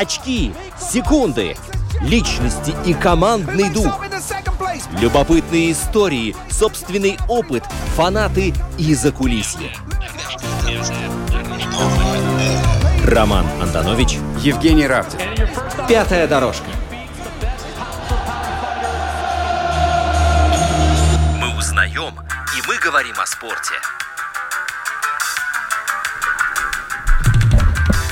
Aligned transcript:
очки, 0.00 0.54
секунды, 0.78 1.56
личности 2.00 2.74
и 2.86 2.94
командный 2.94 3.68
дух. 3.68 4.00
Любопытные 4.98 5.72
истории, 5.72 6.34
собственный 6.48 7.18
опыт, 7.28 7.64
фанаты 7.96 8.54
и 8.78 8.94
закулисье. 8.94 9.70
Роман 13.06 13.44
Антонович, 13.60 14.18
Евгений 14.38 14.86
Равдин. 14.86 15.20
Пятая 15.86 16.26
дорожка. 16.26 16.70
«Мы 21.38 21.58
узнаем, 21.58 22.14
и 22.56 22.66
мы 22.66 22.78
говорим 22.78 23.16
о 23.20 23.26
спорте». 23.26 23.74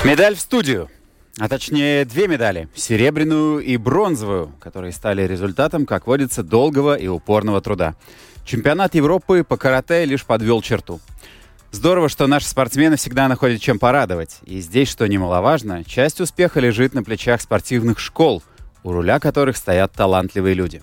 Медаль 0.03 0.35
в 0.35 0.39
студию. 0.39 0.89
А 1.39 1.47
точнее, 1.47 2.05
две 2.05 2.27
медали. 2.27 2.67
Серебряную 2.75 3.59
и 3.59 3.77
бронзовую, 3.77 4.51
которые 4.59 4.91
стали 4.91 5.23
результатом, 5.23 5.85
как 5.85 6.05
водится, 6.05 6.43
долгого 6.43 6.95
и 6.95 7.07
упорного 7.07 7.61
труда. 7.61 7.95
Чемпионат 8.45 8.95
Европы 8.95 9.43
по 9.43 9.57
карате 9.57 10.05
лишь 10.05 10.25
подвел 10.25 10.61
черту. 10.61 10.99
Здорово, 11.71 12.09
что 12.09 12.27
наши 12.27 12.47
спортсмены 12.47 12.97
всегда 12.97 13.27
находят 13.27 13.61
чем 13.61 13.79
порадовать. 13.79 14.39
И 14.43 14.59
здесь, 14.59 14.89
что 14.89 15.07
немаловажно, 15.07 15.83
часть 15.83 16.19
успеха 16.19 16.59
лежит 16.59 16.93
на 16.93 17.03
плечах 17.03 17.41
спортивных 17.41 17.99
школ, 17.99 18.43
у 18.83 18.91
руля 18.91 19.19
которых 19.19 19.55
стоят 19.55 19.93
талантливые 19.93 20.55
люди. 20.55 20.81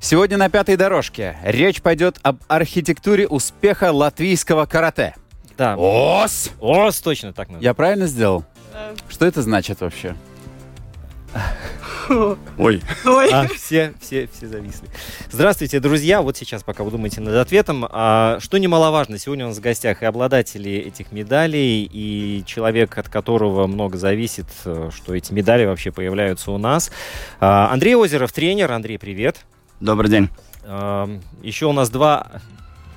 Сегодня 0.00 0.38
на 0.38 0.48
пятой 0.48 0.76
дорожке 0.76 1.36
речь 1.44 1.82
пойдет 1.82 2.18
об 2.22 2.38
архитектуре 2.48 3.28
успеха 3.28 3.92
латвийского 3.92 4.66
карате. 4.66 5.14
Да. 5.56 5.76
ОС! 5.76 6.50
Ос, 6.58 7.00
точно 7.00 7.32
так 7.32 7.48
надо. 7.48 7.62
Я 7.62 7.74
правильно 7.74 8.06
сделал? 8.06 8.44
Что 9.08 9.26
это 9.26 9.42
значит 9.42 9.80
вообще? 9.80 10.16
Ой. 12.58 12.82
А, 13.32 13.46
все, 13.48 13.94
все, 14.00 14.28
все 14.32 14.46
зависли. 14.46 14.88
Здравствуйте, 15.30 15.80
друзья. 15.80 16.22
Вот 16.22 16.36
сейчас, 16.36 16.62
пока 16.62 16.84
вы 16.84 16.90
думаете 16.90 17.20
над 17.20 17.34
ответом, 17.34 17.86
а, 17.88 18.38
что 18.40 18.58
немаловажно, 18.58 19.18
сегодня 19.18 19.46
у 19.46 19.48
нас 19.48 19.58
в 19.58 19.60
гостях 19.60 20.02
и 20.02 20.06
обладатели 20.06 20.70
этих 20.72 21.12
медалей, 21.12 21.88
и 21.90 22.44
человек, 22.46 22.96
от 22.98 23.08
которого 23.08 23.66
много 23.66 23.96
зависит, 23.96 24.46
э, 24.64 24.90
что 24.94 25.14
эти 25.14 25.32
медали 25.32 25.64
вообще 25.64 25.90
появляются 25.90 26.50
у 26.52 26.58
нас. 26.58 26.90
А, 27.40 27.72
Андрей 27.72 27.96
Озеров, 27.96 28.32
тренер. 28.32 28.72
Андрей, 28.72 28.98
привет. 28.98 29.44
Добрый 29.80 30.10
день. 30.10 30.28
А, 30.64 31.08
еще 31.42 31.66
у 31.66 31.72
нас 31.72 31.90
два 31.90 32.42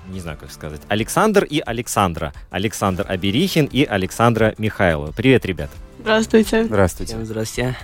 не 0.09 0.19
знаю, 0.19 0.37
как 0.39 0.51
сказать, 0.51 0.81
Александр 0.87 1.43
и 1.43 1.61
Александра. 1.65 2.33
Александр 2.49 3.05
Аберихин 3.07 3.65
и 3.65 3.83
Александра 3.83 4.53
Михайлова. 4.57 5.11
Привет, 5.11 5.45
ребят. 5.45 5.69
Здравствуйте. 5.99 6.63
Здравствуйте. 6.65 7.17
Здравствуйте. 7.23 7.75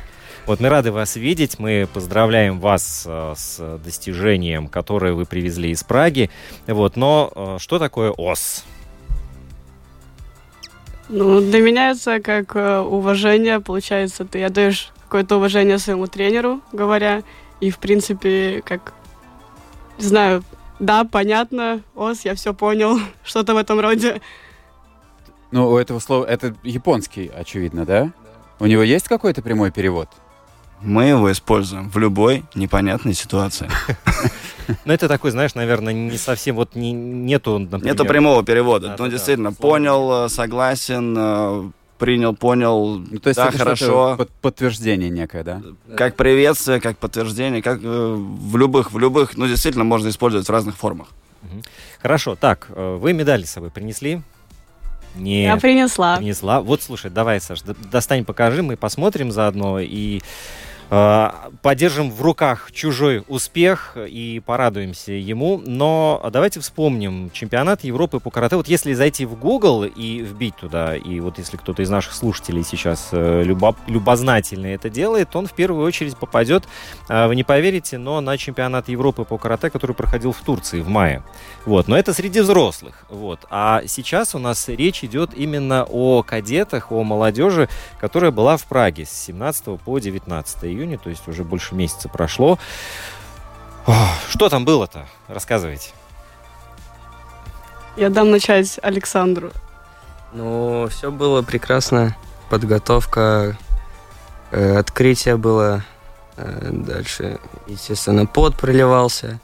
Вот 0.46 0.60
мы 0.60 0.70
рады 0.70 0.92
вас 0.92 1.16
видеть. 1.16 1.58
Мы 1.58 1.88
поздравляем 1.94 2.60
вас 2.60 3.06
э, 3.08 3.34
с 3.36 3.80
достижением, 3.84 4.68
которое 4.68 5.14
вы 5.14 5.26
привезли 5.26 5.72
из 5.72 5.84
Праги. 5.84 6.30
Вот, 6.68 6.98
но 6.98 7.32
э, 7.34 7.58
что 7.60 7.80
такое 7.80 8.12
ОС? 8.12 8.66
Ну, 11.08 11.40
для 11.40 11.62
меня 11.62 11.92
это 11.92 12.20
как 12.20 12.56
э, 12.56 12.80
уважение, 12.80 13.62
получается, 13.62 14.26
ты 14.26 14.44
отдаешь 14.44 14.92
какое-то 15.04 15.38
уважение 15.38 15.78
своему 15.78 16.08
тренеру, 16.08 16.62
говоря, 16.74 17.24
и, 17.62 17.70
в 17.70 17.78
принципе, 17.78 18.62
как, 18.66 18.94
не 19.98 20.06
знаю, 20.06 20.44
да, 20.80 21.04
понятно, 21.04 21.82
ОС, 21.96 22.26
я 22.26 22.36
все 22.36 22.54
понял, 22.54 23.00
что-то 23.24 23.54
в 23.54 23.58
этом 23.58 23.80
роде. 23.80 24.22
Ну, 25.52 25.70
у 25.70 25.78
этого 25.78 26.00
слова, 26.00 26.26
это 26.26 26.56
японский, 26.64 27.28
очевидно, 27.28 27.86
да? 27.86 28.12
У 28.60 28.66
него 28.66 28.82
есть 28.82 29.08
какой-то 29.08 29.42
прямой 29.42 29.72
перевод? 29.72 30.10
Мы 30.82 31.06
его 31.06 31.32
используем 31.32 31.90
в 31.90 31.98
любой 31.98 32.44
непонятной 32.56 33.14
ситуации. 33.14 33.70
Ну, 34.86 34.94
это 34.94 35.10
такой, 35.10 35.32
знаешь, 35.32 35.56
наверное, 35.56 35.92
не 35.92 36.18
совсем, 36.18 36.56
вот 36.56 36.74
не, 36.74 36.94
нету, 36.94 37.60
например... 37.60 37.86
Нету 37.86 38.06
прямого 38.06 38.46
перевода. 38.46 38.88
Да, 38.88 38.96
Ну, 38.98 39.06
да, 39.06 39.12
действительно, 39.12 39.52
да. 39.52 39.58
понял, 39.60 40.26
э, 40.26 40.30
согласен, 40.30 41.16
э, 41.18 41.72
принял, 42.04 42.36
понял, 42.36 42.98
Ну, 42.98 43.20
то 43.20 43.30
есть 43.30 43.38
да, 43.38 43.48
это 43.48 43.58
хорошо. 43.58 44.16
под- 44.18 44.30
подтверждение 44.42 45.10
некое, 45.10 45.44
да? 45.44 45.62
Как 45.96 46.16
приветствие, 46.18 46.82
как 46.82 46.98
подтверждение, 46.98 47.62
как 47.62 47.80
э, 47.82 48.14
в 48.18 48.58
любых, 48.58 48.92
в 48.92 49.00
любых, 49.00 49.38
ну, 49.38 49.48
действительно, 49.48 49.86
можно 49.86 50.10
использовать 50.10 50.46
в 50.48 50.52
разных 50.52 50.76
формах. 50.76 51.08
Хорошо, 52.02 52.36
так, 52.36 52.68
э, 52.70 52.98
вы 53.00 53.14
медали 53.14 53.44
с 53.46 53.52
собой 53.52 53.70
принесли? 53.70 54.22
Не 55.16 55.44
Я 55.44 55.58
принесла. 55.58 56.18
принесла. 56.18 56.60
Вот, 56.60 56.82
слушай, 56.82 57.10
давай, 57.12 57.40
Саш, 57.40 57.62
достань, 57.92 58.26
покажи, 58.26 58.64
мы 58.64 58.76
посмотрим 58.76 59.32
заодно 59.32 59.80
и 59.80 60.22
поддержим 61.62 62.12
в 62.12 62.22
руках 62.22 62.72
чужой 62.72 63.24
успех 63.28 63.98
и 63.98 64.42
порадуемся 64.46 65.14
ему. 65.14 65.62
Но 65.66 66.22
давайте 66.32 66.60
вспомним 66.60 67.32
чемпионат 67.32 67.84
Европы 67.84 68.20
по 68.20 68.30
карате. 68.30 68.58
Вот 68.58 68.68
если 68.68 68.94
зайти 68.94 69.26
в 69.26 69.36
Google 69.36 69.86
и 69.86 70.20
вбить 70.20 70.56
туда, 70.56 70.96
и 70.96 71.20
вот 71.20 71.38
если 71.38 71.58
кто-то 71.58 71.82
из 71.82 71.90
наших 71.90 72.14
слушателей 72.14 72.64
сейчас 72.64 73.10
э, 73.12 73.44
любо- 73.44 73.76
любознательно 73.88 74.68
это 74.68 74.90
делает, 74.90 75.36
он 75.36 75.48
в 75.48 75.54
первую 75.54 75.86
очередь 75.86 76.18
попадет, 76.18 76.66
э, 77.10 77.28
вы 77.28 77.36
не 77.36 77.44
поверите, 77.44 77.98
но 77.98 78.22
на 78.22 78.38
чемпионат 78.38 78.90
Европы 78.90 79.24
по 79.24 79.38
карате, 79.38 79.70
который 79.70 79.96
проходил 79.96 80.32
в 80.32 80.42
Турции 80.42 80.82
в 80.82 80.90
мае. 80.90 81.24
Вот, 81.66 81.88
но 81.88 81.98
это 81.98 82.14
среди 82.14 82.42
взрослых. 82.42 83.06
Вот. 83.10 83.40
А 83.50 83.84
сейчас 83.88 84.36
у 84.36 84.40
нас 84.40 84.68
речь 84.68 85.04
идет 85.04 85.32
именно 85.34 85.86
о 85.90 86.24
кадетах, 86.24 86.92
о 86.92 87.04
молодежи, 87.04 87.70
которая 88.00 88.32
была 88.32 88.58
в 88.58 88.66
Праге 88.66 89.06
с 89.06 89.12
17 89.12 89.80
по 89.80 90.00
19 90.00 90.64
июня, 90.84 90.98
то 90.98 91.10
есть 91.10 91.28
уже 91.28 91.44
больше 91.44 91.76
месяца 91.76 92.10
прошло. 92.10 92.60
Что 94.30 94.50
там 94.50 94.66
было-то? 94.66 95.06
Рассказывайте. 95.28 95.92
Я 97.96 98.10
дам 98.10 98.32
начать 98.32 98.80
Александру. 98.82 99.52
Ну, 100.34 100.88
все 100.90 101.12
было 101.12 101.42
прекрасно. 101.42 102.16
Подготовка, 102.50 103.58
э, 104.52 104.78
открытие 104.78 105.38
было. 105.38 105.84
э, 106.38 106.70
дальше, 106.72 107.40
естественно, 107.68 108.26
пот 108.26 108.56
проливался. 108.56 109.40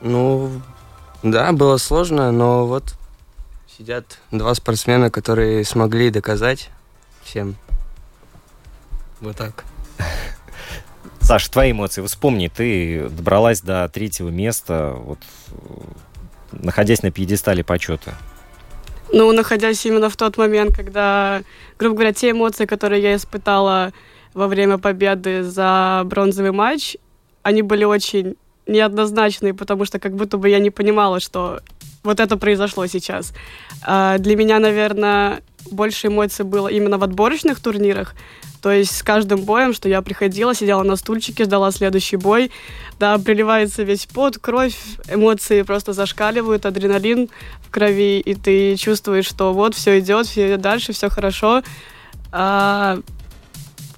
Ну, 0.00 0.60
да, 1.22 1.52
было 1.52 1.76
сложно, 1.76 2.32
но 2.32 2.66
вот 2.66 2.94
сидят 3.78 4.18
два 4.32 4.54
спортсмена, 4.54 5.10
которые 5.10 5.64
смогли 5.64 6.10
доказать 6.10 6.70
всем. 7.22 7.54
Вот 9.20 9.36
так. 9.36 9.64
Саша, 11.20 11.50
твои 11.50 11.72
эмоции. 11.72 12.02
Вспомни, 12.02 12.48
ты 12.48 13.08
добралась 13.08 13.60
до 13.60 13.88
третьего 13.88 14.28
места, 14.30 14.94
вот, 14.96 15.18
находясь 16.52 17.02
на 17.02 17.10
пьедестале 17.10 17.62
почета. 17.62 18.14
Ну, 19.12 19.32
находясь 19.32 19.84
именно 19.86 20.08
в 20.08 20.16
тот 20.16 20.36
момент, 20.36 20.74
когда, 20.74 21.42
грубо 21.78 21.96
говоря, 21.96 22.12
те 22.12 22.30
эмоции, 22.30 22.64
которые 22.64 23.02
я 23.02 23.16
испытала 23.16 23.92
во 24.34 24.46
время 24.46 24.78
победы 24.78 25.42
за 25.42 26.02
бронзовый 26.04 26.52
матч, 26.52 26.96
они 27.42 27.62
были 27.62 27.84
очень 27.84 28.36
неоднозначные, 28.66 29.52
потому 29.52 29.84
что 29.84 29.98
как 29.98 30.14
будто 30.14 30.36
бы 30.36 30.48
я 30.48 30.60
не 30.60 30.70
понимала, 30.70 31.18
что 31.18 31.60
вот 32.04 32.20
это 32.20 32.36
произошло 32.36 32.86
сейчас. 32.86 33.32
А 33.82 34.18
для 34.18 34.36
меня, 34.36 34.58
наверное, 34.58 35.42
больше 35.70 36.06
эмоций 36.06 36.44
было 36.44 36.68
именно 36.68 36.96
в 36.98 37.02
отборочных 37.02 37.60
турнирах. 37.60 38.14
То 38.62 38.70
есть 38.70 38.96
с 38.96 39.02
каждым 39.02 39.40
боем, 39.40 39.72
что 39.72 39.88
я 39.88 40.02
приходила, 40.02 40.54
сидела 40.54 40.82
на 40.82 40.96
стульчике, 40.96 41.44
ждала 41.44 41.70
следующий 41.70 42.16
бой, 42.16 42.50
да, 42.98 43.18
приливается 43.18 43.82
весь 43.82 44.06
пот, 44.06 44.38
кровь, 44.38 44.76
эмоции 45.08 45.62
просто 45.62 45.92
зашкаливают, 45.92 46.66
адреналин 46.66 47.30
в 47.62 47.70
крови, 47.70 48.20
и 48.20 48.34
ты 48.34 48.76
чувствуешь, 48.76 49.26
что 49.26 49.52
вот 49.54 49.74
все 49.74 49.98
идет, 50.00 50.26
все 50.26 50.48
идет 50.48 50.60
дальше, 50.60 50.92
все 50.92 51.08
хорошо. 51.08 51.62
А, 52.32 52.98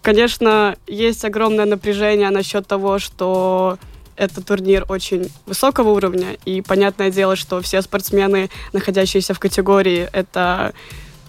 конечно, 0.00 0.76
есть 0.86 1.24
огромное 1.24 1.66
напряжение 1.66 2.30
насчет 2.30 2.66
того, 2.66 3.00
что 3.00 3.78
это 4.16 4.42
турнир 4.44 4.84
очень 4.88 5.28
высокого 5.46 5.90
уровня, 5.90 6.36
и 6.44 6.60
понятное 6.62 7.10
дело, 7.10 7.34
что 7.34 7.60
все 7.60 7.82
спортсмены, 7.82 8.50
находящиеся 8.72 9.34
в 9.34 9.40
категории, 9.40 10.08
это, 10.12 10.72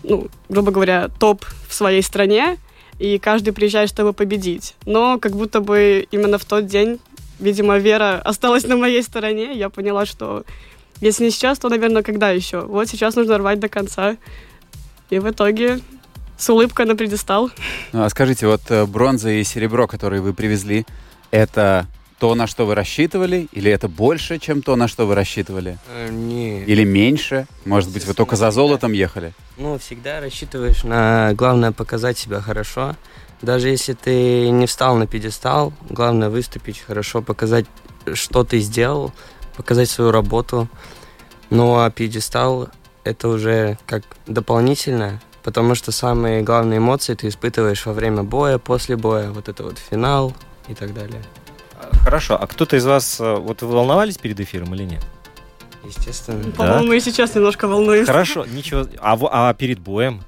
ну, 0.04 0.28
грубо 0.50 0.72
говоря, 0.72 1.10
топ 1.20 1.44
в 1.68 1.74
своей 1.74 2.04
стране, 2.04 2.58
и 3.04 3.20
каждый 3.20 3.52
приезжает, 3.52 3.90
чтобы 3.90 4.14
победить. 4.14 4.76
Но 4.86 5.20
как 5.20 5.34
будто 5.34 5.60
бы 5.60 6.08
именно 6.12 6.38
в 6.38 6.46
тот 6.46 6.68
день, 6.68 7.02
видимо, 7.38 7.78
вера 7.78 8.22
осталась 8.24 8.64
на 8.64 8.78
моей 8.78 9.04
стороне. 9.04 9.58
Я 9.58 9.70
поняла, 9.70 10.06
что 10.06 10.46
если 11.02 11.26
не 11.26 11.32
сейчас, 11.32 11.60
то, 11.60 11.68
наверное, 11.68 12.02
когда 12.02 12.30
еще? 12.30 12.62
Вот 12.62 12.88
сейчас 12.88 13.16
нужно 13.16 13.38
рвать 13.38 13.60
до 13.60 13.68
конца. 13.68 14.16
И 15.10 15.20
в 15.20 15.30
итоге 15.30 15.82
с 16.38 16.50
улыбкой 16.50 16.86
на 16.86 16.96
предистал. 16.96 17.52
Ну, 17.92 18.04
а 18.04 18.10
скажите, 18.10 18.48
вот 18.48 18.62
э, 18.70 18.86
бронза 18.86 19.32
и 19.32 19.44
серебро, 19.44 19.86
которые 19.86 20.22
вы 20.22 20.34
привезли, 20.34 20.86
это 21.30 21.88
то, 22.24 22.36
на 22.36 22.48
что 22.48 22.66
вы 22.66 22.74
рассчитывали, 22.74 23.50
или 23.52 23.70
это 23.70 23.90
больше, 23.90 24.40
чем 24.40 24.62
то, 24.62 24.78
на 24.78 24.88
что 24.88 25.06
вы 25.06 25.14
рассчитывали? 25.14 25.78
Э, 25.90 26.10
Не. 26.10 26.64
Или 26.64 26.86
меньше? 26.86 27.48
Может 27.66 27.90
быть, 27.90 28.06
вы 28.06 28.14
только 28.14 28.38
за 28.38 28.50
золотом 28.50 28.94
ехали? 28.94 29.34
Ну, 29.58 29.78
всегда 29.78 30.22
рассчитываешь 30.22 30.86
на 30.86 31.34
главное 31.34 31.74
показать 31.74 32.18
себя 32.18 32.40
хорошо. 32.40 32.96
Даже 33.42 33.68
если 33.68 33.92
ты 33.92 34.50
не 34.52 34.68
встал 34.68 34.96
на 34.96 35.06
пьедестал, 35.06 35.74
главное 35.90 36.30
выступить 36.30 36.80
хорошо, 36.80 37.22
показать, 37.22 37.66
что 38.14 38.46
ты 38.46 38.60
сделал, 38.62 39.12
показать 39.58 39.90
свою 39.90 40.12
работу. 40.12 40.70
Ну 41.50 41.78
а 41.78 41.90
пьедестал 41.90 42.70
это 43.04 43.28
уже 43.28 43.78
как 43.86 44.04
дополнительно, 44.28 45.22
потому 45.44 45.75
что 45.75 45.92
самые 45.92 46.42
главные 46.42 46.78
эмоции 46.78 47.16
ты 47.16 47.28
испытываешь 47.28 47.86
во 47.86 47.92
время 47.92 48.24
боя, 48.24 48.60
после 48.60 48.96
боя, 48.96 49.30
вот 49.31 49.50
это 49.50 49.64
вот 49.64 49.78
финал 49.78 50.34
и 50.70 50.74
так 50.74 50.94
далее. 50.94 51.22
Хорошо, 52.04 52.38
а 52.40 52.48
кто-то 52.48 52.76
из 52.76 52.86
вас, 52.86 53.20
э, 53.20 53.36
вот 53.36 53.62
вы 53.62 53.68
волновались 53.70 54.18
перед 54.18 54.40
эфиром 54.40 54.74
или 54.76 54.84
нет? 54.84 55.06
Естественно. 55.84 56.52
По-моему, 56.52 56.94
и 56.94 57.00
сейчас 57.00 57.36
немножко 57.36 57.68
волнуюсь. 57.68 58.08
Хорошо, 58.08 58.46
ничего. 58.46 58.88
А, 59.00 59.18
а 59.50 59.54
перед 59.54 59.80
боем? 59.80 60.24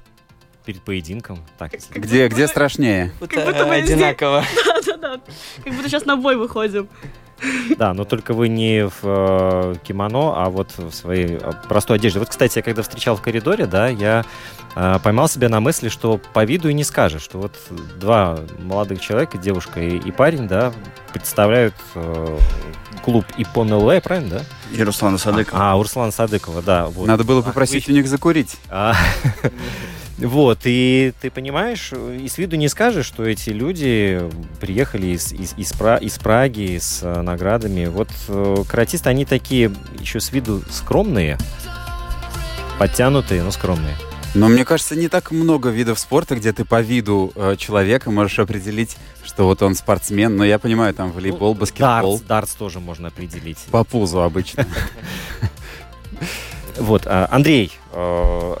Перед 0.64 0.82
поединком? 0.82 1.38
Так, 1.58 1.72
Где, 1.94 2.28
где 2.28 2.48
страшнее? 2.48 3.12
Как 3.20 3.44
будто 3.46 3.66
мы 3.66 3.76
одинаково. 3.76 4.44
Да-да-да. 4.86 5.20
Как 5.64 5.74
будто 5.74 5.88
сейчас 5.88 6.04
на 6.04 6.16
бой 6.16 6.36
выходим. 6.36 6.88
Да, 7.76 7.92
но 7.94 8.04
только 8.04 8.32
вы 8.32 8.48
не 8.48 8.86
в 8.86 8.94
э, 9.02 9.74
кимоно, 9.82 10.42
а 10.42 10.48
вот 10.48 10.70
в 10.76 10.90
своей 10.92 11.38
э, 11.40 11.52
простой 11.68 11.96
одежде. 11.96 12.18
Вот, 12.18 12.28
кстати, 12.28 12.58
я 12.58 12.62
когда 12.62 12.82
встречал 12.82 13.16
в 13.16 13.22
коридоре, 13.22 13.66
да, 13.66 13.88
я 13.88 14.24
э, 14.74 14.98
поймал 15.02 15.28
себя 15.28 15.48
на 15.48 15.60
мысли, 15.60 15.88
что 15.88 16.18
по 16.32 16.44
виду 16.44 16.68
и 16.68 16.74
не 16.74 16.84
скажешь, 16.84 17.22
что 17.22 17.38
вот 17.38 17.54
два 17.98 18.38
молодых 18.58 19.00
человека, 19.00 19.36
девушка 19.38 19.80
и, 19.80 19.98
и 19.98 20.10
парень, 20.12 20.48
да, 20.48 20.72
представляют 21.12 21.74
э, 21.94 22.38
клуб 23.04 23.24
Ипон 23.36 23.72
ЛВ, 23.72 24.02
правильно, 24.02 24.30
да? 24.30 24.42
И 24.72 24.82
Руслана 24.82 25.18
Садыкова. 25.18 25.72
А, 25.72 25.76
Урслан 25.76 26.12
Садыкова, 26.12 26.62
да. 26.62 26.86
Вот. 26.86 27.06
Надо 27.06 27.24
было 27.24 27.40
Ах, 27.40 27.46
попросить 27.46 27.86
вы- 27.86 27.92
у 27.92 27.96
них 27.96 28.08
закурить. 28.08 28.56
А, 28.68 28.94
Вот, 30.18 30.60
и 30.64 31.12
ты 31.20 31.30
понимаешь, 31.30 31.92
и 31.92 32.26
с 32.26 32.38
виду 32.38 32.56
не 32.56 32.68
скажешь, 32.68 33.04
что 33.04 33.24
эти 33.24 33.50
люди 33.50 34.22
приехали 34.60 35.08
из, 35.08 35.32
из, 35.32 35.52
из, 35.58 35.72
Пра- 35.74 35.98
из 35.98 36.18
Праги 36.18 36.78
с 36.78 37.00
э, 37.02 37.20
наградами. 37.20 37.84
Вот 37.86 38.08
э, 38.28 38.64
каратисты, 38.66 39.10
они 39.10 39.26
такие 39.26 39.70
еще 39.98 40.20
с 40.20 40.32
виду 40.32 40.62
скромные, 40.70 41.36
подтянутые, 42.78 43.42
но 43.42 43.50
скромные. 43.50 43.94
Но 44.34 44.48
мне 44.48 44.64
кажется, 44.64 44.96
не 44.96 45.08
так 45.08 45.30
много 45.32 45.68
видов 45.68 45.98
спорта, 45.98 46.36
где 46.36 46.52
ты 46.52 46.64
по 46.64 46.80
виду 46.80 47.32
э, 47.34 47.56
человека 47.58 48.10
можешь 48.10 48.38
определить, 48.38 48.96
что 49.22 49.44
вот 49.44 49.62
он 49.62 49.74
спортсмен. 49.74 50.34
Но 50.34 50.44
я 50.44 50.58
понимаю, 50.58 50.94
там 50.94 51.12
волейбол, 51.12 51.54
баскетбол. 51.54 52.18
Дартс, 52.18 52.26
дартс 52.26 52.54
тоже 52.54 52.80
можно 52.80 53.08
определить. 53.08 53.58
По 53.70 53.84
пузу 53.84 54.22
обычно. 54.22 54.66
Вот, 56.78 57.06
а, 57.06 57.26
Андрей, 57.30 57.72
э, 57.92 58.56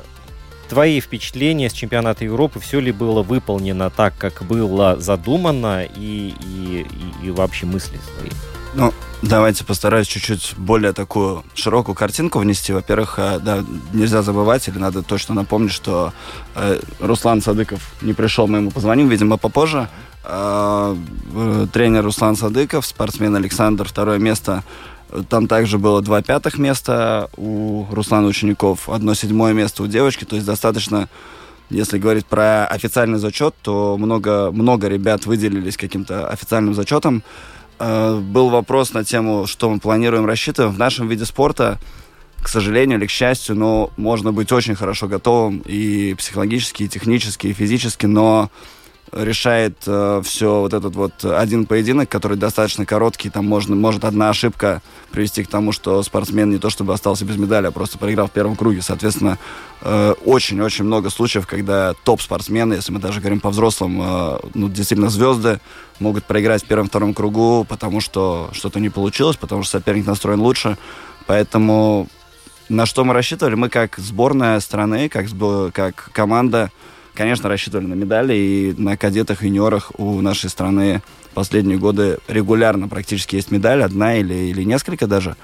твои 0.68 1.00
впечатления 1.00 1.70
с 1.70 1.72
чемпионата 1.72 2.24
Европы, 2.24 2.60
все 2.60 2.80
ли 2.80 2.92
было 2.92 3.22
выполнено 3.22 3.90
так, 3.90 4.14
как 4.18 4.42
было 4.42 4.98
задумано, 4.98 5.84
и, 5.84 6.34
и, 6.40 6.86
и, 7.22 7.30
вообще 7.30 7.66
мысли 7.66 7.98
свои? 8.18 8.30
Ну, 8.74 8.92
давайте 9.22 9.64
постараюсь 9.64 10.06
чуть-чуть 10.06 10.54
более 10.56 10.92
такую 10.92 11.44
широкую 11.54 11.94
картинку 11.94 12.38
внести. 12.38 12.72
Во-первых, 12.72 13.14
э, 13.18 13.38
да, 13.40 13.64
нельзя 13.92 14.22
забывать, 14.22 14.68
или 14.68 14.78
надо 14.78 15.02
точно 15.02 15.34
напомнить, 15.34 15.72
что 15.72 16.12
э, 16.54 16.80
Руслан 17.00 17.40
Садыков 17.40 17.80
не 18.02 18.12
пришел, 18.12 18.46
мы 18.46 18.58
ему 18.58 18.70
позвоним, 18.70 19.08
видимо, 19.08 19.38
попозже. 19.38 19.88
Э, 20.24 20.96
э, 21.34 21.66
тренер 21.72 22.04
Руслан 22.04 22.36
Садыков, 22.36 22.84
спортсмен 22.84 23.36
Александр, 23.36 23.88
второе 23.88 24.18
место. 24.18 24.64
Там 25.28 25.46
также 25.46 25.78
было 25.78 26.02
два 26.02 26.22
пятых 26.22 26.58
места 26.58 27.28
у 27.36 27.86
Руслана 27.90 28.26
учеников, 28.26 28.88
одно 28.88 29.14
седьмое 29.14 29.52
место 29.52 29.82
у 29.82 29.86
девочки, 29.86 30.24
то 30.24 30.36
есть 30.36 30.46
достаточно 30.46 31.08
если 31.70 31.98
говорить 31.98 32.26
про 32.26 32.66
официальный 32.66 33.18
зачет, 33.18 33.54
то 33.62 33.96
много, 33.98 34.52
много 34.52 34.88
ребят 34.88 35.26
выделились 35.26 35.76
каким-то 35.76 36.28
официальным 36.28 36.74
зачетом. 36.74 37.24
Э, 37.78 38.16
был 38.16 38.50
вопрос 38.50 38.92
на 38.92 39.04
тему, 39.04 39.46
что 39.46 39.68
мы 39.68 39.80
планируем, 39.80 40.26
рассчитываем. 40.26 40.72
В 40.72 40.78
нашем 40.78 41.08
виде 41.08 41.24
спорта, 41.24 41.78
к 42.40 42.48
сожалению 42.48 42.98
или 42.98 43.06
к 43.06 43.10
счастью, 43.10 43.56
но 43.56 43.90
можно 43.96 44.32
быть 44.32 44.52
очень 44.52 44.76
хорошо 44.76 45.08
готовым 45.08 45.58
и 45.66 46.14
психологически, 46.14 46.84
и 46.84 46.88
технически, 46.88 47.48
и 47.48 47.52
физически, 47.52 48.06
но 48.06 48.50
решает 49.12 49.76
э, 49.86 50.20
все 50.24 50.60
вот 50.60 50.74
этот 50.74 50.94
вот 50.96 51.24
один 51.24 51.66
поединок, 51.66 52.08
который 52.08 52.36
достаточно 52.36 52.84
короткий, 52.84 53.30
там 53.30 53.46
можно, 53.46 53.76
может 53.76 54.04
одна 54.04 54.30
ошибка 54.30 54.82
привести 55.10 55.44
к 55.44 55.48
тому, 55.48 55.72
что 55.72 56.02
спортсмен 56.02 56.50
не 56.50 56.58
то 56.58 56.70
чтобы 56.70 56.92
остался 56.92 57.24
без 57.24 57.36
медали, 57.36 57.66
а 57.66 57.70
просто 57.70 57.98
проиграл 57.98 58.26
в 58.26 58.32
первом 58.32 58.56
круге. 58.56 58.82
Соответственно, 58.82 59.38
э, 59.82 60.14
очень-очень 60.24 60.84
много 60.84 61.10
случаев, 61.10 61.46
когда 61.46 61.94
топ-спортсмены, 62.04 62.74
если 62.74 62.92
мы 62.92 62.98
даже 62.98 63.20
говорим 63.20 63.40
по 63.40 63.50
взрослым, 63.50 64.00
э, 64.02 64.38
ну, 64.54 64.68
действительно 64.68 65.10
звезды, 65.10 65.60
могут 66.00 66.24
проиграть 66.24 66.64
в 66.64 66.66
первом-втором 66.66 67.14
кругу, 67.14 67.64
потому 67.68 68.00
что 68.00 68.50
что-то 68.52 68.80
не 68.80 68.88
получилось, 68.88 69.36
потому 69.36 69.62
что 69.62 69.78
соперник 69.78 70.06
настроен 70.06 70.40
лучше. 70.40 70.76
Поэтому 71.26 72.08
на 72.68 72.86
что 72.86 73.04
мы 73.04 73.14
рассчитывали? 73.14 73.54
Мы 73.54 73.68
как 73.68 73.96
сборная 73.98 74.58
страны, 74.60 75.08
как, 75.08 75.26
как 75.72 76.10
команда, 76.12 76.70
конечно, 77.16 77.48
рассчитывали 77.48 77.86
на 77.86 77.94
медали, 77.94 78.34
и 78.34 78.74
на 78.76 78.96
кадетах, 78.96 79.42
юниорах 79.42 79.90
у 79.98 80.20
нашей 80.20 80.50
страны 80.50 81.02
последние 81.34 81.78
годы 81.78 82.18
регулярно 82.28 82.88
практически 82.88 83.36
есть 83.36 83.50
медаль, 83.50 83.82
одна 83.82 84.16
или, 84.16 84.34
или 84.34 84.62
несколько 84.62 85.06
даже. 85.06 85.36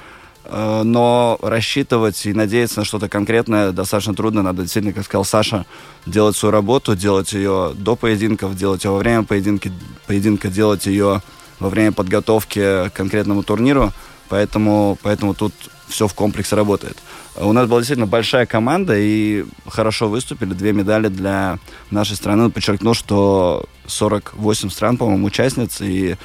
Э, 0.44 0.82
Но 0.84 1.38
рассчитывать 1.42 2.26
и 2.26 2.32
надеяться 2.32 2.80
на 2.80 2.84
что-то 2.84 3.08
конкретное 3.08 3.72
достаточно 3.72 4.14
трудно. 4.14 4.42
Надо 4.42 4.62
действительно, 4.62 4.94
как 4.94 5.04
сказал 5.04 5.24
Саша, 5.24 5.66
делать 6.06 6.36
свою 6.36 6.52
работу, 6.52 6.94
делать 6.94 7.32
ее 7.32 7.72
до 7.74 7.96
поединков, 7.96 8.56
делать 8.56 8.84
ее 8.84 8.90
во 8.90 8.98
время 8.98 9.24
поединки, 9.24 9.72
поединка, 10.06 10.48
делать 10.48 10.86
ее 10.86 11.22
во 11.58 11.68
время 11.68 11.92
подготовки 11.92 12.88
к 12.88 12.92
конкретному 12.94 13.42
турниру. 13.42 13.92
Поэтому, 14.28 14.98
поэтому 15.02 15.34
тут 15.34 15.52
все 15.92 16.08
в 16.08 16.14
комплексе 16.14 16.56
работает. 16.56 16.96
У 17.36 17.52
нас 17.52 17.68
была 17.68 17.80
действительно 17.80 18.06
большая 18.06 18.46
команда, 18.46 18.94
и 18.98 19.44
хорошо 19.66 20.08
выступили. 20.08 20.52
Две 20.54 20.72
медали 20.72 21.08
для 21.08 21.58
нашей 21.90 22.16
страны. 22.16 22.50
Подчеркну, 22.50 22.94
что 22.94 23.64
48 23.86 24.70
стран, 24.70 24.96
по-моему, 24.96 25.26
участниц, 25.26 25.80
и 25.80 26.16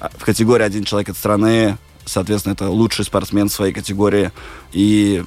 а, 0.00 0.10
в 0.16 0.24
категории 0.24 0.64
один 0.64 0.84
человек 0.84 1.10
от 1.10 1.16
страны, 1.16 1.78
соответственно, 2.04 2.52
это 2.52 2.68
лучший 2.68 3.04
спортсмен 3.04 3.48
в 3.48 3.52
своей 3.52 3.72
категории. 3.72 4.30
И 4.72 5.24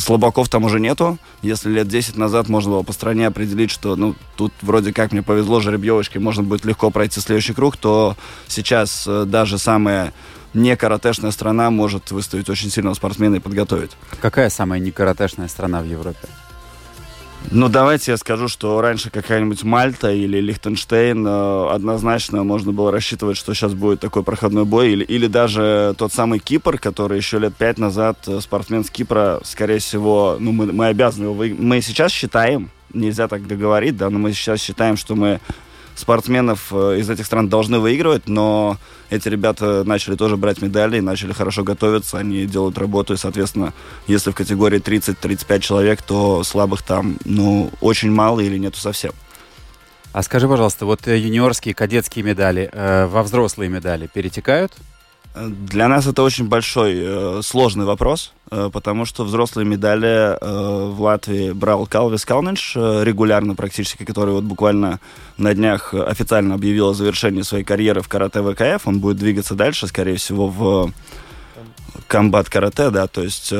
слабаков 0.00 0.48
там 0.48 0.64
уже 0.64 0.80
нету. 0.80 1.18
Если 1.42 1.70
лет 1.70 1.88
10 1.88 2.16
назад 2.16 2.48
можно 2.48 2.70
было 2.72 2.82
по 2.82 2.92
стране 2.92 3.26
определить, 3.26 3.70
что 3.70 3.96
ну 3.96 4.14
тут 4.36 4.52
вроде 4.62 4.92
как 4.92 5.12
мне 5.12 5.22
повезло 5.22 5.60
жеребьевочки, 5.60 6.18
можно 6.18 6.42
будет 6.42 6.64
легко 6.64 6.90
пройти 6.90 7.20
следующий 7.20 7.52
круг, 7.52 7.76
то 7.76 8.16
сейчас 8.48 9.04
э, 9.06 9.24
даже 9.26 9.58
самая 9.58 10.12
не 10.54 10.76
каратешная 10.76 11.30
страна 11.30 11.70
может 11.70 12.10
выставить 12.10 12.48
очень 12.48 12.70
сильного 12.70 12.94
спортсмена 12.94 13.36
и 13.36 13.40
подготовить. 13.40 13.92
Какая 14.20 14.50
самая 14.50 14.80
некаратешная 14.80 15.48
страна 15.48 15.80
в 15.80 15.84
Европе? 15.84 16.28
Ну, 17.50 17.68
давайте 17.68 18.12
я 18.12 18.16
скажу, 18.16 18.48
что 18.48 18.80
раньше 18.80 19.10
какая-нибудь 19.10 19.64
Мальта 19.64 20.12
или 20.12 20.38
Лихтенштейн 20.40 21.26
э, 21.26 21.68
однозначно 21.70 22.44
можно 22.44 22.70
было 22.70 22.92
рассчитывать, 22.92 23.36
что 23.36 23.54
сейчас 23.54 23.72
будет 23.72 23.98
такой 23.98 24.22
проходной 24.22 24.64
бой. 24.64 24.92
Или, 24.92 25.04
или 25.04 25.26
даже 25.26 25.94
тот 25.96 26.12
самый 26.12 26.38
Кипр, 26.38 26.78
который 26.78 27.16
еще 27.16 27.38
лет 27.38 27.56
пять 27.56 27.78
назад 27.78 28.18
э, 28.26 28.40
спортсмен 28.40 28.84
с 28.84 28.90
Кипра, 28.90 29.40
скорее 29.42 29.78
всего, 29.78 30.36
ну, 30.38 30.52
мы, 30.52 30.66
мы 30.66 30.86
обязаны 30.86 31.24
его. 31.24 31.56
Мы 31.58 31.80
сейчас 31.80 32.12
считаем, 32.12 32.70
нельзя 32.92 33.26
так 33.26 33.46
договорить, 33.46 33.96
да, 33.96 34.10
но 34.10 34.18
мы 34.18 34.32
сейчас 34.32 34.60
считаем, 34.60 34.96
что 34.96 35.16
мы 35.16 35.40
спортсменов 35.94 36.68
э, 36.72 36.98
из 36.98 37.10
этих 37.10 37.26
стран 37.26 37.48
должны 37.48 37.78
выигрывать, 37.78 38.28
но 38.28 38.78
эти 39.10 39.28
ребята 39.28 39.84
начали 39.84 40.14
тоже 40.14 40.36
брать 40.36 40.62
медали, 40.62 41.00
начали 41.00 41.32
хорошо 41.32 41.64
готовиться, 41.64 42.18
они 42.18 42.46
делают 42.46 42.78
работу, 42.78 43.14
и, 43.14 43.16
соответственно, 43.16 43.72
если 44.06 44.30
в 44.30 44.34
категории 44.34 44.80
30-35 44.80 45.60
человек, 45.60 46.02
то 46.02 46.42
слабых 46.44 46.82
там, 46.82 47.16
ну, 47.24 47.70
очень 47.80 48.10
мало 48.10 48.40
или 48.40 48.58
нету 48.58 48.78
совсем. 48.78 49.12
А 50.12 50.22
скажи, 50.22 50.48
пожалуйста, 50.48 50.86
вот 50.86 51.06
э, 51.06 51.18
юниорские, 51.18 51.74
кадетские 51.74 52.24
медали 52.24 52.68
э, 52.72 53.06
во 53.06 53.22
взрослые 53.22 53.68
медали 53.68 54.08
перетекают? 54.12 54.72
Для 55.34 55.86
нас 55.86 56.08
это 56.08 56.24
очень 56.24 56.48
большой, 56.48 56.94
э, 56.96 57.40
сложный 57.44 57.84
вопрос, 57.84 58.32
э, 58.50 58.68
потому 58.72 59.04
что 59.04 59.24
взрослые 59.24 59.64
медали 59.64 60.36
э, 60.36 60.90
в 60.90 61.00
Латвии 61.00 61.52
брал 61.52 61.86
Калвис 61.86 62.24
Калнинш 62.24 62.74
регулярно 62.74 63.54
практически, 63.54 64.04
который 64.04 64.34
вот 64.34 64.42
буквально 64.42 64.98
на 65.38 65.54
днях 65.54 65.94
официально 65.94 66.56
объявил 66.56 66.88
о 66.88 66.94
завершении 66.94 67.42
своей 67.42 67.62
карьеры 67.62 68.02
в 68.02 68.08
карате 68.08 68.42
ВКФ. 68.42 68.88
Он 68.88 68.98
будет 68.98 69.18
двигаться 69.18 69.54
дальше, 69.54 69.86
скорее 69.86 70.16
всего, 70.16 70.48
в 70.48 70.92
комбат 72.08 72.48
карате, 72.48 72.90
да, 72.90 73.06
то 73.06 73.22
есть 73.22 73.52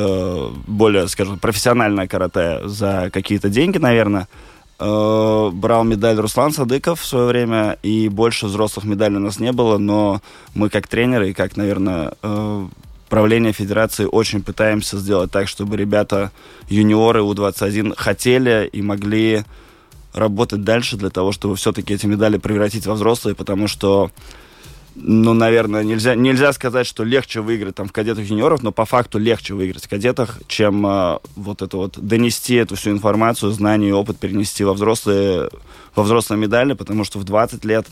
более, 0.67 1.07
скажем, 1.07 1.39
профессиональное 1.39 2.07
карате 2.07 2.67
за 2.67 3.09
какие-то 3.13 3.47
деньги, 3.47 3.77
наверное. 3.77 4.27
Э, 4.83 5.51
брал 5.53 5.83
медаль 5.83 6.19
Руслан 6.19 6.51
Садыков 6.51 7.01
в 7.01 7.05
свое 7.05 7.27
время, 7.27 7.77
и 7.83 8.09
больше 8.09 8.47
взрослых 8.47 8.83
медалей 8.83 9.17
у 9.17 9.19
нас 9.19 9.39
не 9.39 9.51
было, 9.51 9.77
но 9.77 10.21
мы 10.55 10.69
как 10.71 10.87
тренеры 10.87 11.29
и 11.29 11.33
как, 11.33 11.55
наверное, 11.55 12.13
э, 12.23 12.67
правление 13.07 13.53
федерации 13.53 14.05
очень 14.05 14.41
пытаемся 14.41 14.97
сделать 14.97 15.29
так, 15.29 15.47
чтобы 15.47 15.77
ребята, 15.77 16.31
юниоры 16.67 17.21
У-21 17.21 17.93
хотели 17.95 18.67
и 18.73 18.81
могли 18.81 19.43
работать 20.13 20.63
дальше 20.63 20.97
для 20.97 21.11
того, 21.11 21.31
чтобы 21.31 21.55
все-таки 21.57 21.93
эти 21.93 22.07
медали 22.07 22.37
превратить 22.37 22.87
во 22.87 22.95
взрослые, 22.95 23.35
потому 23.35 23.67
что 23.67 24.09
ну, 24.95 25.33
наверное, 25.33 25.83
нельзя, 25.83 26.15
нельзя 26.15 26.51
сказать, 26.51 26.85
что 26.85 27.03
легче 27.03 27.39
выиграть 27.41 27.75
там 27.75 27.87
в 27.87 27.93
кадетах 27.93 28.25
юниоров, 28.25 28.61
но 28.61 28.71
по 28.71 28.85
факту 28.85 29.19
легче 29.19 29.53
выиграть 29.53 29.85
в 29.85 29.89
кадетах, 29.89 30.39
чем 30.47 30.85
э, 30.85 31.19
вот 31.35 31.61
это 31.61 31.77
вот 31.77 31.97
донести 31.97 32.55
эту 32.55 32.75
всю 32.75 32.91
информацию, 32.91 33.51
знания 33.51 33.89
и 33.89 33.93
опыт 33.93 34.17
перенести 34.19 34.63
во 34.63 34.73
взрослые, 34.73 35.49
во 35.95 36.03
взрослые 36.03 36.39
медали, 36.39 36.73
потому 36.73 37.05
что 37.05 37.19
в 37.19 37.23
20 37.23 37.63
лет 37.63 37.87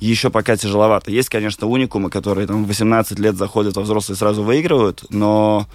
еще 0.00 0.30
пока 0.30 0.56
тяжеловато. 0.56 1.12
Есть, 1.12 1.28
конечно, 1.28 1.66
уникумы, 1.68 2.10
которые 2.10 2.46
там 2.46 2.64
в 2.64 2.68
18 2.68 3.18
лет 3.20 3.36
заходят 3.36 3.76
во 3.76 3.82
взрослые 3.82 4.16
и 4.16 4.18
сразу 4.18 4.42
выигрывают, 4.42 5.04
но 5.08 5.68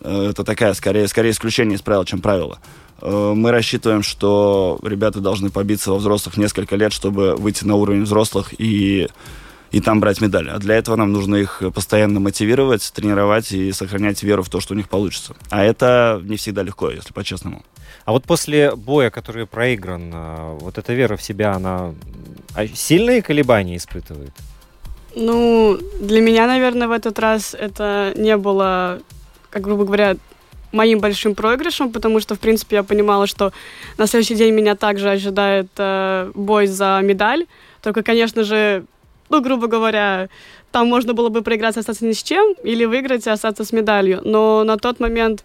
э, 0.00 0.30
это 0.30 0.42
такая, 0.42 0.72
скорее, 0.72 1.06
скорее 1.06 1.32
исключение 1.32 1.76
из 1.76 1.82
правил, 1.82 2.04
чем 2.04 2.22
правило. 2.22 2.58
Э, 3.02 3.34
мы 3.36 3.50
рассчитываем, 3.50 4.02
что 4.02 4.78
ребята 4.82 5.20
должны 5.20 5.50
побиться 5.50 5.90
во 5.90 5.98
взрослых 5.98 6.38
несколько 6.38 6.76
лет, 6.76 6.94
чтобы 6.94 7.34
выйти 7.36 7.64
на 7.64 7.74
уровень 7.74 8.04
взрослых 8.04 8.54
и 8.56 9.08
и 9.74 9.80
там 9.80 9.98
брать 9.98 10.20
медали. 10.20 10.50
А 10.50 10.58
для 10.58 10.76
этого 10.76 10.94
нам 10.94 11.12
нужно 11.12 11.34
их 11.34 11.62
постоянно 11.74 12.20
мотивировать, 12.20 12.92
тренировать 12.94 13.50
и 13.50 13.72
сохранять 13.72 14.22
веру 14.22 14.44
в 14.44 14.48
то, 14.48 14.60
что 14.60 14.74
у 14.74 14.76
них 14.76 14.88
получится. 14.88 15.34
А 15.50 15.64
это 15.64 16.20
не 16.22 16.36
всегда 16.36 16.62
легко, 16.62 16.90
если 16.90 17.12
по-честному. 17.12 17.64
А 18.04 18.12
вот 18.12 18.22
после 18.24 18.76
боя, 18.76 19.10
который 19.10 19.46
проигран, 19.46 20.12
а, 20.14 20.56
вот 20.60 20.78
эта 20.78 20.92
вера 20.94 21.16
в 21.16 21.22
себя, 21.22 21.54
она 21.54 21.92
а, 22.54 22.68
сильные 22.68 23.20
колебания 23.20 23.76
испытывает? 23.76 24.32
Ну, 25.16 25.76
для 26.00 26.20
меня, 26.20 26.46
наверное, 26.46 26.86
в 26.86 26.92
этот 26.92 27.18
раз 27.18 27.52
это 27.52 28.12
не 28.16 28.36
было, 28.36 29.00
как 29.50 29.62
грубо 29.62 29.84
говоря, 29.84 30.16
моим 30.70 31.00
большим 31.00 31.34
проигрышем, 31.34 31.90
потому 31.90 32.20
что, 32.20 32.36
в 32.36 32.38
принципе, 32.38 32.76
я 32.76 32.82
понимала, 32.84 33.26
что 33.26 33.52
на 33.98 34.06
следующий 34.06 34.36
день 34.36 34.54
меня 34.54 34.76
также 34.76 35.10
ожидает 35.10 35.68
э, 35.78 36.30
бой 36.34 36.66
за 36.66 37.00
медаль. 37.02 37.46
Только, 37.82 38.02
конечно 38.02 38.44
же, 38.44 38.84
ну, 39.28 39.40
грубо 39.40 39.66
говоря, 39.66 40.28
там 40.70 40.88
можно 40.88 41.14
было 41.14 41.28
бы 41.28 41.42
проиграть, 41.42 41.76
остаться 41.76 42.04
ни 42.04 42.12
с 42.12 42.22
чем, 42.22 42.54
или 42.64 42.84
выиграть 42.84 43.26
и 43.26 43.30
остаться 43.30 43.64
с 43.64 43.72
медалью. 43.72 44.20
Но 44.24 44.64
на 44.64 44.76
тот 44.76 45.00
момент, 45.00 45.44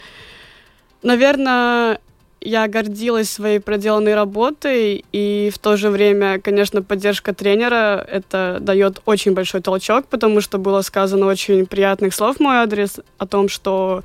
наверное, 1.03 1.99
я 2.41 2.67
гордилась 2.67 3.29
своей 3.29 3.59
проделанной 3.59 4.15
работой, 4.15 5.03
и 5.11 5.51
в 5.53 5.59
то 5.59 5.75
же 5.75 5.89
время, 5.89 6.39
конечно, 6.39 6.81
поддержка 6.81 7.33
тренера 7.33 8.05
это 8.09 8.57
дает 8.61 9.01
очень 9.05 9.33
большой 9.33 9.61
толчок, 9.61 10.05
потому 10.07 10.41
что 10.41 10.57
было 10.57 10.81
сказано 10.81 11.25
очень 11.25 11.65
приятных 11.65 12.13
слов 12.13 12.37
в 12.37 12.39
мой 12.39 12.57
адрес 12.57 12.99
о 13.17 13.27
том, 13.27 13.49
что 13.49 14.03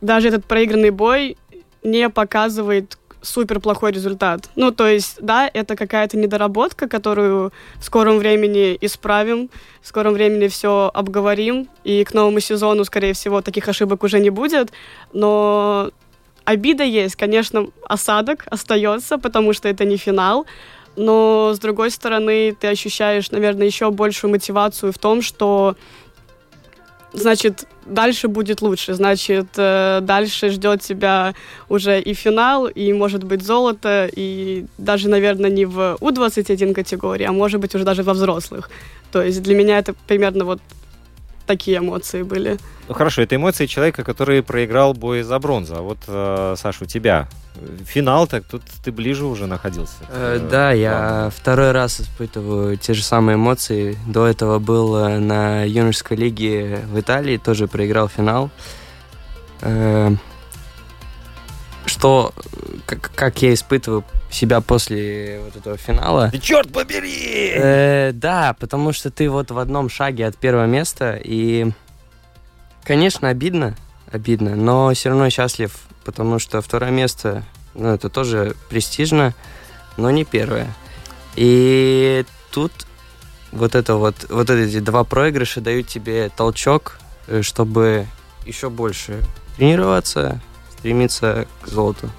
даже 0.00 0.28
этот 0.28 0.44
проигранный 0.44 0.90
бой 0.90 1.36
не 1.84 2.08
показывает 2.08 2.98
супер 3.22 3.60
плохой 3.60 3.92
результат. 3.92 4.50
Ну, 4.56 4.70
то 4.70 4.86
есть, 4.86 5.18
да, 5.20 5.50
это 5.52 5.76
какая-то 5.76 6.16
недоработка, 6.16 6.88
которую 6.88 7.52
в 7.76 7.84
скором 7.84 8.18
времени 8.18 8.76
исправим, 8.80 9.48
в 9.80 9.86
скором 9.86 10.12
времени 10.12 10.48
все 10.48 10.90
обговорим, 10.92 11.68
и 11.84 12.04
к 12.04 12.12
новому 12.12 12.40
сезону, 12.40 12.84
скорее 12.84 13.14
всего, 13.14 13.40
таких 13.40 13.68
ошибок 13.68 14.02
уже 14.02 14.20
не 14.20 14.30
будет, 14.30 14.72
но 15.12 15.90
обида 16.44 16.84
есть, 16.84 17.16
конечно, 17.16 17.68
осадок 17.88 18.44
остается, 18.50 19.18
потому 19.18 19.52
что 19.52 19.68
это 19.68 19.84
не 19.84 19.96
финал, 19.96 20.46
но 20.96 21.52
с 21.54 21.58
другой 21.58 21.90
стороны, 21.90 22.54
ты 22.58 22.66
ощущаешь, 22.66 23.30
наверное, 23.30 23.66
еще 23.66 23.90
большую 23.90 24.30
мотивацию 24.30 24.92
в 24.92 24.98
том, 24.98 25.22
что 25.22 25.76
значит, 27.12 27.66
дальше 27.86 28.28
будет 28.28 28.62
лучше, 28.62 28.94
значит, 28.94 29.46
э, 29.56 30.00
дальше 30.02 30.50
ждет 30.50 30.80
тебя 30.82 31.34
уже 31.68 32.00
и 32.00 32.14
финал, 32.14 32.66
и, 32.66 32.92
может 32.92 33.24
быть, 33.24 33.42
золото, 33.42 34.08
и 34.14 34.66
даже, 34.78 35.08
наверное, 35.08 35.50
не 35.50 35.64
в 35.64 35.96
У-21 36.00 36.74
категории, 36.74 37.24
а 37.24 37.32
может 37.32 37.60
быть, 37.60 37.74
уже 37.74 37.84
даже 37.84 38.02
во 38.02 38.12
взрослых. 38.12 38.70
То 39.10 39.22
есть 39.22 39.42
для 39.42 39.54
меня 39.54 39.78
это 39.78 39.94
примерно 40.06 40.44
вот 40.44 40.60
такие 41.46 41.78
эмоции 41.78 42.22
были. 42.22 42.58
Ну 42.88 42.94
хорошо, 42.94 43.22
это 43.22 43.36
эмоции 43.36 43.66
человека, 43.66 44.04
который 44.04 44.42
проиграл 44.42 44.94
бой 44.94 45.22
за 45.22 45.38
бронзу. 45.38 45.76
А 45.76 45.82
вот, 45.82 45.98
э, 46.06 46.54
Саша, 46.56 46.84
у 46.84 46.86
тебя 46.86 47.28
финал, 47.86 48.26
так 48.26 48.44
тут 48.44 48.62
ты 48.84 48.92
ближе 48.92 49.24
уже 49.24 49.46
находился. 49.46 49.94
Э, 50.10 50.46
да, 50.50 50.72
я 50.72 51.30
второй 51.34 51.72
раз 51.72 52.00
испытываю 52.00 52.76
те 52.76 52.94
же 52.94 53.02
самые 53.02 53.36
эмоции. 53.36 53.98
До 54.06 54.26
этого 54.26 54.58
был 54.58 54.96
э, 54.96 55.18
на 55.18 55.64
юношеской 55.64 56.16
лиге 56.16 56.80
в 56.90 56.98
Италии, 56.98 57.36
тоже 57.36 57.68
проиграл 57.68 58.08
финал. 58.08 58.50
Э, 59.60 60.10
что, 61.86 62.32
как, 62.86 63.10
как 63.14 63.42
я 63.42 63.52
испытываю 63.54 64.04
себя 64.30 64.60
после 64.60 65.40
вот 65.44 65.56
этого 65.56 65.76
финала. 65.76 66.30
Да 66.32 66.38
черт 66.38 66.72
побери! 66.72 67.52
Э, 67.54 68.12
да, 68.12 68.54
потому 68.58 68.92
что 68.92 69.10
ты 69.10 69.28
вот 69.28 69.50
в 69.50 69.58
одном 69.58 69.88
шаге 69.88 70.26
от 70.26 70.36
первого 70.36 70.66
места, 70.66 71.20
и, 71.22 71.70
конечно, 72.84 73.28
обидно, 73.28 73.76
обидно, 74.12 74.54
но 74.54 74.92
все 74.94 75.08
равно 75.08 75.30
счастлив, 75.30 75.72
потому 76.04 76.38
что 76.38 76.60
второе 76.60 76.90
место, 76.90 77.44
ну, 77.74 77.88
это 77.88 78.08
тоже 78.08 78.54
престижно, 78.68 79.34
но 79.96 80.10
не 80.10 80.24
первое. 80.24 80.72
И 81.34 82.24
тут 82.50 82.72
вот 83.50 83.74
это 83.74 83.96
вот, 83.96 84.26
вот 84.28 84.50
эти 84.50 84.80
два 84.80 85.04
проигрыша 85.04 85.60
дают 85.60 85.88
тебе 85.88 86.28
толчок, 86.28 86.98
э, 87.26 87.42
чтобы 87.42 88.06
еще 88.46 88.70
больше 88.70 89.20
тренироваться, 89.56 90.40
стремиться 90.78 91.46
к 91.62 91.68
золоту 91.68 92.10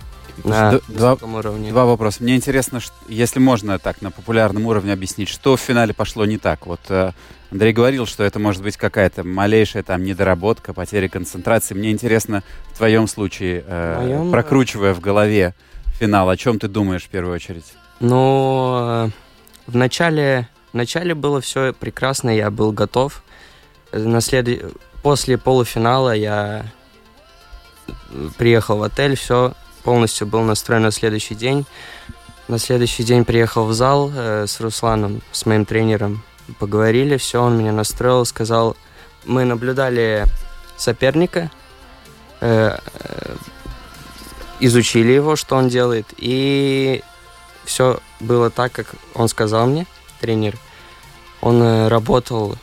на 0.44 0.80
два, 0.88 1.14
уровне. 1.14 1.70
Два 1.70 1.86
вопроса. 1.86 2.24
Мне 2.24 2.36
интересно, 2.36 2.80
если 3.08 3.40
можно 3.40 3.80
так 3.80 4.02
на 4.02 4.12
популярном 4.12 4.66
уровне 4.66 4.94
объяснить, 4.94 5.30
что 5.30 5.56
в 5.56 5.60
финале 5.60 5.94
пошло 5.94 6.26
не 6.26 6.38
так. 6.38 6.66
Вот 6.66 6.80
э, 6.90 7.12
Андрей 7.52 7.74
говорил, 7.74 8.06
что 8.06 8.24
это 8.24 8.40
может 8.40 8.64
быть 8.64 8.78
какая-то 8.78 9.24
малейшая 9.24 9.84
там 9.84 10.04
недоработка, 10.04 10.74
потеря 10.74 11.08
концентрации. 11.08 11.76
Мне 11.76 11.92
интересно 11.92 12.44
в 12.72 12.78
твоем 12.78 13.08
случае, 13.08 13.64
э, 13.68 13.98
Моем... 14.02 14.32
прокручивая 14.32 14.94
в 14.94 15.00
голове 15.00 15.54
финал, 16.00 16.30
о 16.30 16.38
чем 16.38 16.60
ты 16.60 16.68
думаешь 16.68 17.04
в 17.04 17.10
первую 17.10 17.36
очередь? 17.36 17.74
Ну, 18.00 19.06
э, 19.08 19.10
в 19.68 19.76
начале, 19.76 20.50
в 20.72 20.76
начале 20.76 21.14
было 21.16 21.42
все 21.42 21.74
прекрасно, 21.74 22.30
я 22.30 22.50
был 22.52 22.72
готов. 22.72 23.24
На 23.92 24.22
след... 24.22 24.66
После 25.04 25.38
полуфинала 25.38 26.16
я 26.16 26.66
приехал 28.38 28.78
в 28.78 28.84
отель, 28.84 29.16
все, 29.16 29.54
полностью 29.84 30.28
был 30.28 30.42
настроен 30.42 30.84
на 30.84 30.92
следующий 30.92 31.36
день. 31.36 31.66
На 32.48 32.58
следующий 32.58 33.04
день 33.04 33.26
приехал 33.26 33.66
в 33.66 33.74
зал 33.74 34.12
э, 34.14 34.46
с 34.48 34.60
Русланом, 34.60 35.22
с 35.32 35.46
моим 35.46 35.66
тренером. 35.66 36.24
Поговорили, 36.60 37.18
все, 37.18 37.42
он 37.42 37.58
меня 37.58 37.72
настроил, 37.72 38.26
сказал... 38.26 38.76
Мы 39.26 39.46
наблюдали 39.46 40.26
соперника, 40.76 41.50
э, 42.42 42.78
э, 42.94 43.36
изучили 44.60 45.14
его, 45.14 45.38
что 45.38 45.56
он 45.56 45.70
делает, 45.70 46.08
и 46.18 47.02
все 47.64 48.02
было 48.20 48.50
так, 48.50 48.74
как 48.74 48.88
он 49.14 49.30
сказал 49.30 49.68
мне, 49.68 49.88
тренер. 50.20 50.58
Он 51.40 51.62
э, 51.62 51.88
работал 51.88 52.58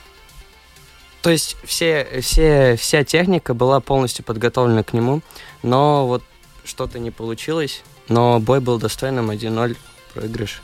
то 1.22 1.28
есть 1.28 1.56
все, 1.64 2.20
все, 2.22 2.76
вся 2.76 3.04
техника 3.04 3.52
была 3.52 3.80
полностью 3.80 4.24
подготовлена 4.24 4.82
к 4.82 4.94
нему, 4.94 5.20
но 5.62 6.06
вот 6.06 6.22
что-то 6.64 6.98
не 6.98 7.10
получилось, 7.10 7.82
но 8.08 8.40
бой 8.40 8.60
был 8.60 8.78
достойным, 8.78 9.30
1-0 9.30 9.76
проигрыш. 10.14 10.62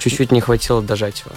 Чуть-чуть 0.00 0.32
не 0.32 0.40
хватило 0.40 0.82
дожать 0.82 1.20
его. 1.20 1.32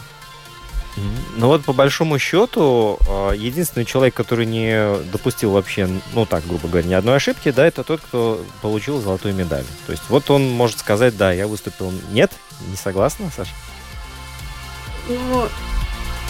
Ну 1.35 1.47
вот 1.47 1.63
по 1.63 1.73
большому 1.73 2.17
счету, 2.17 2.97
а, 3.07 3.31
единственный 3.31 3.85
человек, 3.85 4.15
который 4.15 4.47
не 4.47 4.97
допустил 5.11 5.51
вообще, 5.51 5.87
ну 6.13 6.25
так, 6.25 6.45
грубо 6.47 6.67
говоря, 6.67 6.87
ни 6.87 6.93
одной 6.93 7.17
ошибки, 7.17 7.51
да, 7.51 7.67
это 7.67 7.83
тот, 7.83 8.01
кто 8.01 8.43
получил 8.63 8.99
золотую 8.99 9.35
медаль. 9.35 9.65
То 9.85 9.91
есть 9.91 10.03
вот 10.09 10.29
он 10.31 10.49
может 10.49 10.79
сказать, 10.79 11.15
да, 11.15 11.31
я 11.31 11.45
выступил. 11.47 11.93
Нет? 12.11 12.31
Не 12.67 12.75
согласна, 12.75 13.31
Саша? 13.35 13.51
Ну, 15.07 15.47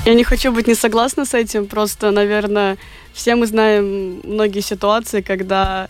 Я 0.05 0.13
не 0.13 0.23
хочу 0.23 0.51
быть 0.51 0.67
не 0.67 0.75
согласна 0.75 1.25
с 1.25 1.33
этим, 1.33 1.67
просто, 1.67 2.11
наверное, 2.11 2.77
все 3.13 3.35
мы 3.35 3.47
знаем 3.47 4.19
многие 4.23 4.61
ситуации, 4.61 5.21
когда 5.21 5.87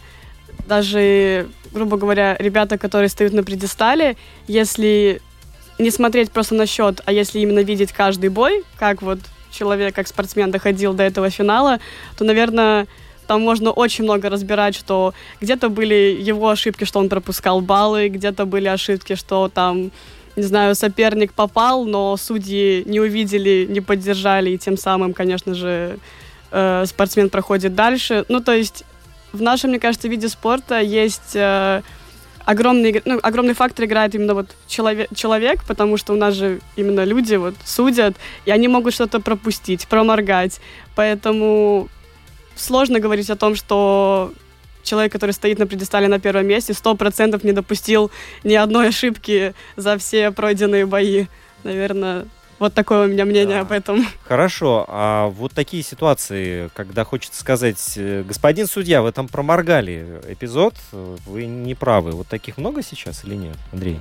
даже, 0.67 1.47
грубо 1.71 1.97
говоря, 1.97 2.35
ребята, 2.39 2.77
которые 2.77 3.09
стоят 3.09 3.33
на 3.33 3.43
предистале, 3.43 4.17
если 4.47 5.21
не 5.79 5.91
смотреть 5.91 6.31
просто 6.31 6.55
на 6.55 6.65
счет, 6.65 7.01
а 7.05 7.11
если 7.11 7.39
именно 7.39 7.59
видеть 7.59 7.91
каждый 7.91 8.29
бой, 8.29 8.63
как 8.77 9.01
вот 9.01 9.19
человек, 9.51 9.95
как 9.95 10.07
спортсмен 10.07 10.51
доходил 10.51 10.93
до 10.93 11.03
этого 11.03 11.29
финала, 11.29 11.79
то, 12.17 12.25
наверное, 12.25 12.87
там 13.27 13.41
можно 13.41 13.71
очень 13.71 14.03
много 14.03 14.29
разбирать, 14.29 14.75
что 14.75 15.13
где-то 15.41 15.69
были 15.69 16.17
его 16.19 16.49
ошибки, 16.49 16.85
что 16.85 16.99
он 16.99 17.09
пропускал 17.09 17.61
баллы, 17.61 18.07
где-то 18.09 18.45
были 18.45 18.67
ошибки, 18.67 19.15
что 19.15 19.49
там, 19.53 19.91
не 20.35 20.43
знаю, 20.43 20.75
соперник 20.75 21.33
попал, 21.33 21.85
но 21.85 22.15
судьи 22.17 22.83
не 22.85 22.99
увидели, 22.99 23.67
не 23.69 23.81
поддержали, 23.81 24.51
и 24.51 24.57
тем 24.57 24.77
самым, 24.77 25.13
конечно 25.13 25.53
же, 25.53 25.99
э, 26.51 26.85
спортсмен 26.85 27.29
проходит 27.29 27.75
дальше. 27.75 28.25
Ну, 28.29 28.39
то 28.39 28.53
есть 28.53 28.85
в 29.37 29.41
нашем, 29.41 29.69
мне 29.69 29.79
кажется, 29.79 30.07
виде 30.07 30.27
спорта 30.27 30.79
есть 30.79 31.35
э, 31.35 31.81
огромный, 32.45 33.01
ну, 33.05 33.19
огромный 33.21 33.53
фактор 33.53 33.85
играет 33.85 34.15
именно 34.15 34.33
вот 34.33 34.47
человек, 34.67 35.09
человек, 35.13 35.63
потому 35.67 35.97
что 35.97 36.13
у 36.13 36.15
нас 36.15 36.33
же 36.33 36.59
именно 36.75 37.03
люди 37.03 37.35
вот 37.35 37.55
судят, 37.65 38.15
и 38.45 38.51
они 38.51 38.67
могут 38.67 38.93
что-то 38.93 39.19
пропустить, 39.19 39.87
проморгать. 39.87 40.61
Поэтому 40.95 41.89
сложно 42.55 42.99
говорить 42.99 43.29
о 43.29 43.35
том, 43.35 43.55
что 43.55 44.31
человек, 44.83 45.11
который 45.11 45.31
стоит 45.31 45.59
на 45.59 45.67
предистале 45.67 46.07
на 46.07 46.19
первом 46.19 46.47
месте, 46.47 46.73
сто 46.73 46.95
процентов 46.95 47.43
не 47.43 47.51
допустил 47.51 48.11
ни 48.43 48.55
одной 48.55 48.89
ошибки 48.89 49.53
за 49.75 49.97
все 49.97 50.31
пройденные 50.31 50.85
бои. 50.85 51.25
Наверное, 51.63 52.27
вот 52.59 52.73
такое 52.73 53.05
у 53.05 53.07
меня 53.09 53.25
мнение 53.25 53.57
Да. 53.57 53.61
об 53.61 53.71
этом. 53.71 54.05
Хорошо, 54.23 54.85
а 54.87 55.27
вот 55.27 55.51
такие 55.53 55.83
ситуации, 55.83 56.69
когда 56.73 57.03
хочется 57.03 57.39
сказать, 57.39 57.93
э, 57.95 58.23
господин 58.27 58.67
судья, 58.67 59.01
вы 59.01 59.11
там 59.11 59.27
проморгали 59.27 60.21
эпизод, 60.27 60.73
вы 60.91 61.45
не 61.45 61.75
правы. 61.75 62.11
Вот 62.11 62.27
таких 62.27 62.57
много 62.57 62.81
сейчас 62.83 63.23
или 63.25 63.35
нет, 63.35 63.55
Андрей? 63.71 63.99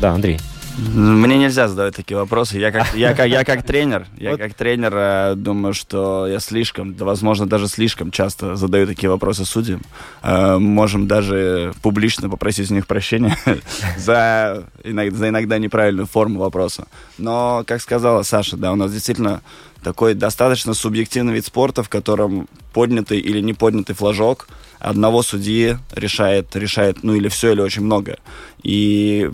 Да, 0.00 0.12
Андрей. 0.12 0.38
Мне 0.78 1.38
нельзя 1.38 1.68
задавать 1.68 1.94
такие 1.96 2.18
вопросы. 2.18 2.58
Я 2.58 2.70
как, 2.70 2.94
я 2.94 3.14
как, 3.14 3.28
я 3.28 3.44
как 3.44 3.62
тренер, 3.62 4.06
я 4.18 4.32
Вот. 4.32 4.40
как 4.40 4.54
тренер 4.54 4.92
э, 4.94 5.34
думаю, 5.34 5.72
что 5.72 6.26
я 6.26 6.38
слишком, 6.38 6.94
возможно, 6.94 7.46
даже 7.46 7.66
слишком 7.66 8.10
часто 8.10 8.56
задаю 8.56 8.86
такие 8.86 9.08
вопросы 9.08 9.44
судьям. 9.44 9.80
Э, 10.22 10.58
Можем 10.58 11.06
даже 11.06 11.72
публично 11.82 12.28
попросить 12.28 12.70
у 12.70 12.74
них 12.74 12.86
прощения 12.86 13.36
за 13.96 14.64
иногда, 14.84 15.16
за 15.16 15.28
иногда 15.30 15.58
неправильную 15.58 16.06
форму 16.06 16.40
вопроса. 16.40 16.86
Но, 17.16 17.64
как 17.66 17.80
сказала 17.80 18.22
Саша, 18.22 18.56
да, 18.56 18.72
у 18.72 18.76
нас 18.76 18.92
действительно 18.92 19.40
такой 19.82 20.14
достаточно 20.14 20.74
субъективный 20.74 21.32
вид 21.32 21.46
спорта, 21.46 21.82
в 21.82 21.88
котором 21.88 22.48
поднятый 22.74 23.18
или 23.18 23.40
не 23.40 23.54
поднятый 23.54 23.94
флажок 23.94 24.48
одного 24.78 25.22
судьи 25.22 25.78
решает, 25.94 26.54
решает, 26.54 27.02
ну 27.02 27.14
или 27.14 27.28
все, 27.28 27.52
или 27.52 27.60
очень 27.60 27.82
много. 27.82 28.18
И 28.62 29.30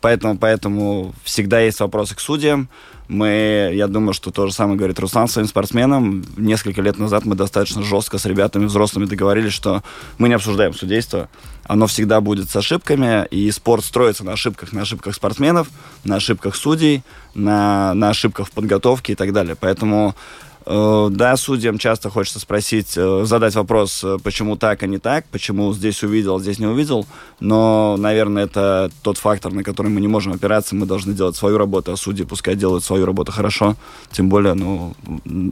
Поэтому, 0.00 0.38
поэтому 0.38 1.14
всегда 1.24 1.60
есть 1.60 1.80
вопросы 1.80 2.14
к 2.14 2.20
судьям. 2.20 2.68
Мы, 3.08 3.72
я 3.74 3.88
думаю, 3.88 4.12
что 4.12 4.30
то 4.30 4.46
же 4.46 4.52
самое 4.52 4.78
говорит 4.78 4.98
Руслан 5.00 5.26
своим 5.26 5.48
спортсменам. 5.48 6.24
Несколько 6.36 6.80
лет 6.80 6.96
назад 6.98 7.24
мы 7.24 7.34
достаточно 7.34 7.82
жестко 7.82 8.18
с 8.18 8.24
ребятами 8.24 8.66
взрослыми 8.66 9.06
договорились, 9.06 9.52
что 9.52 9.82
мы 10.18 10.28
не 10.28 10.34
обсуждаем 10.34 10.74
судейство. 10.74 11.28
Оно 11.64 11.86
всегда 11.88 12.20
будет 12.20 12.48
с 12.48 12.56
ошибками, 12.56 13.26
и 13.26 13.50
спорт 13.50 13.84
строится 13.84 14.24
на 14.24 14.32
ошибках, 14.32 14.72
на 14.72 14.82
ошибках 14.82 15.14
спортсменов, 15.14 15.68
на 16.04 16.16
ошибках 16.16 16.54
судей, 16.54 17.02
на, 17.34 17.94
на 17.94 18.10
ошибках 18.10 18.46
в 18.46 18.52
подготовке 18.52 19.12
и 19.12 19.16
так 19.16 19.32
далее. 19.32 19.56
Поэтому 19.58 20.14
Да, 20.66 21.36
судьям 21.36 21.78
часто 21.78 22.10
хочется 22.10 22.38
спросить, 22.38 22.94
э, 22.96 23.24
задать 23.24 23.54
вопрос, 23.54 24.04
э, 24.04 24.18
почему 24.22 24.56
так, 24.56 24.82
а 24.82 24.86
не 24.86 24.98
так, 24.98 25.24
почему 25.30 25.72
здесь 25.72 26.02
увидел, 26.02 26.36
а 26.36 26.40
здесь 26.40 26.58
не 26.58 26.66
увидел. 26.66 27.06
Но, 27.40 27.96
наверное, 27.98 28.44
это 28.44 28.90
тот 29.02 29.18
фактор, 29.18 29.52
на 29.52 29.64
который 29.64 29.88
мы 29.88 30.00
не 30.00 30.08
можем 30.08 30.32
опираться. 30.32 30.74
Мы 30.74 30.86
должны 30.86 31.14
делать 31.14 31.36
свою 31.36 31.58
работу, 31.58 31.92
а 31.92 31.96
судьи 31.96 32.24
пускай 32.24 32.56
делают 32.56 32.84
свою 32.84 33.06
работу 33.06 33.32
хорошо. 33.32 33.76
Тем 34.12 34.28
более, 34.28 34.54
ну, 34.54 34.94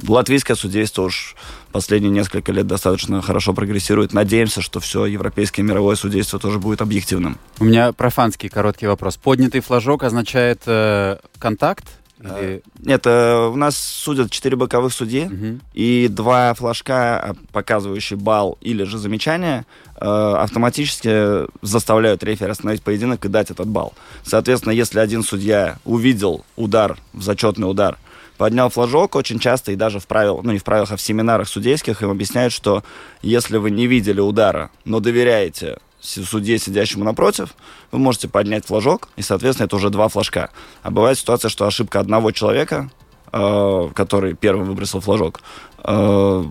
латвийское 0.07 0.57
судейство 0.57 1.03
уж 1.03 1.37
последние 1.73 2.11
несколько 2.11 2.53
лет 2.53 2.67
достаточно 2.67 3.23
хорошо 3.23 3.55
прогрессирует. 3.55 4.13
Надеемся, 4.13 4.61
что 4.61 4.81
все 4.81 5.07
европейское 5.07 5.65
мировое 5.65 5.97
судейство 5.97 6.39
тоже 6.39 6.59
будет 6.59 6.83
объективным. 6.83 7.39
У 7.59 7.65
меня 7.65 7.93
профанский 7.93 8.49
короткий 8.49 8.87
вопрос. 8.87 9.17
Поднятый 9.17 9.61
флажок 9.61 10.03
означает 10.03 10.63
э, 10.67 11.17
контакт? 11.39 11.85
Или... 12.21 12.63
Нет, 12.81 13.07
э, 13.07 13.49
у 13.49 13.57
нас 13.57 13.77
судят 13.77 14.31
четыре 14.31 14.57
боковых 14.57 14.93
судьи. 14.93 15.25
Мгм. 15.25 15.61
и 15.75 16.09
два 16.09 16.55
флажка, 16.55 17.19
а, 17.19 17.35
показывающие 17.53 18.19
балл 18.19 18.59
или 18.61 18.85
же 18.85 18.99
замечание, 18.99 19.67
э, 19.97 20.05
автоматически 20.05 21.47
заставляют 21.65 22.23
рефери 22.25 22.51
остановить 22.51 22.83
поединок 22.83 23.25
и 23.25 23.29
дать 23.29 23.51
этот 23.51 23.69
балл. 23.69 23.93
Соответственно, 24.25 24.73
если 24.73 24.99
один 24.99 25.23
судья 25.23 25.79
увидел 25.85 26.45
удар, 26.57 26.99
зачетный 27.15 27.71
удар, 27.71 27.99
поднял 28.37 28.71
флажок, 28.71 29.17
очень 29.17 29.39
часто 29.39 29.73
и 29.73 29.77
даже 29.77 30.01
в 30.01 30.07
правилах, 30.07 30.45
ну 30.45 30.53
не 30.53 30.59
в 30.59 30.65
правилах, 30.65 30.93
а 30.93 30.97
в 30.97 31.01
семинарах 31.01 31.49
судейских 31.49 32.03
им 32.03 32.11
объясняют, 32.11 32.53
что 32.53 32.83
если 33.21 33.59
вы 33.59 33.71
не 33.71 33.87
видели 33.87 34.21
удара, 34.21 34.71
но 34.85 35.01
доверяете 35.01 35.79
судье, 36.01 36.59
сидящему 36.59 37.05
напротив, 37.05 37.55
вы 37.91 37.99
можете 37.99 38.29
поднять 38.29 38.67
флажок, 38.67 39.09
и, 39.17 39.23
соответственно, 39.23 39.67
это 39.67 39.77
уже 39.77 39.91
два 39.91 40.09
флажка. 40.09 40.51
А 40.83 40.91
бывает 40.91 41.19
ситуация, 41.19 41.49
что 41.49 41.67
ошибка 41.67 42.01
одного 42.01 42.31
человека, 42.31 42.91
э, 43.33 43.89
который 43.95 44.35
первым 44.35 44.67
выбросил 44.67 45.01
флажок, 45.01 45.41
э, 45.85 46.45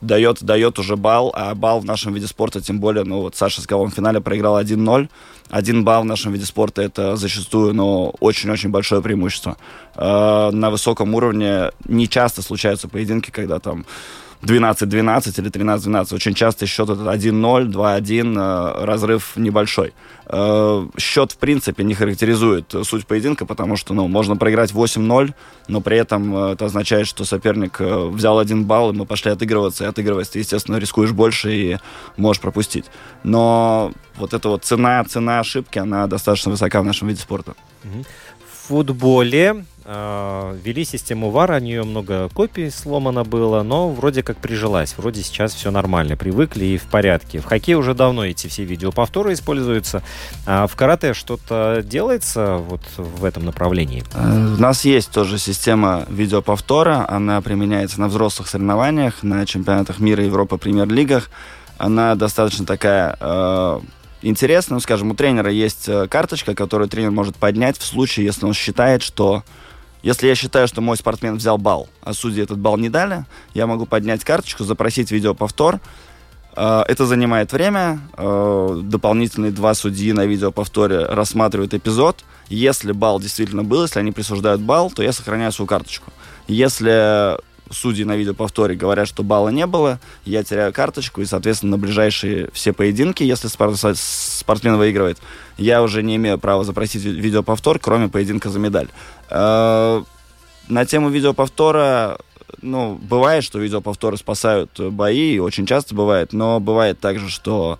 дает, 0.00 0.42
дает 0.42 0.78
уже 0.78 0.96
балл, 0.96 1.32
а 1.34 1.54
балл 1.54 1.80
в 1.80 1.84
нашем 1.84 2.14
виде 2.14 2.26
спорта, 2.26 2.60
тем 2.60 2.80
более, 2.80 3.04
ну 3.04 3.20
вот 3.20 3.36
Саша 3.36 3.60
сказал, 3.60 3.82
он 3.82 3.90
в 3.90 3.94
финале 3.94 4.20
проиграл 4.20 4.60
1-0, 4.60 5.08
один 5.50 5.84
балл 5.84 6.02
в 6.02 6.06
нашем 6.06 6.32
виде 6.32 6.44
спорта 6.44 6.82
это 6.82 7.16
зачастую, 7.16 7.74
но 7.74 8.10
очень-очень 8.20 8.70
большое 8.70 9.02
преимущество. 9.02 9.56
Э, 9.94 10.50
на 10.52 10.70
высоком 10.70 11.14
уровне 11.14 11.70
не 11.86 12.08
часто 12.08 12.42
случаются 12.42 12.88
поединки, 12.88 13.30
когда 13.30 13.58
там 13.58 13.86
12-12 14.42 15.40
или 15.40 15.50
13-12. 15.50 16.14
Очень 16.14 16.34
часто 16.34 16.66
счет 16.66 16.88
этот 16.88 17.06
1-0, 17.06 17.72
2-1, 17.72 18.38
э, 18.38 18.84
разрыв 18.84 19.36
небольшой. 19.36 19.94
Э, 20.26 20.86
Счет, 20.96 21.32
в 21.32 21.38
принципе, 21.38 21.84
не 21.84 21.94
характеризует 21.94 22.74
суть 22.84 23.06
поединка, 23.06 23.46
потому 23.46 23.76
что 23.76 23.94
ну, 23.94 24.06
можно 24.08 24.36
проиграть 24.36 24.72
8-0, 24.72 25.34
но 25.66 25.80
при 25.80 25.96
этом 25.98 26.36
э, 26.36 26.52
это 26.52 26.66
означает, 26.66 27.06
что 27.06 27.24
соперник 27.24 27.80
взял 27.80 28.38
один 28.38 28.64
балл, 28.64 28.90
и 28.90 28.96
мы 28.96 29.06
пошли 29.06 29.32
отыгрываться, 29.32 29.84
и 29.84 29.86
отыгрываясь, 29.88 30.28
ты, 30.28 30.38
естественно, 30.38 30.76
рискуешь 30.76 31.12
больше 31.12 31.52
и 31.52 31.78
можешь 32.16 32.40
пропустить. 32.40 32.84
Но 33.24 33.92
вот 34.16 34.34
эта 34.34 34.48
вот 34.48 34.64
цена, 34.64 35.02
цена 35.04 35.40
ошибки, 35.40 35.78
она 35.78 36.06
достаточно 36.06 36.50
высока 36.50 36.80
в 36.80 36.84
нашем 36.84 37.08
виде 37.08 37.20
спорта. 37.20 37.54
В 37.82 38.68
футболе 38.68 39.64
ввели 39.88 40.84
систему 40.84 41.30
ВАР, 41.30 41.52
о 41.52 41.60
нее 41.60 41.82
много 41.82 42.28
копий 42.28 42.68
сломано 42.68 43.24
было, 43.24 43.62
но 43.62 43.88
вроде 43.88 44.22
как 44.22 44.36
прижилась, 44.36 44.94
вроде 44.98 45.22
сейчас 45.22 45.54
все 45.54 45.70
нормально, 45.70 46.14
привыкли 46.14 46.66
и 46.66 46.76
в 46.76 46.82
порядке. 46.84 47.40
В 47.40 47.46
хоккее 47.46 47.78
уже 47.78 47.94
давно 47.94 48.26
эти 48.26 48.48
все 48.48 48.64
видеоповторы 48.64 49.32
используются, 49.32 50.02
а 50.46 50.66
в 50.66 50.76
карате 50.76 51.14
что-то 51.14 51.82
делается 51.82 52.56
вот 52.56 52.82
в 52.98 53.24
этом 53.24 53.46
направлении? 53.46 54.04
Э, 54.14 54.54
У 54.58 54.60
нас 54.60 54.84
есть 54.84 55.10
тоже 55.10 55.38
система 55.38 56.04
видеоповтора. 56.10 57.06
Она 57.08 57.40
применяется 57.40 57.98
на 57.98 58.08
взрослых 58.08 58.48
соревнованиях, 58.48 59.22
на 59.22 59.46
чемпионатах 59.46 60.00
мира, 60.00 60.22
Европы, 60.22 60.58
премьер-лигах. 60.58 61.30
Она 61.78 62.14
достаточно 62.14 62.66
такая 62.66 63.16
э, 63.18 63.80
интересная. 64.20 64.76
Ну, 64.76 64.80
скажем, 64.80 65.12
у 65.12 65.14
тренера 65.14 65.50
есть 65.50 65.88
э, 65.88 66.08
карточка, 66.08 66.54
которую 66.54 66.90
тренер 66.90 67.10
может 67.10 67.36
поднять 67.36 67.78
в 67.78 67.84
случае, 67.84 68.26
если 68.26 68.44
он 68.44 68.52
считает, 68.52 69.02
что... 69.02 69.44
Если 70.02 70.26
я 70.28 70.34
считаю, 70.34 70.68
что 70.68 70.80
мой 70.80 70.96
спортсмен 70.96 71.36
взял 71.36 71.58
балл, 71.58 71.88
а 72.02 72.12
судьи 72.12 72.42
этот 72.42 72.58
балл 72.58 72.76
не 72.76 72.88
дали, 72.88 73.24
я 73.54 73.66
могу 73.66 73.86
поднять 73.86 74.24
карточку, 74.24 74.64
запросить 74.64 75.10
видеоповтор, 75.10 75.80
Э, 76.58 76.84
Это 76.88 77.06
занимает 77.06 77.52
время. 77.52 78.00
Э, 78.16 78.80
Дополнительные 78.82 79.52
два 79.52 79.74
судьи 79.74 80.12
на 80.12 80.26
видеоповторе 80.26 81.04
рассматривают 81.06 81.74
эпизод. 81.74 82.24
Если 82.48 82.92
балл 82.92 83.20
действительно 83.20 83.62
был, 83.62 83.82
если 83.82 84.00
они 84.00 84.12
присуждают 84.12 84.60
балл, 84.60 84.90
то 84.90 85.02
я 85.02 85.12
сохраняю 85.12 85.52
свою 85.52 85.68
карточку. 85.68 86.12
Если 86.48 87.36
судьи 87.70 88.04
на 88.04 88.16
видеоповторе 88.16 88.74
говорят, 88.76 89.08
что 89.08 89.22
балла 89.22 89.48
не 89.50 89.66
было, 89.66 90.00
я 90.24 90.42
теряю 90.44 90.72
карточку, 90.72 91.20
и, 91.20 91.24
соответственно, 91.24 91.72
на 91.72 91.78
ближайшие 91.78 92.50
все 92.52 92.72
поединки, 92.72 93.22
если 93.22 93.48
спор- 93.48 93.74
спортсмен 93.94 94.76
выигрывает, 94.76 95.18
я 95.56 95.82
уже 95.82 96.02
не 96.02 96.16
имею 96.16 96.38
права 96.38 96.64
запросить 96.64 97.02
ви- 97.04 97.12
видеоповтор, 97.20 97.78
кроме 97.78 98.08
поединка 98.08 98.48
за 98.50 98.58
медаль. 98.58 98.88
Э, 99.30 100.02
На 100.68 100.84
тему 100.84 101.08
видеоповтора 101.08 102.18
ну, 102.60 102.94
бывает, 103.00 103.44
что 103.44 103.58
видеоповторы 103.58 104.16
спасают 104.16 104.78
бои, 104.80 105.38
очень 105.38 105.64
часто 105.66 105.94
бывает, 105.94 106.32
но 106.32 106.60
бывает 106.60 106.98
также, 107.00 107.28
что 107.30 107.78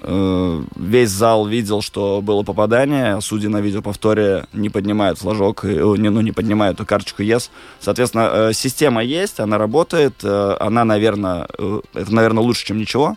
весь 0.00 1.10
зал 1.10 1.46
видел, 1.46 1.82
что 1.82 2.20
было 2.22 2.42
попадание, 2.42 3.20
судьи 3.20 3.48
на 3.48 3.60
видеоповторе 3.60 4.46
не 4.52 4.68
поднимают 4.68 5.18
флажок, 5.18 5.64
не, 5.64 6.10
ну, 6.10 6.20
не 6.20 6.32
поднимают 6.32 6.76
эту 6.76 6.86
карточку 6.86 7.22
ЕС. 7.22 7.50
Соответственно, 7.80 8.30
э, 8.32 8.52
система 8.52 9.02
есть, 9.02 9.40
она 9.40 9.58
работает, 9.58 10.14
э, 10.22 10.56
она, 10.60 10.84
наверное, 10.84 11.48
это, 11.94 12.14
наверное, 12.14 12.42
лучше, 12.42 12.66
чем 12.66 12.78
ничего, 12.78 13.16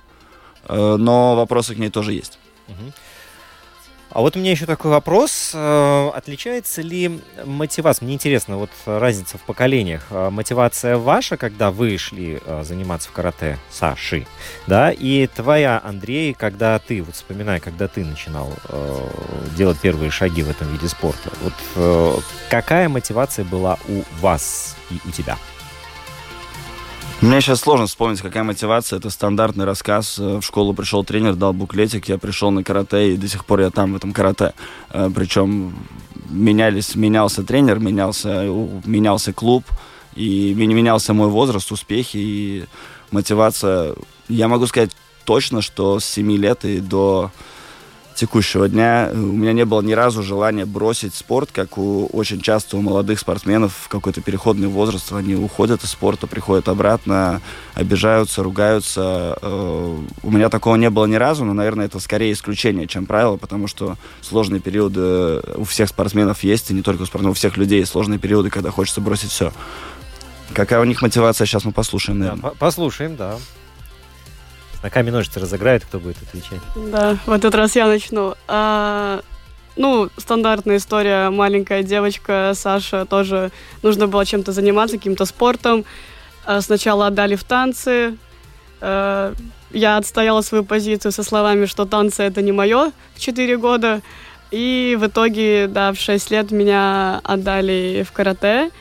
но 0.68 1.36
вопросы 1.36 1.76
к 1.76 1.78
ней 1.78 1.90
тоже 1.90 2.14
есть. 2.14 2.40
А 4.12 4.22
вот 4.22 4.36
у 4.36 4.40
меня 4.40 4.52
еще 4.52 4.66
такой 4.66 4.90
вопрос. 4.90 5.52
Э, 5.54 6.10
отличается 6.16 6.82
ли 6.82 7.22
мотивация? 7.46 8.06
Мне 8.06 8.16
интересно, 8.16 8.58
вот 8.58 8.72
разница 8.86 9.38
в 9.38 9.42
поколениях. 9.42 10.08
Э, 10.10 10.30
мотивация 10.32 10.98
ваша, 10.98 11.38
когда 11.38 11.70
вы 11.70 11.96
шли 11.98 12.40
э, 12.44 12.64
заниматься 12.64 13.10
в 13.10 13.12
карате, 13.12 13.60
Саши, 13.70 14.26
да, 14.66 14.92
и 14.92 15.28
твоя, 15.28 15.80
Андрей, 15.84 16.34
когда 16.34 16.80
ты, 16.80 17.04
вот 17.04 17.16
вспоминай, 17.16 17.60
когда 17.60 17.88
ты 17.88 18.04
начинал 18.04 18.52
делать 19.56 19.80
первые 19.80 20.10
шаги 20.10 20.42
в 20.44 20.50
этом 20.50 20.72
виде 20.72 20.88
спорта. 20.88 21.32
Вот 21.76 22.24
какая 22.50 22.90
мотивация 22.90 23.46
была 23.46 23.78
у 23.88 24.04
вас 24.22 24.76
и 24.90 25.00
у 25.08 25.12
тебя? 25.12 25.38
Мне 27.22 27.42
сейчас 27.42 27.60
сложно 27.60 27.86
вспомнить, 27.86 28.22
какая 28.22 28.44
мотивация. 28.44 28.98
Это 28.98 29.10
стандартный 29.10 29.66
рассказ. 29.66 30.18
Э, 30.20 30.38
в 30.38 30.42
школу 30.42 30.74
пришел 30.74 31.04
тренер, 31.04 31.36
дал 31.36 31.52
буклетик, 31.52 32.08
я 32.08 32.18
пришел 32.18 32.50
на 32.50 32.64
карате, 32.64 33.14
и 33.14 33.18
до 33.18 33.28
сих 33.28 33.44
пор 33.44 33.60
я 33.60 33.72
там, 33.72 33.92
в 33.92 33.98
этом 33.98 34.14
карате. 34.14 34.54
Э, 34.90 35.10
Причем 35.14 35.76
менялись, 36.30 36.96
менялся 36.96 37.44
тренер, 37.44 37.80
менялся, 37.80 38.46
менялся 38.86 39.34
клуб, 39.34 39.66
и 40.16 40.54
менялся 40.54 41.14
мой 41.14 41.28
возраст, 41.28 41.70
успехи 41.74 42.18
и 42.18 42.66
мотивация. 43.12 43.96
Я 44.30 44.48
могу 44.48 44.66
сказать 44.68 44.92
точно, 45.26 45.62
что 45.62 46.00
с 46.00 46.06
7 46.06 46.32
лет 46.38 46.64
и 46.64 46.80
до 46.80 47.32
текущего 48.20 48.68
дня 48.68 49.10
у 49.14 49.18
меня 49.18 49.54
не 49.54 49.64
было 49.64 49.82
ни 49.82 49.94
разу 49.94 50.24
желания 50.24 50.66
бросить 50.66 51.16
спорт, 51.16 51.50
как 51.54 51.78
у 51.78 52.06
очень 52.08 52.42
часто 52.42 52.76
у 52.76 52.82
молодых 52.82 53.18
спортсменов 53.20 53.74
в 53.86 53.88
какой-то 53.88 54.22
переходный 54.22 54.68
возраст. 54.68 55.14
Они 55.14 55.36
уходят 55.36 55.84
из 55.84 55.92
спорта, 55.92 56.28
приходят 56.28 56.68
обратно, 56.68 57.42
обижаются, 57.76 58.44
ругаются. 58.44 59.38
Э, 59.42 59.98
у 60.22 60.32
меня 60.32 60.50
такого 60.50 60.76
не 60.76 60.90
было 60.90 61.06
ни 61.06 61.16
разу, 61.16 61.46
но, 61.46 61.54
наверное, 61.54 61.86
это 61.86 62.00
скорее 62.00 62.34
исключение, 62.34 62.88
чем 62.88 63.06
правило, 63.06 63.38
потому 63.38 63.68
что 63.68 63.96
сложные 64.22 64.60
периоды 64.60 65.42
у 65.56 65.64
всех 65.64 65.88
спортсменов 65.88 66.44
есть, 66.44 66.72
и 66.72 66.74
не 66.74 66.82
только 66.82 67.04
у 67.04 67.06
спортсменов, 67.06 67.38
у 67.38 67.40
всех 67.40 67.56
людей 67.56 67.80
есть 67.80 67.92
сложные 67.92 68.20
периоды, 68.20 68.50
когда 68.50 68.70
хочется 68.70 69.00
бросить 69.00 69.32
все. 69.32 69.54
Какая 70.54 70.82
у 70.82 70.86
них 70.86 71.02
мотивация, 71.02 71.46
сейчас 71.46 71.64
мы 71.64 71.72
послушаем, 71.72 72.20
наверное. 72.20 72.42
Да, 72.42 72.52
послушаем, 72.60 73.16
да. 73.16 73.38
На 74.84 74.90
камень 74.90 75.12
ножницы 75.12 75.40
разыграет, 75.40 75.84
кто 75.84 76.00
будет 76.00 76.18
отвечать? 76.22 76.60
Да, 76.76 77.18
в 77.26 77.32
этот 77.32 77.54
раз 77.56 77.76
я 77.76 77.88
начну. 77.88 78.36
А, 78.48 79.22
ну, 79.76 80.10
стандартная 80.18 80.78
история. 80.78 81.30
Маленькая 81.30 81.84
девочка 81.84 82.54
Саша 82.56 83.06
тоже 83.06 83.52
нужно 83.84 84.08
было 84.08 84.26
чем-то 84.26 84.52
заниматься, 84.52 84.98
каким-то 84.98 85.26
спортом. 85.26 85.86
А, 86.46 86.62
сначала 86.62 87.08
отдали 87.08 87.36
в 87.36 87.44
танцы. 87.44 88.18
А, 88.80 89.34
я 89.72 89.98
отстояла 89.98 90.42
свою 90.42 90.64
позицию 90.64 91.12
со 91.12 91.24
словами, 91.24 91.66
что 91.66 91.86
танцы 91.86 92.24
это 92.24 92.42
не 92.42 92.52
мое 92.52 92.92
в 93.16 93.20
4 93.20 93.58
года. 93.58 94.02
И 94.52 94.98
в 95.00 95.08
итоге, 95.08 95.68
да, 95.68 95.92
в 95.92 95.98
6 95.98 96.32
лет 96.32 96.52
меня 96.52 97.20
отдали 97.24 98.06
в 98.08 98.12
карате. 98.12 98.72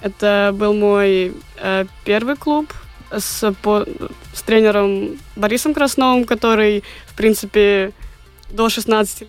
Это 0.00 0.54
был 0.54 0.74
мой 0.74 1.32
э, 1.56 1.86
первый 2.04 2.36
клуб, 2.36 2.72
с, 3.10 3.52
по, 3.62 3.86
с 4.34 4.42
тренером 4.42 5.18
Борисом 5.36 5.74
Красновым, 5.74 6.24
который, 6.24 6.84
в 7.06 7.14
принципе, 7.14 7.92
до 8.50 8.68
16 8.68 9.22
лет 9.22 9.28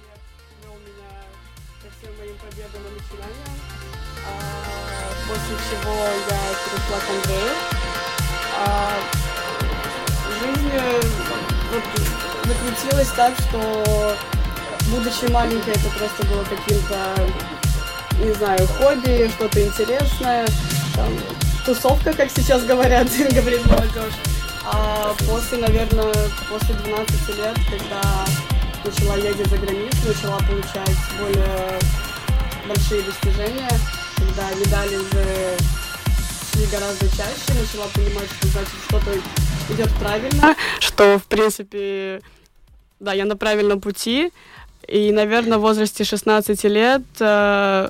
вел. 7.28 7.50
А. 8.58 8.92
А, 8.92 9.00
закрутилась 12.48 13.10
так, 13.16 13.34
что 13.38 14.16
будучи 14.88 15.32
маленькой, 15.32 15.74
это 15.74 15.90
просто 15.98 16.26
было 16.28 16.44
каким-то, 16.44 17.30
не 18.24 18.34
знаю, 18.34 18.68
хобби, 18.68 19.30
что-то 19.36 19.62
интересное. 19.62 20.48
Там, 20.96 21.14
тусовка, 21.70 22.14
как 22.14 22.32
сейчас 22.32 22.64
говорят, 22.64 23.08
говорит 23.32 23.64
молодежь. 23.68 24.16
А 24.66 25.14
после, 25.28 25.60
наверное, 25.60 26.14
после 26.50 26.74
12 26.74 27.38
лет, 27.38 27.58
когда 27.70 28.26
начала 28.84 29.16
ездить 29.18 29.48
за 29.48 29.58
границу, 29.58 29.98
начала 30.08 30.40
получать 30.40 30.98
более 31.20 31.80
большие 32.68 33.04
достижения, 33.04 33.70
когда 34.18 34.50
медали 34.56 34.96
уже 34.96 35.58
шли 36.52 36.66
гораздо 36.72 37.08
чаще, 37.10 37.60
начала 37.60 37.86
понимать, 37.94 38.30
что 38.40 38.48
значит 38.48 38.74
что-то 38.88 39.74
идет 39.74 39.92
правильно, 40.00 40.56
что, 40.80 41.20
в 41.20 41.26
принципе, 41.26 42.22
да, 43.00 43.14
я 43.14 43.26
на 43.26 43.38
правильном 43.38 43.80
пути. 43.80 44.32
И, 44.88 45.12
наверное, 45.12 45.60
в 45.60 45.62
возрасте 45.62 46.04
16 46.04 46.64
лет 46.64 47.04
э, 47.20 47.90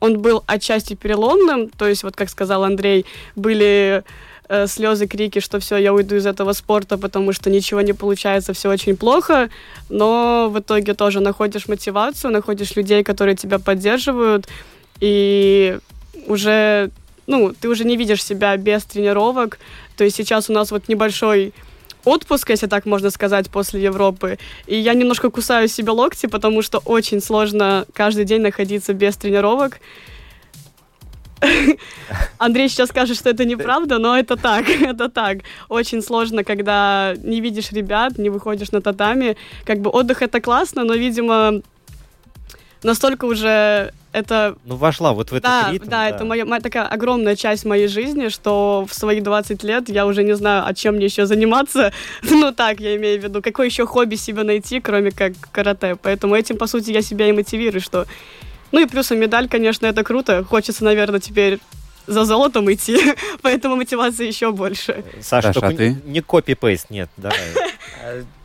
он 0.00 0.20
был 0.20 0.42
отчасти 0.46 0.94
переломным, 0.94 1.68
то 1.68 1.86
есть, 1.86 2.02
вот 2.02 2.16
как 2.16 2.30
сказал 2.30 2.64
Андрей, 2.64 3.04
были 3.36 4.02
э, 4.48 4.66
слезы, 4.66 5.06
крики, 5.06 5.40
что 5.40 5.58
все, 5.58 5.76
я 5.76 5.92
уйду 5.92 6.16
из 6.16 6.26
этого 6.26 6.52
спорта, 6.52 6.98
потому 6.98 7.32
что 7.32 7.50
ничего 7.50 7.80
не 7.80 7.92
получается, 7.92 8.52
все 8.52 8.70
очень 8.70 8.96
плохо, 8.96 9.50
но 9.88 10.48
в 10.50 10.58
итоге 10.58 10.94
тоже 10.94 11.20
находишь 11.20 11.68
мотивацию, 11.68 12.32
находишь 12.32 12.76
людей, 12.76 13.02
которые 13.02 13.36
тебя 13.36 13.58
поддерживают, 13.58 14.48
и 15.00 15.78
уже, 16.26 16.90
ну, 17.26 17.52
ты 17.60 17.68
уже 17.68 17.84
не 17.84 17.96
видишь 17.96 18.24
себя 18.24 18.56
без 18.56 18.84
тренировок, 18.84 19.58
то 19.96 20.04
есть 20.04 20.16
сейчас 20.16 20.48
у 20.50 20.52
нас 20.52 20.70
вот 20.70 20.88
небольшой 20.88 21.52
отпуск, 22.08 22.50
если 22.50 22.66
так 22.66 22.86
можно 22.86 23.10
сказать, 23.10 23.50
после 23.50 23.82
Европы. 23.82 24.38
И 24.66 24.76
я 24.76 24.94
немножко 24.94 25.30
кусаю 25.30 25.68
себе 25.68 25.90
локти, 25.90 26.26
потому 26.26 26.62
что 26.62 26.78
очень 26.84 27.20
сложно 27.20 27.86
каждый 27.92 28.24
день 28.24 28.42
находиться 28.42 28.92
без 28.94 29.16
тренировок. 29.16 29.80
Андрей 32.38 32.68
сейчас 32.68 32.88
скажет, 32.88 33.16
что 33.16 33.30
это 33.30 33.44
неправда, 33.44 33.98
но 33.98 34.18
это 34.18 34.36
так, 34.36 34.68
это 34.80 35.08
так. 35.08 35.38
Очень 35.68 36.02
сложно, 36.02 36.44
когда 36.44 37.14
не 37.16 37.40
видишь 37.40 37.72
ребят, 37.72 38.18
не 38.18 38.30
выходишь 38.30 38.72
на 38.72 38.80
татами. 38.80 39.36
Как 39.64 39.80
бы 39.80 39.90
отдых 39.90 40.22
это 40.22 40.40
классно, 40.40 40.84
но, 40.84 40.94
видимо, 40.94 41.62
настолько 42.82 43.24
уже 43.24 43.92
это... 44.12 44.56
Ну, 44.64 44.76
вошла 44.76 45.12
вот 45.12 45.30
в 45.30 45.34
этот 45.34 45.44
да, 45.44 45.70
ритм. 45.70 45.84
Да, 45.84 45.90
да, 45.90 46.08
это 46.08 46.24
моя, 46.24 46.44
моя 46.44 46.60
такая 46.60 46.86
огромная 46.86 47.36
часть 47.36 47.64
моей 47.64 47.88
жизни, 47.88 48.28
что 48.28 48.86
в 48.88 48.94
свои 48.94 49.20
20 49.20 49.62
лет 49.62 49.88
я 49.88 50.06
уже 50.06 50.24
не 50.24 50.34
знаю, 50.34 50.66
о 50.66 50.74
чем 50.74 50.96
мне 50.96 51.06
еще 51.06 51.26
заниматься. 51.26 51.92
ну, 52.22 52.52
так, 52.52 52.80
я 52.80 52.96
имею 52.96 53.20
в 53.20 53.24
виду, 53.24 53.42
какое 53.42 53.66
еще 53.66 53.86
хобби 53.86 54.16
себе 54.16 54.42
найти, 54.42 54.80
кроме 54.80 55.10
как 55.10 55.32
карате. 55.52 55.96
Поэтому 56.00 56.34
этим, 56.34 56.56
по 56.56 56.66
сути, 56.66 56.90
я 56.90 57.02
себя 57.02 57.28
и 57.28 57.32
мотивирую, 57.32 57.80
что... 57.80 58.06
Ну 58.70 58.80
и 58.80 58.86
плюсом 58.86 59.18
медаль, 59.18 59.48
конечно, 59.48 59.86
это 59.86 60.04
круто. 60.04 60.44
Хочется, 60.44 60.84
наверное, 60.84 61.20
теперь 61.20 61.58
за 62.06 62.24
золотом 62.24 62.72
идти, 62.72 62.98
поэтому 63.42 63.76
мотивация 63.76 64.26
еще 64.26 64.52
больше. 64.52 65.04
Саша, 65.20 65.52
Саша 65.52 65.66
а 65.66 65.72
ты? 65.72 65.96
не 66.04 66.20
копи-пейст, 66.20 66.90
нет, 66.90 67.10
давай. 67.16 67.38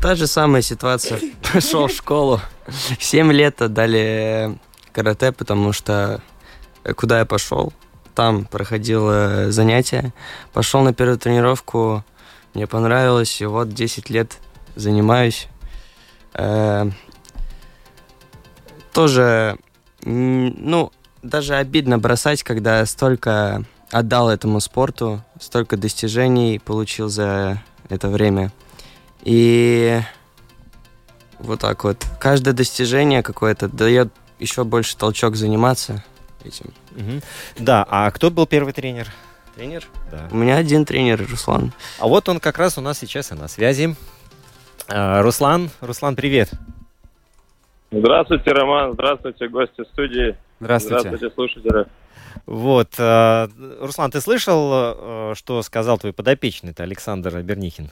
Та 0.00 0.14
же 0.14 0.26
самая 0.26 0.62
ситуация. 0.62 1.20
Пошел 1.52 1.86
в 1.86 1.92
школу. 1.92 2.40
Семь 2.98 3.32
лет 3.32 3.60
отдали 3.60 4.58
карате, 4.92 5.30
потому 5.30 5.72
что 5.72 6.22
э, 6.84 6.94
куда 6.94 7.18
я 7.18 7.26
пошел, 7.26 7.72
там 8.14 8.46
проходил 8.46 9.10
э, 9.10 9.50
занятия. 9.50 10.14
Пошел 10.54 10.80
на 10.80 10.94
первую 10.94 11.18
тренировку, 11.18 12.02
мне 12.54 12.66
понравилось, 12.66 13.42
и 13.42 13.46
вот 13.46 13.68
10 13.74 14.08
лет 14.08 14.38
занимаюсь. 14.74 15.48
Э, 16.32 16.90
тоже, 18.92 19.58
ну, 20.02 20.92
даже 21.22 21.56
обидно 21.56 21.98
бросать, 21.98 22.42
когда 22.42 22.86
столько 22.86 23.64
отдал 23.90 24.30
этому 24.30 24.60
спорту, 24.60 25.22
столько 25.38 25.76
достижений 25.76 26.58
получил 26.58 27.10
за 27.10 27.62
это 27.90 28.08
время. 28.08 28.50
И 29.22 30.00
вот 31.38 31.60
так 31.60 31.84
вот. 31.84 32.06
Каждое 32.18 32.52
достижение 32.52 33.22
какое-то 33.22 33.68
дает 33.68 34.08
еще 34.38 34.64
больше 34.64 34.96
толчок 34.96 35.36
заниматься 35.36 36.02
этим. 36.44 36.72
Угу. 36.96 37.20
Да, 37.58 37.86
а 37.88 38.10
кто 38.10 38.30
был 38.30 38.46
первый 38.46 38.72
тренер? 38.72 39.08
Тренер? 39.54 39.86
Да. 40.10 40.28
У 40.30 40.36
меня 40.36 40.56
один 40.56 40.84
тренер, 40.84 41.26
Руслан. 41.28 41.72
А 41.98 42.06
вот 42.06 42.28
он 42.28 42.40
как 42.40 42.58
раз 42.58 42.78
у 42.78 42.80
нас 42.80 42.98
сейчас 42.98 43.30
и 43.30 43.34
на 43.34 43.48
связи. 43.48 43.94
А, 44.88 45.22
Руслан, 45.22 45.70
Руслан, 45.80 46.16
привет. 46.16 46.50
Здравствуйте, 47.90 48.52
Роман. 48.52 48.92
Здравствуйте, 48.94 49.48
гости 49.48 49.84
студии. 49.92 50.36
Здравствуйте. 50.60 51.00
Здравствуйте, 51.00 51.34
слушатели. 51.34 51.86
Вот, 52.46 52.94
а, 52.98 53.50
Руслан, 53.80 54.10
ты 54.10 54.20
слышал, 54.20 55.34
что 55.34 55.62
сказал 55.62 55.98
твой 55.98 56.12
подопечный-то 56.12 56.82
Александр 56.82 57.42
Бернихин? 57.42 57.90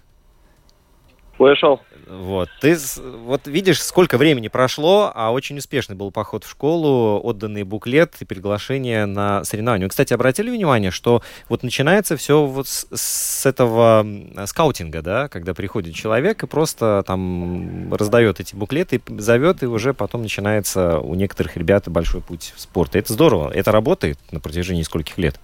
Слышал. 1.38 1.80
Вот. 2.08 2.48
Ты 2.60 2.76
вот 2.96 3.46
видишь, 3.46 3.80
сколько 3.80 4.18
времени 4.18 4.48
прошло, 4.48 5.12
а 5.14 5.30
очень 5.30 5.56
успешный 5.58 5.94
был 5.94 6.10
поход 6.10 6.42
в 6.42 6.50
школу, 6.50 7.20
отданный 7.22 7.62
буклет 7.62 8.16
и 8.20 8.24
приглашение 8.24 9.06
на 9.06 9.44
соревнования. 9.44 9.86
Вы, 9.86 9.90
кстати, 9.90 10.12
обратили 10.14 10.50
внимание, 10.50 10.90
что 10.90 11.22
вот 11.48 11.62
начинается 11.62 12.16
все 12.16 12.44
вот 12.44 12.66
с, 12.66 12.88
с 12.90 13.46
этого 13.46 14.04
скаутинга, 14.46 15.00
да, 15.00 15.28
когда 15.28 15.54
приходит 15.54 15.94
человек 15.94 16.42
и 16.42 16.46
просто 16.48 17.04
там 17.06 17.94
раздает 17.94 18.40
эти 18.40 18.56
буклеты, 18.56 19.00
зовет, 19.06 19.62
и 19.62 19.66
уже 19.66 19.94
потом 19.94 20.22
начинается 20.22 20.98
у 20.98 21.14
некоторых 21.14 21.56
ребят 21.56 21.88
большой 21.88 22.20
путь 22.20 22.52
в 22.56 22.60
спорт. 22.60 22.96
И 22.96 22.98
это 22.98 23.12
здорово. 23.12 23.52
Это 23.54 23.70
работает 23.70 24.18
на 24.32 24.40
протяжении 24.40 24.82
скольких 24.82 25.18
лет? 25.18 25.38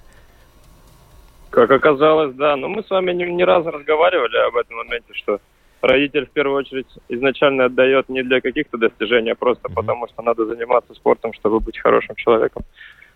Как 1.50 1.70
оказалось, 1.70 2.34
да. 2.34 2.56
Но 2.56 2.68
мы 2.68 2.82
с 2.82 2.90
вами 2.90 3.12
не, 3.12 3.26
не 3.26 3.44
раз 3.44 3.64
разговаривали 3.64 4.48
об 4.48 4.56
этом 4.56 4.78
моменте, 4.78 5.12
что 5.12 5.38
родитель 5.86 6.26
в 6.26 6.30
первую 6.30 6.58
очередь 6.58 6.86
изначально 7.08 7.66
отдает 7.66 8.08
не 8.08 8.22
для 8.22 8.40
каких-то 8.40 8.78
достижений, 8.78 9.32
а 9.32 9.36
просто 9.36 9.68
Мгм. 9.68 9.74
потому, 9.74 10.08
что 10.08 10.22
надо 10.22 10.46
заниматься 10.46 10.94
спортом, 10.94 11.32
чтобы 11.32 11.60
быть 11.60 11.78
хорошим 11.78 12.16
человеком. 12.16 12.64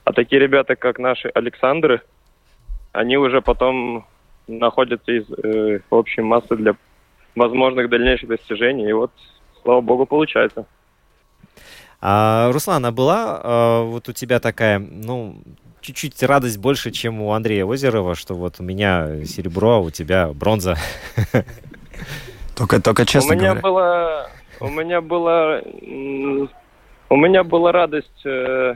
А 0.04 0.12
такие 0.12 0.40
ребята, 0.40 0.76
как 0.76 0.98
наши 0.98 1.28
Александры, 1.28 2.00
они 2.92 3.16
уже 3.16 3.40
потом 3.40 4.06
находятся 4.46 5.12
из 5.12 5.24
э, 5.30 5.80
общей 5.90 6.22
массы 6.22 6.56
для 6.56 6.74
возможных 7.36 7.88
дальнейших 7.88 8.28
достижений. 8.28 8.88
И 8.88 8.92
вот, 8.92 9.10
слава 9.62 9.80
богу, 9.80 10.06
получается. 10.06 10.66
А, 12.00 12.50
Руслан, 12.52 12.86
а 12.86 12.92
была 12.92 13.40
а, 13.42 13.82
вот 13.82 14.08
у 14.08 14.12
тебя 14.12 14.40
такая, 14.40 14.78
ну, 14.78 15.42
чуть-чуть 15.80 16.22
радость 16.22 16.58
больше, 16.58 16.90
чем 16.90 17.20
у 17.20 17.32
Андрея 17.32 17.64
Озерова, 17.64 18.14
что 18.14 18.34
вот 18.34 18.56
у 18.60 18.62
меня 18.62 19.24
серебро, 19.24 19.74
а 19.74 19.78
у 19.78 19.90
тебя 19.90 20.28
бронза? 20.32 20.76
Только, 22.58 22.82
только 22.82 23.06
честно 23.06 23.34
у 23.34 23.38
меня 23.38 23.54
говоря. 23.54 23.62
была, 23.62 24.26
у 24.58 24.68
меня 24.68 25.00
была, 25.00 25.62
у 27.08 27.16
меня 27.16 27.44
была 27.44 27.70
радость 27.70 28.26
э, 28.26 28.74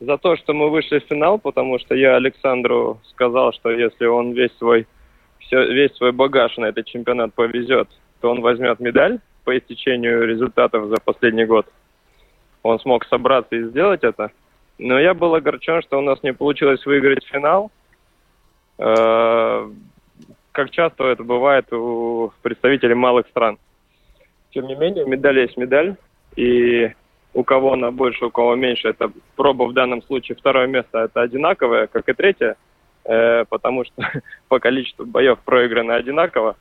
за 0.00 0.18
то, 0.18 0.36
что 0.36 0.52
мы 0.54 0.70
вышли 0.70 0.98
в 0.98 1.04
финал, 1.04 1.38
потому 1.38 1.78
что 1.78 1.94
я 1.94 2.16
Александру 2.16 3.00
сказал, 3.10 3.52
что 3.52 3.70
если 3.70 4.06
он 4.06 4.32
весь 4.32 4.50
свой, 4.58 4.88
все, 5.38 5.72
весь 5.72 5.94
свой 5.94 6.10
багаж 6.10 6.56
на 6.56 6.66
этот 6.66 6.86
чемпионат 6.86 7.32
повезет, 7.32 7.88
то 8.20 8.28
он 8.28 8.40
возьмет 8.40 8.80
медаль 8.80 9.20
по 9.44 9.56
истечению 9.56 10.26
результатов 10.26 10.88
за 10.88 10.96
последний 10.96 11.44
год. 11.44 11.68
Он 12.64 12.80
смог 12.80 13.04
собраться 13.06 13.54
и 13.54 13.62
сделать 13.68 14.02
это. 14.02 14.32
Но 14.78 14.98
я 14.98 15.14
был 15.14 15.32
огорчен, 15.36 15.80
что 15.82 15.98
у 15.98 16.02
нас 16.02 16.20
не 16.24 16.32
получилось 16.32 16.84
выиграть 16.84 17.24
финал. 17.26 17.70
Э, 18.78 19.70
как 20.56 20.70
часто 20.70 21.04
это 21.04 21.22
бывает 21.22 21.70
у 21.70 22.32
представителей 22.40 22.94
малых 22.94 23.28
стран. 23.28 23.58
Тем 24.52 24.66
не 24.66 24.74
менее, 24.74 25.04
медаль 25.04 25.40
есть 25.40 25.58
медаль, 25.58 25.96
и 26.34 26.92
у 27.34 27.44
кого 27.44 27.74
она 27.74 27.90
больше, 27.90 28.24
у 28.24 28.30
кого 28.30 28.54
меньше, 28.54 28.88
это 28.88 29.12
проба 29.36 29.64
в 29.64 29.74
данном 29.74 30.02
случае 30.02 30.34
второе 30.34 30.66
место, 30.66 31.00
это 31.00 31.20
одинаковое, 31.20 31.88
как 31.88 32.08
и 32.08 32.14
третье, 32.14 32.56
э, 33.04 33.44
потому 33.50 33.84
что 33.84 34.02
по 34.48 34.58
количеству 34.58 35.04
боев 35.04 35.38
проиграно 35.40 35.94
одинаково. 35.94 36.56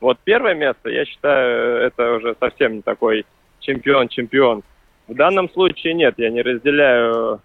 Вот 0.00 0.18
первое 0.24 0.54
место, 0.54 0.90
я 0.90 1.04
считаю, 1.04 1.76
это 1.78 2.14
уже 2.14 2.34
совсем 2.40 2.74
не 2.74 2.82
такой 2.82 3.24
чемпион-чемпион. 3.60 4.64
В 5.06 5.14
данном 5.14 5.48
случае 5.50 5.94
нет, 5.94 6.14
я 6.16 6.30
не 6.30 6.42
разделяю 6.42 7.40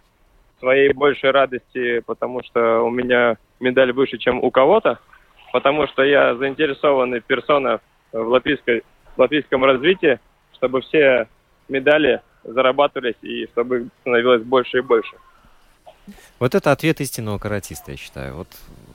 своей 0.57 0.91
большей 0.91 1.29
радости, 1.29 1.99
потому 1.99 2.41
что 2.41 2.81
у 2.81 2.89
меня 2.89 3.37
медаль 3.59 3.91
выше, 3.91 4.17
чем 4.17 4.43
у 4.43 4.49
кого-то, 4.49 4.97
потому 5.53 5.87
что 5.87 6.03
я 6.03 6.35
заинтересованный 6.35 7.21
персона 7.21 7.79
в, 8.11 8.17
латвийской, 8.17 8.81
в 9.15 9.19
латвийском 9.19 9.63
развитии, 9.63 10.19
чтобы 10.55 10.81
все 10.81 11.27
медали 11.69 12.21
зарабатывались 12.43 13.15
и 13.21 13.45
чтобы 13.51 13.89
становилось 14.01 14.41
больше 14.41 14.79
и 14.79 14.81
больше. 14.81 15.15
Вот 16.39 16.55
это 16.55 16.71
ответ 16.71 16.99
истинного 17.01 17.37
каратиста, 17.37 17.91
я 17.91 17.97
считаю. 17.97 18.33
Вот, 18.33 18.47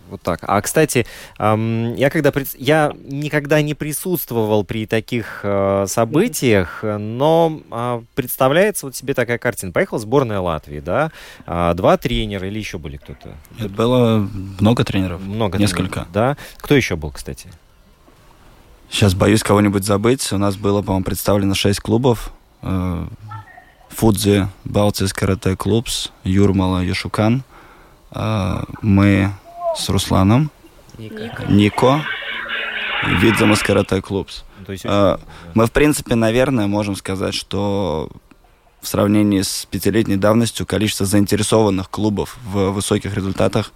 вот 0.09 0.23
так. 0.23 0.40
А, 0.42 0.61
кстати, 0.61 1.07
я, 1.38 2.11
когда 2.11 2.33
я 2.57 2.92
никогда 3.05 3.62
не 3.62 3.75
присутствовал 3.75 4.64
при 4.64 4.87
таких 4.87 5.40
э, 5.42 5.85
событиях, 5.88 6.81
но 6.83 7.61
а, 7.71 8.03
представляется 8.14 8.87
вот 8.87 8.97
себе 8.97 9.14
такая 9.14 9.38
картина. 9.38 9.73
Поехала 9.73 9.99
сборная 9.99 10.40
Латвии, 10.40 10.81
да? 10.81 11.11
А, 11.47 11.75
два 11.75 11.97
тренера 11.97 12.47
или 12.49 12.59
еще 12.59 12.79
были 12.79 12.97
кто-то? 12.97 13.31
Нет, 13.59 13.71
было 13.71 14.29
много 14.61 14.85
тренеров. 14.85 15.21
Много. 15.21 15.59
Несколько. 15.59 16.05
тренеров, 16.05 16.12
Да. 16.12 16.37
Кто 16.59 16.75
еще 16.75 16.97
был, 16.97 17.11
кстати? 17.11 17.49
Сейчас 18.90 19.14
боюсь 19.14 19.42
кого-нибудь 19.42 19.85
забыть. 19.85 20.33
У 20.33 20.38
нас 20.38 20.57
было, 20.57 20.81
по-моему, 20.83 21.05
представлено 21.05 21.55
шесть 21.55 21.81
клубов. 21.81 22.33
Э, 22.62 23.07
Фудзи, 23.90 24.49
Балтис, 24.64 25.12
Карате 25.12 25.57
Клубс, 25.57 26.12
Юрмала, 26.25 26.81
Яшукан. 26.83 27.42
Э, 28.12 28.62
Мы 28.83 29.31
с 29.79 29.88
Русланом, 29.88 30.51
Нико, 31.49 32.05
и 33.07 33.14
Видзамас 33.23 33.62
Карате 33.62 34.03
Клубс. 34.03 34.45
Ну, 34.67 34.73
есть, 34.73 34.85
Э, 34.85 35.19
Мы, 35.55 35.67
в 35.67 35.73
принципе, 35.73 36.14
наверное, 36.14 36.67
можем 36.67 36.97
сказать, 36.97 37.35
что 37.35 38.11
в 38.81 38.88
сравнении 38.88 39.43
с 39.43 39.67
пятилетней 39.71 40.17
давностью 40.17 40.67
количество 40.67 41.07
заинтересованных 41.07 41.91
клубов 41.91 42.37
в 42.45 42.71
высоких 42.71 43.14
результатах 43.14 43.73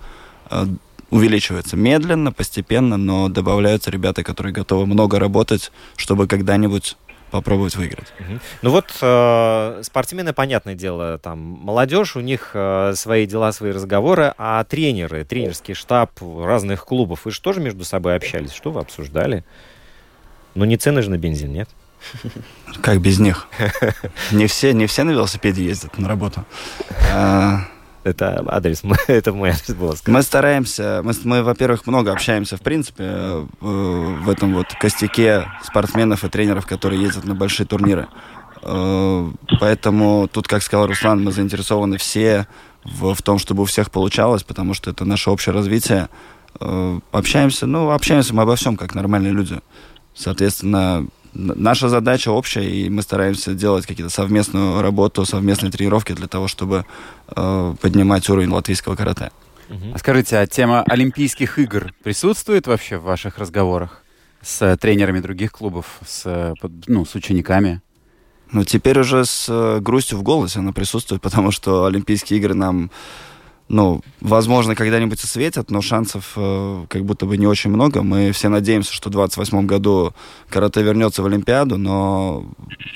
э, 0.51 0.67
увеличивается 1.11 1.77
медленно, 1.77 2.33
постепенно, 2.33 2.97
но 2.97 3.29
добавляются 3.29 3.91
ребята, 3.91 4.23
которые 4.25 4.53
готовы 4.53 4.87
много 4.87 5.19
работать, 5.19 5.71
чтобы 5.97 6.27
когда-нибудь 6.27 6.97
попробовать 7.33 7.75
выиграть. 7.75 8.13
Мгм. 8.21 8.41
Ну 8.61 8.71
вот 8.71 8.93
э, 9.01 9.81
спортсмены, 9.83 10.33
понятное 10.33 10.75
дело, 10.75 11.19
там 11.19 11.39
молодежь, 11.39 12.15
у 12.15 12.21
них 12.21 12.51
э, 12.55 12.93
свои 12.95 13.27
дела, 13.27 13.51
свои 13.53 13.73
разговоры, 13.73 14.35
а 14.39 14.63
тренеры, 14.65 15.25
тренерский 15.25 15.75
штаб 15.75 16.11
разных 16.21 16.85
клубов, 16.85 17.25
вы 17.25 17.31
же 17.31 17.41
тоже 17.41 17.61
между 17.61 17.85
собой 17.85 18.17
общались? 18.17 18.53
Что 18.53 18.71
вы 18.71 18.81
обсуждали? 18.81 19.45
Ну 20.55 20.67
не 20.67 20.77
цены 20.77 21.03
же 21.03 21.11
на 21.11 21.17
бензин, 21.17 21.53
нет? 21.53 21.69
Как 22.83 23.01
без 23.01 23.19
них? 23.19 23.49
Не 24.31 24.47
все, 24.47 24.73
не 24.75 24.87
все 24.87 25.05
на 25.05 25.13
велосипеде 25.13 25.65
ездят 25.65 25.99
на 25.99 26.09
работу. 26.09 26.45
Это 28.05 28.45
адрес, 28.49 28.83
это 29.07 29.33
мой 29.33 29.51
адрес 29.51 29.75
был. 29.75 29.95
Мы 30.07 30.23
стараемся, 30.23 31.03
мы, 31.05 31.13
мы, 31.25 31.43
во-первых, 31.43 31.87
много 31.87 32.13
общаемся, 32.13 32.57
в 32.57 32.61
принципе, 32.61 33.05
э, 33.05 33.47
в 33.61 34.29
этом 34.29 34.55
вот 34.55 34.67
костяке 34.81 35.47
спортсменов 35.63 36.25
и 36.25 36.29
тренеров, 36.29 36.67
которые 36.67 37.01
ездят 37.01 37.25
на 37.25 37.35
большие 37.35 37.67
турниры. 37.67 38.09
Э, 38.63 39.31
Поэтому 39.61 40.29
тут, 40.33 40.49
как 40.49 40.63
сказал 40.63 40.87
Руслан, 40.89 41.23
мы 41.23 41.31
заинтересованы 41.33 41.97
все 41.99 42.49
в, 42.85 43.15
в 43.15 43.23
том, 43.23 43.39
чтобы 43.39 43.63
у 43.63 43.67
всех 43.67 43.91
получалось, 43.91 44.43
потому 44.43 44.75
что 44.75 44.91
это 44.91 45.05
наше 45.05 45.31
общее 45.31 45.55
развитие. 45.55 46.09
Э, 46.61 46.99
Общаемся, 47.13 47.67
ну, 47.67 47.91
общаемся 47.91 48.35
мы 48.35 48.43
обо 48.43 48.57
всем, 48.57 48.77
как 48.77 48.95
нормальные 48.95 49.33
люди. 49.33 49.61
Соответственно, 50.15 51.07
наша 51.35 51.89
задача 51.89 52.31
общая, 52.31 52.69
и 52.69 52.89
мы 52.89 53.03
стараемся 53.03 53.55
делать 53.55 53.87
какие-то 53.87 54.13
совместную 54.13 54.83
работу, 54.83 55.25
совместные 55.25 55.73
тренировки 55.73 56.13
для 56.13 56.29
того, 56.29 56.49
чтобы 56.49 56.85
э, 57.35 57.75
поднимать 57.81 58.29
уровень 58.29 58.51
латвийского 58.51 58.97
карате. 58.97 59.31
А 59.95 59.99
скажите, 59.99 60.37
а 60.37 60.47
тема 60.47 60.83
Олимпийских 60.87 61.59
игр 61.59 61.95
присутствует 62.03 62.67
вообще 62.67 62.99
в 62.99 63.05
ваших 63.05 63.39
разговорах 63.39 64.03
с 64.43 64.61
э, 64.61 64.77
тренерами 64.77 65.21
других 65.21 65.53
клубов, 65.53 65.87
с, 66.05 66.23
э, 66.27 66.55
ну, 66.87 67.05
с 67.05 67.15
учениками? 67.15 67.81
Ну, 68.51 68.65
теперь 68.65 68.99
уже 68.99 69.25
с 69.25 69.47
э, 69.49 69.81
грустью 69.81 70.19
в 70.19 70.23
голосе 70.23 70.59
она 70.59 70.73
присутствует, 70.73 71.23
потому 71.23 71.51
что 71.53 71.87
Олимпийские 71.87 72.39
игры 72.39 72.55
нам, 72.55 72.91
ну, 73.73 74.03
возможно, 74.21 74.75
когда-нибудь 74.75 75.25
и 75.25 75.27
светят, 75.27 75.71
но 75.71 75.81
шансов 75.81 76.35
э, 76.37 76.85
как 76.91 77.07
будто 77.07 77.25
бы 77.25 77.39
не 77.39 77.47
очень 77.47 77.71
много. 77.71 78.03
Мы 78.03 78.31
все 78.33 78.51
надеемся, 78.51 78.93
что 78.93 79.09
в 79.09 79.13
28 79.13 79.67
году 79.67 80.13
карате 80.51 80.83
вернется 80.83 81.23
в 81.23 81.27
Олимпиаду, 81.27 81.79
но 81.79 82.45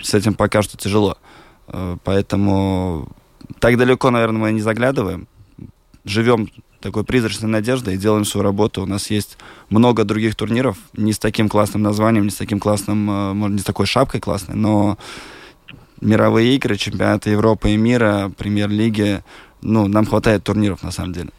с 0.02 0.12
этим 0.12 0.34
пока 0.34 0.60
что 0.60 0.76
тяжело. 0.76 1.16
Э, 1.68 1.96
поэтому 2.04 3.08
так 3.58 3.78
далеко, 3.78 4.10
наверное, 4.10 4.42
мы 4.42 4.52
не 4.52 4.60
заглядываем. 4.60 5.26
Живем 6.04 6.50
такой 6.82 7.04
призрачной 7.04 7.48
надеждой 7.48 7.94
и 7.94 7.98
делаем 7.98 8.26
свою 8.26 8.44
работу. 8.44 8.82
У 8.82 8.86
нас 8.86 9.08
есть 9.08 9.38
много 9.70 10.04
других 10.04 10.36
турниров, 10.36 10.76
не 10.92 11.14
с 11.14 11.18
таким 11.18 11.48
классным 11.48 11.80
названием, 11.80 12.24
не 12.24 12.30
с 12.30 12.36
таким 12.36 12.60
классным, 12.60 13.10
э, 13.10 13.32
может, 13.32 13.54
не 13.54 13.62
с 13.62 13.64
такой 13.64 13.86
шапкой 13.86 14.20
классной, 14.20 14.56
но 14.56 14.98
мировые 16.02 16.54
игры, 16.54 16.76
чемпионаты 16.76 17.30
Европы 17.30 17.70
и 17.70 17.78
мира, 17.78 18.30
премьер-лиги, 18.36 19.22
ну, 19.66 19.88
нам 19.88 20.06
хватает 20.06 20.44
турниров, 20.44 20.82
на 20.82 20.90
самом 20.90 21.12
деле. 21.12 21.30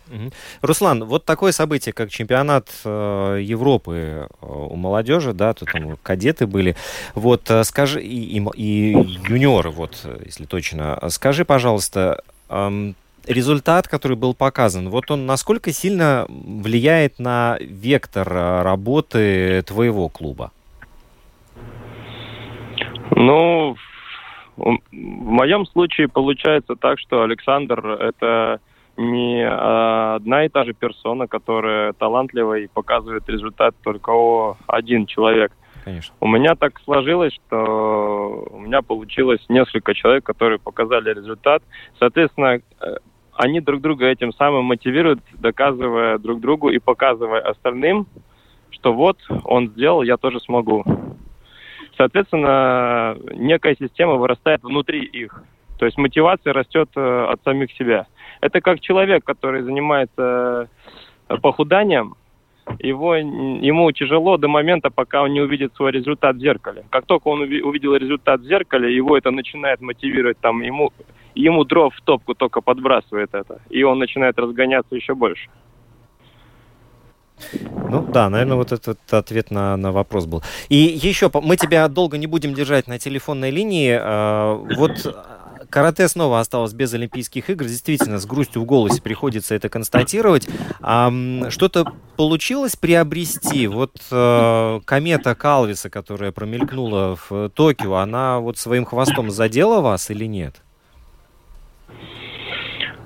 Руслан, 0.61 1.03
вот 1.05 1.25
такое 1.25 1.51
событие, 1.51 1.93
как 1.93 2.09
чемпионат 2.09 2.69
э, 2.83 3.39
Европы 3.41 4.27
э, 4.41 4.45
у 4.45 4.75
молодежи, 4.75 5.33
да, 5.33 5.53
тут 5.53 5.71
там 5.71 5.97
кадеты 6.03 6.45
были, 6.45 6.75
вот 7.15 7.49
э, 7.49 7.63
скажи, 7.63 8.01
и, 8.01 8.37
и 8.37 8.47
и 8.55 8.91
юниоры, 9.29 9.69
вот, 9.69 10.01
э, 10.03 10.21
если 10.25 10.45
точно, 10.45 10.99
скажи, 11.09 11.45
пожалуйста, 11.45 12.21
эм, 12.49 12.95
результат, 13.25 13.87
который 13.87 14.17
был 14.17 14.33
показан, 14.33 14.89
вот 14.89 15.11
он 15.11 15.25
насколько 15.25 15.71
сильно 15.71 16.25
влияет 16.29 17.19
на 17.19 17.57
вектор 17.59 18.27
э, 18.31 18.61
работы 18.63 19.63
твоего 19.65 20.09
клуба? 20.09 20.51
Ну, 23.15 23.75
в 24.57 24.79
моем 24.91 25.65
случае 25.65 26.07
получается 26.07 26.75
так, 26.75 26.99
что 26.99 27.21
Александр 27.21 27.87
это 27.87 28.59
не 28.97 29.47
одна 29.47 30.45
и 30.45 30.49
та 30.49 30.65
же 30.65 30.73
персона, 30.73 31.27
которая 31.27 31.93
талантлива 31.93 32.57
и 32.57 32.67
показывает 32.67 33.29
результат 33.29 33.75
только 33.83 34.11
один 34.65 35.05
человек. 35.05 35.51
Конечно. 35.85 36.13
У 36.19 36.27
меня 36.27 36.55
так 36.55 36.81
сложилось, 36.83 37.33
что 37.33 38.47
у 38.51 38.59
меня 38.59 38.81
получилось 38.81 39.39
несколько 39.47 39.93
человек, 39.93 40.25
которые 40.25 40.59
показали 40.59 41.13
результат. 41.13 41.63
Соответственно, 41.97 42.59
э, 42.81 42.95
они 43.33 43.61
друг 43.61 43.81
друга 43.81 44.07
этим 44.07 44.33
самым 44.33 44.65
мотивируют, 44.65 45.21
доказывая 45.33 46.17
друг 46.17 46.41
другу 46.41 46.69
и 46.69 46.79
показывая 46.79 47.41
остальным, 47.41 48.07
что 48.71 48.93
вот 48.93 49.17
он 49.45 49.69
сделал, 49.69 50.01
я 50.01 50.17
тоже 50.17 50.39
смогу. 50.39 50.83
Соответственно, 51.97 53.17
некая 53.33 53.75
система 53.75 54.15
вырастает 54.15 54.63
внутри 54.63 55.03
их. 55.03 55.43
То 55.79 55.85
есть 55.85 55.97
мотивация 55.97 56.53
растет 56.53 56.89
э, 56.95 57.25
от 57.29 57.43
самих 57.43 57.71
себя. 57.73 58.07
Это 58.41 58.61
как 58.61 58.79
человек, 58.79 59.23
который 59.23 59.61
занимается 59.63 60.69
э, 61.27 61.37
похуданием, 61.37 62.15
его, 62.79 63.15
ему 63.15 63.91
тяжело 63.91 64.37
до 64.37 64.47
момента, 64.47 64.89
пока 64.89 65.23
он 65.23 65.33
не 65.33 65.41
увидит 65.41 65.73
свой 65.75 65.91
результат 65.91 66.35
в 66.35 66.39
зеркале. 66.39 66.83
Как 66.89 67.05
только 67.05 67.29
он 67.29 67.41
увидел 67.41 67.95
результат 67.95 68.41
в 68.41 68.45
зеркале, 68.45 68.93
его 68.93 69.17
это 69.17 69.31
начинает 69.31 69.81
мотивировать, 69.81 70.37
там, 70.39 70.61
ему, 70.61 70.91
ему 71.33 71.63
дров 71.63 71.95
в 71.95 72.01
топку 72.01 72.33
только 72.35 72.61
подбрасывает 72.61 73.33
это, 73.33 73.61
и 73.69 73.83
он 73.83 73.99
начинает 73.99 74.37
разгоняться 74.37 74.95
еще 74.95 75.15
больше. 75.15 75.49
Ну 77.89 78.05
да, 78.05 78.29
наверное, 78.29 78.57
вот 78.57 78.71
этот 78.71 78.99
ответ 79.13 79.51
на, 79.51 79.77
на 79.77 79.91
вопрос 79.91 80.25
был. 80.25 80.43
И 80.69 80.75
еще, 80.75 81.31
мы 81.33 81.55
тебя 81.55 81.87
долго 81.87 82.17
не 82.17 82.27
будем 82.27 82.53
держать 82.53 82.87
на 82.87 82.99
телефонной 82.99 83.51
линии. 83.51 83.97
А, 83.99 84.55
вот 84.75 85.15
карате 85.69 86.07
снова 86.07 86.39
осталось 86.39 86.73
без 86.73 86.93
Олимпийских 86.93 87.49
игр. 87.49 87.65
Действительно, 87.65 88.19
с 88.19 88.25
грустью 88.25 88.61
в 88.61 88.65
голосе 88.65 89.01
приходится 89.01 89.55
это 89.55 89.69
констатировать. 89.69 90.47
А, 90.81 91.11
что-то 91.49 91.93
получилось 92.15 92.75
приобрести? 92.75 93.67
Вот 93.67 93.93
комета 94.09 95.35
Калвиса, 95.35 95.89
которая 95.89 96.31
промелькнула 96.31 97.17
в 97.29 97.49
Токио, 97.49 97.95
она 97.95 98.39
вот 98.39 98.57
своим 98.57 98.85
хвостом 98.85 99.31
задела 99.31 99.81
вас 99.81 100.09
или 100.09 100.25
нет? 100.25 100.61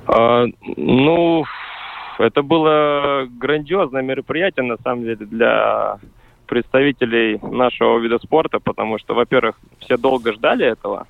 А, 0.08 0.46
ну, 0.78 1.46
это 2.22 2.42
было 2.42 3.28
грандиозное 3.30 4.02
мероприятие, 4.02 4.66
на 4.66 4.78
самом 4.78 5.04
деле, 5.04 5.26
для 5.26 6.00
представителей 6.48 7.40
нашего 7.42 8.00
вида 8.00 8.20
спорта, 8.20 8.60
потому 8.60 8.98
что, 9.00 9.14
во-первых, 9.14 9.56
все 9.80 9.98
долго 9.98 10.34
ждали 10.34 10.66
этого, 10.66 11.08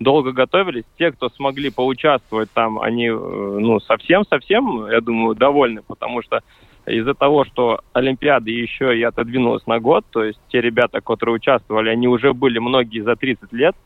долго 0.00 0.32
готовились. 0.32 0.84
Те, 0.98 1.12
кто 1.12 1.28
смогли 1.28 1.70
поучаствовать 1.70 2.50
там, 2.52 2.80
они, 2.80 3.08
э, 3.08 3.12
ну, 3.12 3.80
совсем-совсем, 3.80 4.86
я 4.90 5.00
думаю, 5.00 5.34
довольны, 5.34 5.82
потому 5.86 6.22
что 6.22 6.40
из-за 6.86 7.14
того, 7.14 7.44
что 7.44 7.80
Олимпиада 7.92 8.50
еще 8.50 8.98
и 8.98 9.02
отодвинулась 9.02 9.66
на 9.66 9.78
год, 9.78 10.04
то 10.10 10.24
есть 10.24 10.40
те 10.48 10.60
ребята, 10.60 11.00
которые 11.00 11.36
участвовали, 11.36 11.90
они 11.90 12.08
уже 12.08 12.32
были 12.32 12.58
многие 12.58 13.00
за 13.00 13.14
30 13.14 13.52
лет, 13.52 13.76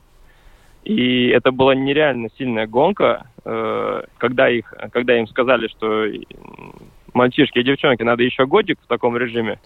и 0.86 1.30
это 1.30 1.50
была 1.50 1.74
нереально 1.74 2.28
сильная 2.38 2.68
гонка, 2.68 3.26
э, 3.44 4.02
когда, 4.18 4.48
их, 4.48 4.72
когда 4.92 5.18
им 5.18 5.26
сказали, 5.26 5.66
что 5.66 6.06
мальчишки 7.12 7.58
и 7.58 7.64
девчонки, 7.64 8.04
надо 8.04 8.22
еще 8.22 8.46
годик 8.46 8.78
в 8.80 8.86
таком 8.86 9.16
режиме. 9.16 9.58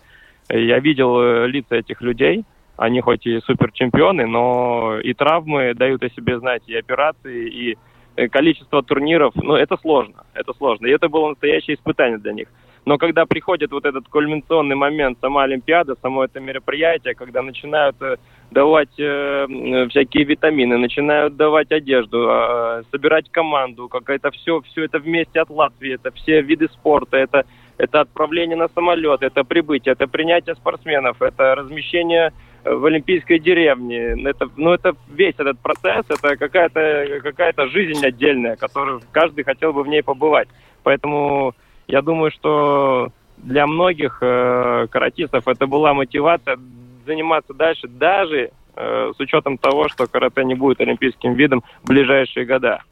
Я 0.48 0.78
видел 0.78 1.20
э, 1.20 1.46
лица 1.46 1.76
этих 1.76 2.00
людей, 2.00 2.46
они 2.78 3.02
хоть 3.02 3.26
и 3.26 3.38
супер 3.40 3.70
чемпионы, 3.70 4.26
но 4.26 4.98
и 4.98 5.12
травмы 5.12 5.74
дают 5.74 6.02
о 6.02 6.08
себе 6.08 6.38
знать, 6.38 6.62
и 6.66 6.74
операции, 6.74 7.50
и 7.50 7.78
э, 8.16 8.28
количество 8.28 8.82
турниров, 8.82 9.34
ну, 9.34 9.56
это 9.56 9.76
сложно, 9.76 10.24
это 10.32 10.54
сложно. 10.54 10.86
И 10.86 10.90
это 10.90 11.10
было 11.10 11.28
настоящее 11.28 11.76
испытание 11.76 12.16
для 12.16 12.32
них. 12.32 12.48
Но 12.84 12.98
когда 12.98 13.26
приходит 13.26 13.72
вот 13.72 13.84
этот 13.84 14.08
кульминационный 14.08 14.76
момент, 14.76 15.18
сама 15.20 15.44
Олимпиада, 15.44 15.96
само 16.00 16.24
это 16.24 16.40
мероприятие, 16.40 17.14
когда 17.14 17.42
начинают 17.42 17.96
э, 18.00 18.16
давать 18.50 18.98
э, 18.98 19.86
всякие 19.90 20.24
витамины, 20.24 20.78
начинают 20.78 21.36
давать 21.36 21.70
одежду, 21.72 22.26
э, 22.30 22.82
собирать 22.90 23.30
команду, 23.30 23.88
как 23.88 24.08
это 24.08 24.30
все, 24.30 24.62
все 24.62 24.84
это 24.84 24.98
вместе 24.98 25.40
от 25.40 25.50
Латвии, 25.50 25.94
это 25.94 26.10
все 26.12 26.40
виды 26.40 26.68
спорта, 26.68 27.18
это, 27.18 27.44
это 27.76 28.00
отправление 28.00 28.56
на 28.56 28.68
самолет, 28.68 29.22
это 29.22 29.44
прибытие, 29.44 29.92
это 29.92 30.06
принятие 30.06 30.54
спортсменов, 30.54 31.20
это 31.20 31.54
размещение 31.54 32.32
в 32.64 32.84
Олимпийской 32.84 33.38
деревне. 33.38 34.16
Это, 34.28 34.48
ну, 34.56 34.72
это 34.72 34.94
весь 35.08 35.34
этот 35.38 35.58
процесс, 35.60 36.04
это 36.08 36.36
какая-то 36.36 37.20
какая 37.22 37.54
жизнь 37.68 38.04
отдельная, 38.04 38.56
которую 38.56 39.00
каждый 39.12 39.44
хотел 39.44 39.72
бы 39.72 39.82
в 39.82 39.88
ней 39.88 40.02
побывать. 40.02 40.48
Поэтому 40.82 41.54
я 41.90 42.02
думаю, 42.02 42.30
что 42.30 43.12
для 43.36 43.66
многих 43.66 44.18
э, 44.20 44.86
каратистов 44.90 45.48
это 45.48 45.66
была 45.66 45.94
мотивация 45.94 46.58
заниматься 47.06 47.54
дальше, 47.54 47.88
даже 47.88 48.50
э, 48.76 49.12
с 49.16 49.20
учетом 49.20 49.58
того, 49.58 49.88
что 49.88 50.06
карате 50.06 50.44
не 50.44 50.54
будет 50.54 50.80
олимпийским 50.80 51.34
видом 51.34 51.62
в 51.82 51.88
ближайшие 51.88 52.46
года. 52.46 52.82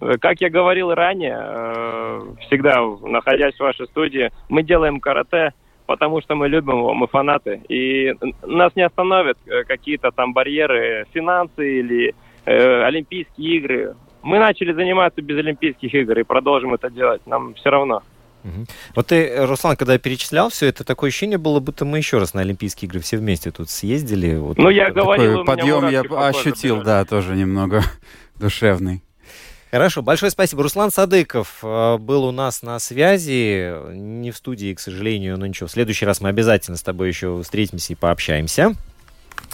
Э, 0.00 0.16
как 0.20 0.40
я 0.40 0.50
говорил 0.50 0.92
ранее, 0.92 1.38
э, 1.40 2.22
всегда 2.46 2.82
находясь 3.02 3.54
в 3.54 3.60
вашей 3.60 3.86
студии, 3.86 4.30
мы 4.48 4.62
делаем 4.62 5.00
карате, 5.00 5.54
потому 5.86 6.20
что 6.20 6.34
мы 6.34 6.48
любим 6.48 6.78
его, 6.78 6.94
мы 6.94 7.06
фанаты. 7.06 7.62
И 7.68 8.14
нас 8.42 8.76
не 8.76 8.82
остановят 8.82 9.38
э, 9.46 9.64
какие-то 9.64 10.10
там 10.10 10.32
барьеры, 10.34 11.06
финансы 11.12 11.78
или 11.80 12.14
э, 12.44 12.82
Олимпийские 12.82 13.56
игры. 13.56 13.94
Мы 14.22 14.38
начали 14.38 14.72
заниматься 14.72 15.22
без 15.22 15.38
Олимпийских 15.38 15.94
игр 15.94 16.18
и 16.18 16.24
продолжим 16.24 16.74
это 16.74 16.90
делать. 16.90 17.26
Нам 17.26 17.54
все 17.54 17.70
равно. 17.70 18.02
Вот 18.94 19.08
ты, 19.08 19.46
Руслан, 19.46 19.76
когда 19.76 19.98
перечислял 19.98 20.48
все 20.48 20.66
это, 20.66 20.84
такое 20.84 21.08
ощущение 21.08 21.38
было, 21.38 21.60
будто 21.60 21.84
мы 21.84 21.98
еще 21.98 22.18
раз 22.18 22.34
на 22.34 22.40
Олимпийские 22.40 22.88
игры 22.88 23.00
все 23.00 23.16
вместе 23.16 23.50
тут 23.50 23.70
съездили. 23.70 24.36
Вот. 24.36 24.58
Ну, 24.58 24.70
я 24.70 24.90
говорил, 24.90 25.44
подъем 25.44 25.88
я 25.88 26.00
ощутил, 26.00 26.82
да, 26.82 27.04
тоже 27.04 27.34
немного 27.34 27.82
душевный. 28.36 29.02
Хорошо, 29.70 30.00
большое 30.00 30.30
спасибо. 30.30 30.62
Руслан 30.62 30.90
Садыков 30.90 31.58
э, 31.62 31.98
был 31.98 32.24
у 32.24 32.32
нас 32.32 32.62
на 32.62 32.78
связи, 32.78 33.74
не 33.92 34.30
в 34.30 34.36
студии, 34.38 34.72
к 34.72 34.80
сожалению, 34.80 35.36
но 35.36 35.46
ничего. 35.46 35.66
В 35.66 35.70
следующий 35.70 36.06
раз 36.06 36.22
мы 36.22 36.30
обязательно 36.30 36.78
с 36.78 36.82
тобой 36.82 37.08
еще 37.08 37.42
встретимся 37.42 37.92
и 37.92 37.96
пообщаемся. 37.96 38.74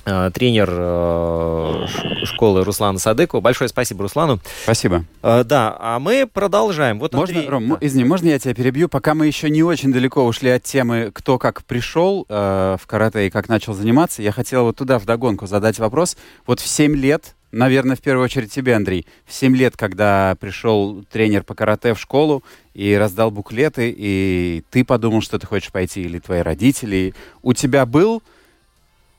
Э, 0.06 0.30
тренер 0.32 0.68
э, 0.70 1.86
школы 2.24 2.62
Руслана 2.62 2.98
Садыкова. 2.98 3.40
Большое 3.40 3.68
спасибо 3.68 4.02
Руслану. 4.02 4.38
Спасибо. 4.64 5.04
Э, 5.22 5.44
да, 5.44 5.74
а 5.80 5.98
мы 5.98 6.28
продолжаем. 6.30 6.98
Вот 6.98 7.14
можно, 7.14 7.36
Андрей... 7.36 7.50
Ром, 7.50 7.78
извини, 7.80 8.04
можно 8.04 8.28
я 8.28 8.38
тебя 8.38 8.54
перебью? 8.54 8.88
Пока 8.90 9.14
мы 9.14 9.26
еще 9.26 9.48
не 9.48 9.62
очень 9.62 9.92
далеко 9.92 10.24
ушли 10.26 10.50
от 10.50 10.62
темы, 10.62 11.10
кто 11.14 11.38
как 11.38 11.64
пришел 11.64 12.26
в 12.28 12.80
карате 12.86 13.26
и 13.26 13.30
как 13.30 13.48
начал 13.48 13.74
заниматься, 13.74 14.22
я 14.22 14.32
хотел 14.32 14.64
вот 14.64 14.76
туда 14.76 14.98
вдогонку 14.98 15.46
задать 15.46 15.78
вопрос. 15.78 16.16
Вот 16.46 16.60
в 16.60 16.66
7 16.66 16.94
лет, 16.96 17.34
наверное, 17.52 17.96
в 17.96 18.00
первую 18.00 18.24
очередь 18.24 18.52
тебе, 18.52 18.74
Андрей, 18.74 19.06
в 19.26 19.32
7 19.32 19.56
лет, 19.56 19.76
когда 19.76 20.36
пришел 20.40 21.04
тренер 21.10 21.44
по 21.44 21.54
карате 21.54 21.94
в 21.94 22.00
школу 22.00 22.42
и 22.74 22.94
раздал 22.94 23.30
буклеты, 23.30 23.94
и 23.96 24.64
ты 24.70 24.84
подумал, 24.84 25.22
что 25.22 25.38
ты 25.38 25.46
хочешь 25.46 25.72
пойти, 25.72 26.02
или 26.02 26.18
твои 26.18 26.40
родители, 26.40 27.14
у 27.42 27.52
тебя 27.52 27.86
был 27.86 28.22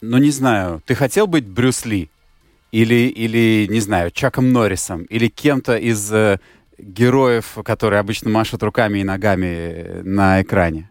ну 0.09 0.17
не 0.17 0.31
знаю, 0.31 0.81
ты 0.85 0.95
хотел 0.95 1.27
быть 1.27 1.45
Брюс 1.45 1.85
Ли? 1.85 2.09
Или, 2.71 3.07
или 3.07 3.67
не 3.69 3.79
знаю, 3.79 4.11
Чаком 4.11 4.51
Норрисом? 4.51 5.03
Или 5.03 5.27
кем-то 5.27 5.77
из 5.77 6.11
э, 6.11 6.39
героев, 6.77 7.57
которые 7.63 7.99
обычно 7.99 8.29
машут 8.29 8.63
руками 8.63 8.99
и 8.99 9.03
ногами 9.03 9.45
э, 9.45 10.01
на 10.03 10.41
экране? 10.41 10.89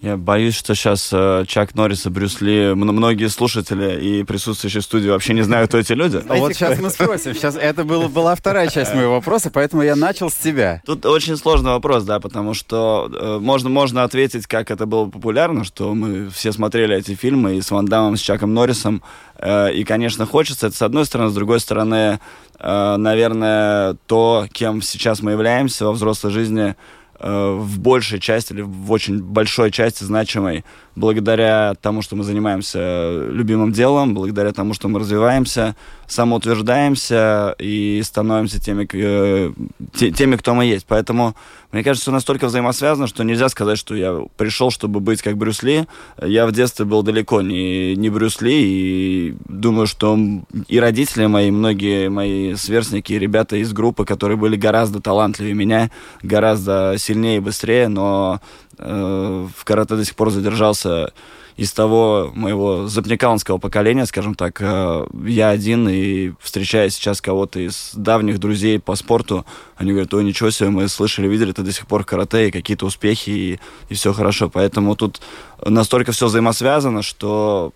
Я 0.00 0.16
боюсь, 0.16 0.54
что 0.54 0.76
сейчас 0.76 1.10
э, 1.12 1.44
Чак 1.48 1.74
Норрис 1.74 2.06
и 2.06 2.08
Брюс 2.08 2.40
Ли, 2.40 2.72
многие 2.72 3.28
слушатели 3.28 4.00
и 4.00 4.22
присутствующие 4.22 4.80
в 4.80 4.84
студии 4.84 5.08
вообще 5.08 5.34
не 5.34 5.42
знают, 5.42 5.70
кто 5.70 5.78
эти 5.78 5.92
люди. 5.92 6.22
А 6.28 6.34
вот 6.36 6.54
сейчас 6.54 6.78
мы 6.78 6.90
спросим. 6.90 7.34
Сейчас 7.34 7.56
это 7.56 7.82
было, 7.82 8.06
была 8.06 8.36
вторая 8.36 8.68
часть 8.68 8.94
моего 8.94 9.14
вопроса, 9.14 9.50
поэтому 9.52 9.82
я 9.82 9.96
начал 9.96 10.30
с 10.30 10.36
тебя. 10.36 10.82
Тут 10.86 11.04
очень 11.04 11.36
сложный 11.36 11.72
вопрос, 11.72 12.04
да, 12.04 12.20
потому 12.20 12.54
что 12.54 13.10
э, 13.12 13.38
можно, 13.40 13.70
можно 13.70 14.04
ответить, 14.04 14.46
как 14.46 14.70
это 14.70 14.86
было 14.86 15.06
популярно, 15.06 15.64
что 15.64 15.92
мы 15.94 16.30
все 16.30 16.52
смотрели 16.52 16.96
эти 16.96 17.16
фильмы 17.16 17.56
и 17.56 17.60
с 17.60 17.72
Ван 17.72 17.86
Дамом, 17.86 18.16
с 18.16 18.20
Чаком 18.20 18.54
Норрисом. 18.54 19.02
Э, 19.36 19.72
и, 19.72 19.82
конечно, 19.82 20.26
хочется 20.26 20.68
это 20.68 20.76
с 20.76 20.82
одной 20.82 21.06
стороны, 21.06 21.30
с 21.30 21.34
другой 21.34 21.58
стороны, 21.58 22.20
э, 22.60 22.96
наверное, 22.96 23.96
то, 24.06 24.46
кем 24.52 24.80
сейчас 24.80 25.22
мы 25.22 25.32
являемся 25.32 25.86
во 25.86 25.92
взрослой 25.92 26.30
жизни– 26.30 26.76
в 27.20 27.78
большей 27.80 28.20
части 28.20 28.52
или 28.52 28.62
в 28.62 28.90
очень 28.92 29.20
большой 29.22 29.70
части 29.70 30.04
значимой 30.04 30.64
благодаря 30.98 31.74
тому, 31.80 32.02
что 32.02 32.16
мы 32.16 32.24
занимаемся 32.24 33.28
любимым 33.30 33.72
делом, 33.72 34.14
благодаря 34.14 34.52
тому, 34.52 34.74
что 34.74 34.88
мы 34.88 35.00
развиваемся, 35.00 35.76
самоутверждаемся 36.06 37.54
и 37.58 38.02
становимся 38.02 38.60
теми, 38.60 38.88
э, 38.92 39.52
теми, 39.92 40.36
кто 40.36 40.54
мы 40.54 40.64
есть. 40.64 40.86
Поэтому, 40.88 41.36
мне 41.70 41.84
кажется, 41.84 42.10
настолько 42.10 42.46
взаимосвязано, 42.46 43.06
что 43.06 43.22
нельзя 43.22 43.48
сказать, 43.48 43.78
что 43.78 43.94
я 43.94 44.24
пришел, 44.36 44.70
чтобы 44.70 45.00
быть 45.00 45.22
как 45.22 45.36
Брюс 45.36 45.62
Ли. 45.62 45.86
Я 46.22 46.46
в 46.46 46.52
детстве 46.52 46.84
был 46.84 47.02
далеко 47.02 47.42
не, 47.42 47.94
не 47.94 48.10
Брюс 48.10 48.40
Ли, 48.40 48.54
и 48.58 49.36
думаю, 49.48 49.86
что 49.86 50.18
и 50.66 50.80
родители 50.80 51.26
мои, 51.26 51.50
многие 51.50 52.08
мои 52.08 52.54
сверстники, 52.54 53.12
ребята 53.12 53.56
из 53.56 53.72
группы, 53.72 54.04
которые 54.04 54.36
были 54.36 54.56
гораздо 54.56 55.00
талантливее 55.00 55.54
меня, 55.54 55.90
гораздо 56.22 56.96
сильнее 56.98 57.36
и 57.36 57.40
быстрее, 57.40 57.88
но 57.88 58.40
в 58.78 59.64
карате 59.64 59.96
до 59.96 60.04
сих 60.04 60.14
пор 60.14 60.30
задержался 60.30 61.12
из 61.58 61.72
того 61.72 62.30
моего 62.36 62.86
запникаланского 62.86 63.58
поколения, 63.58 64.06
скажем 64.06 64.36
так, 64.36 64.58
э, 64.60 65.06
я 65.26 65.48
один, 65.48 65.88
и 65.88 66.30
встречая 66.40 66.88
сейчас 66.88 67.20
кого-то 67.20 67.58
из 67.58 67.90
давних 67.94 68.38
друзей 68.38 68.78
по 68.78 68.94
спорту, 68.94 69.44
они 69.76 69.90
говорят, 69.90 70.14
ой, 70.14 70.22
ничего 70.22 70.50
себе, 70.50 70.70
мы 70.70 70.86
слышали, 70.86 71.26
видели, 71.26 71.50
ты 71.50 71.62
до 71.62 71.72
сих 71.72 71.88
пор 71.88 72.04
карате, 72.04 72.46
и 72.46 72.50
какие-то 72.52 72.86
успехи, 72.86 73.30
и, 73.30 73.60
и 73.88 73.94
все 73.94 74.12
хорошо. 74.12 74.48
Поэтому 74.48 74.94
тут 74.94 75.20
настолько 75.66 76.12
все 76.12 76.26
взаимосвязано, 76.26 77.02
что 77.02 77.72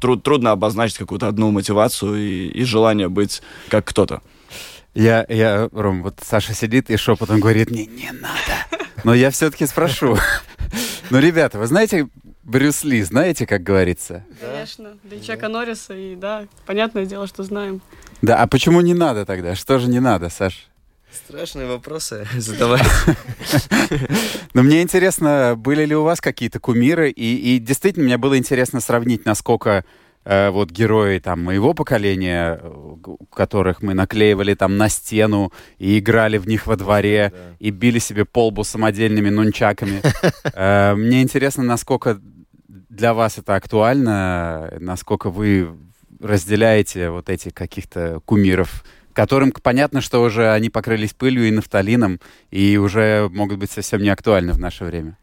труд, 0.00 0.22
трудно 0.22 0.52
обозначить 0.52 0.96
какую-то 0.96 1.28
одну 1.28 1.50
мотивацию 1.50 2.16
и, 2.16 2.48
и 2.48 2.64
желание 2.64 3.10
быть 3.10 3.42
как 3.68 3.84
кто-то. 3.84 4.22
Я, 4.94 5.26
я, 5.28 5.68
Ром, 5.72 6.02
вот 6.02 6.14
Саша 6.22 6.54
сидит 6.54 6.88
и 6.88 6.96
шепотом 6.96 7.38
говорит, 7.40 7.70
не, 7.70 7.84
не 7.84 8.10
надо. 8.12 8.79
Но 9.04 9.14
я 9.14 9.30
все-таки 9.30 9.66
спрошу. 9.66 10.16
Ну, 11.10 11.18
ребята, 11.18 11.58
вы 11.58 11.66
знаете, 11.66 12.08
Брюс 12.42 12.84
Ли, 12.84 13.02
знаете, 13.02 13.46
как 13.46 13.62
говорится? 13.62 14.24
Конечно, 14.40 14.96
да 15.04 15.16
и 15.16 15.22
Чака 15.22 15.48
Норриса, 15.48 15.94
и 15.94 16.16
да, 16.16 16.46
понятное 16.66 17.06
дело, 17.06 17.26
что 17.26 17.42
знаем. 17.42 17.80
Да, 18.22 18.36
а 18.36 18.46
почему 18.46 18.80
не 18.80 18.94
надо 18.94 19.24
тогда? 19.24 19.54
Что 19.54 19.78
же 19.78 19.88
не 19.88 20.00
надо, 20.00 20.28
Саш? 20.28 20.68
Страшные 21.12 21.66
вопросы 21.66 22.26
задавать. 22.36 22.86
Но 24.54 24.62
мне 24.62 24.82
интересно, 24.82 25.54
были 25.56 25.84
ли 25.84 25.94
у 25.94 26.02
вас 26.02 26.20
какие-то 26.20 26.60
кумиры? 26.60 27.10
И, 27.10 27.56
и 27.56 27.58
действительно, 27.58 28.04
мне 28.04 28.18
было 28.18 28.36
интересно 28.38 28.80
сравнить, 28.80 29.24
насколько 29.24 29.84
вот 30.24 30.70
герои 30.70 31.18
там 31.18 31.42
моего 31.42 31.72
поколения, 31.72 32.60
которых 33.32 33.82
мы 33.82 33.94
наклеивали 33.94 34.54
там 34.54 34.76
на 34.76 34.88
стену 34.88 35.52
и 35.78 35.98
играли 35.98 36.38
в 36.38 36.46
них 36.46 36.66
во 36.66 36.76
дворе, 36.76 37.32
да. 37.34 37.56
и 37.58 37.70
били 37.70 37.98
себе 37.98 38.24
полбу 38.24 38.64
самодельными 38.64 39.30
нунчаками. 39.30 40.02
Э, 40.52 40.94
мне 40.94 41.22
интересно, 41.22 41.62
насколько 41.62 42.20
для 42.68 43.14
вас 43.14 43.38
это 43.38 43.54
актуально, 43.54 44.72
насколько 44.78 45.30
вы 45.30 45.70
разделяете 46.20 47.10
вот 47.10 47.28
эти 47.30 47.50
каких-то 47.50 48.20
кумиров, 48.24 48.84
которым 49.12 49.52
понятно, 49.52 50.00
что 50.00 50.22
уже 50.22 50.52
они 50.52 50.70
покрылись 50.70 51.14
пылью 51.14 51.48
и 51.48 51.50
нафталином, 51.50 52.20
и 52.50 52.76
уже 52.76 53.28
могут 53.30 53.58
быть 53.58 53.70
совсем 53.70 54.02
не 54.02 54.10
актуальны 54.10 54.52
в 54.52 54.58
наше 54.58 54.84
время. 54.84 55.16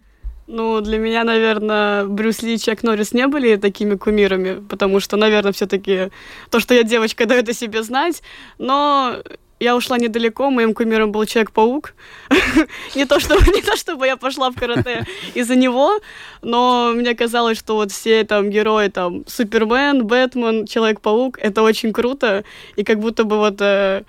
Ну, 0.48 0.80
для 0.80 0.98
меня, 0.98 1.26
наверное, 1.26 2.06
Брюс 2.06 2.41
Ли 2.41 2.56
и 2.56 2.58
Чак 2.58 2.82
Норрис 2.82 3.12
не 3.12 3.28
были 3.28 3.58
такими 3.58 3.95
кумирами, 3.95 4.66
потому 4.66 5.02
что, 5.02 5.18
наверное, 5.18 5.52
все-таки 5.52 6.10
то, 6.50 6.62
что 6.62 6.74
я 6.74 6.84
девочка, 6.84 7.26
дает 7.26 7.50
о 7.50 7.54
себе 7.54 7.84
знать. 7.84 8.24
Но 8.58 9.18
я 9.60 9.76
ушла 9.76 9.98
недалеко, 9.98 10.50
моим 10.50 10.74
кумиром 10.74 11.12
был 11.12 11.26
Человек-паук. 11.26 11.95
не, 12.95 13.06
то, 13.06 13.20
чтобы, 13.20 13.41
не 13.56 13.62
то, 13.62 13.76
чтобы 13.76 14.06
я 14.06 14.16
пошла 14.16 14.50
в 14.50 14.56
карате 14.56 15.06
из-за 15.34 15.56
него, 15.56 16.00
но 16.41 16.93
мне 16.95 17.14
казалось, 17.14 17.58
что 17.58 17.76
вот 17.76 17.91
все 17.91 18.24
там 18.24 18.50
герои, 18.50 18.88
там, 18.88 19.28
Супермен, 19.28 20.08
Бэтмен, 20.08 20.66
Человек-паук, 20.66 21.39
это 21.39 21.62
очень 21.62 21.91
круто, 21.91 22.45
и 22.78 22.86
как 22.86 23.00
будто 23.00 23.26
бы 23.26 23.38
вот, 23.38 23.58
э, 23.60 24.04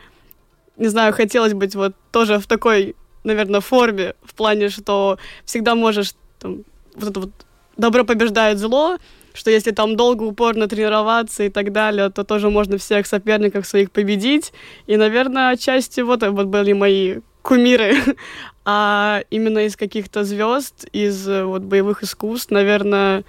не 0.77 0.87
знаю, 0.87 1.13
хотелось 1.13 1.55
быть 1.55 1.75
вот 1.75 1.97
тоже 2.13 2.39
в 2.39 2.47
такой, 2.47 2.95
наверное, 3.25 3.61
форме, 3.61 4.15
в 4.23 4.35
плане, 4.35 4.69
что 4.69 5.19
всегда 5.45 5.75
можешь 5.75 6.13
там, 6.39 6.65
вот 6.95 7.11
это 7.11 7.21
вот 7.21 7.31
добро 7.77 8.05
побеждает 8.05 8.59
зло, 8.59 8.99
что 9.35 9.51
если 9.51 9.71
там 9.71 9.97
долго, 9.97 10.25
упорно 10.25 10.69
тренироваться 10.69 11.45
и 11.45 11.49
так 11.49 11.73
далее, 11.73 12.11
то 12.11 12.25
тоже 12.25 12.51
можно 12.51 12.77
всех 12.77 13.07
соперников 13.07 13.67
своих 13.67 13.91
победить. 13.91 14.53
И, 14.87 14.97
наверное, 14.97 15.51
отчасти 15.51 16.01
вот, 16.01 16.23
вот 16.23 16.47
были 16.47 16.73
мои 16.73 17.19
кумиры. 17.43 17.97
а 18.65 19.23
именно 19.31 19.61
из 19.61 19.77
каких-то 19.77 20.25
звезд, 20.25 20.87
из 20.93 21.27
вот 21.27 21.63
боевых 21.63 22.03
искусств, 22.03 22.51
наверное, 22.51 23.25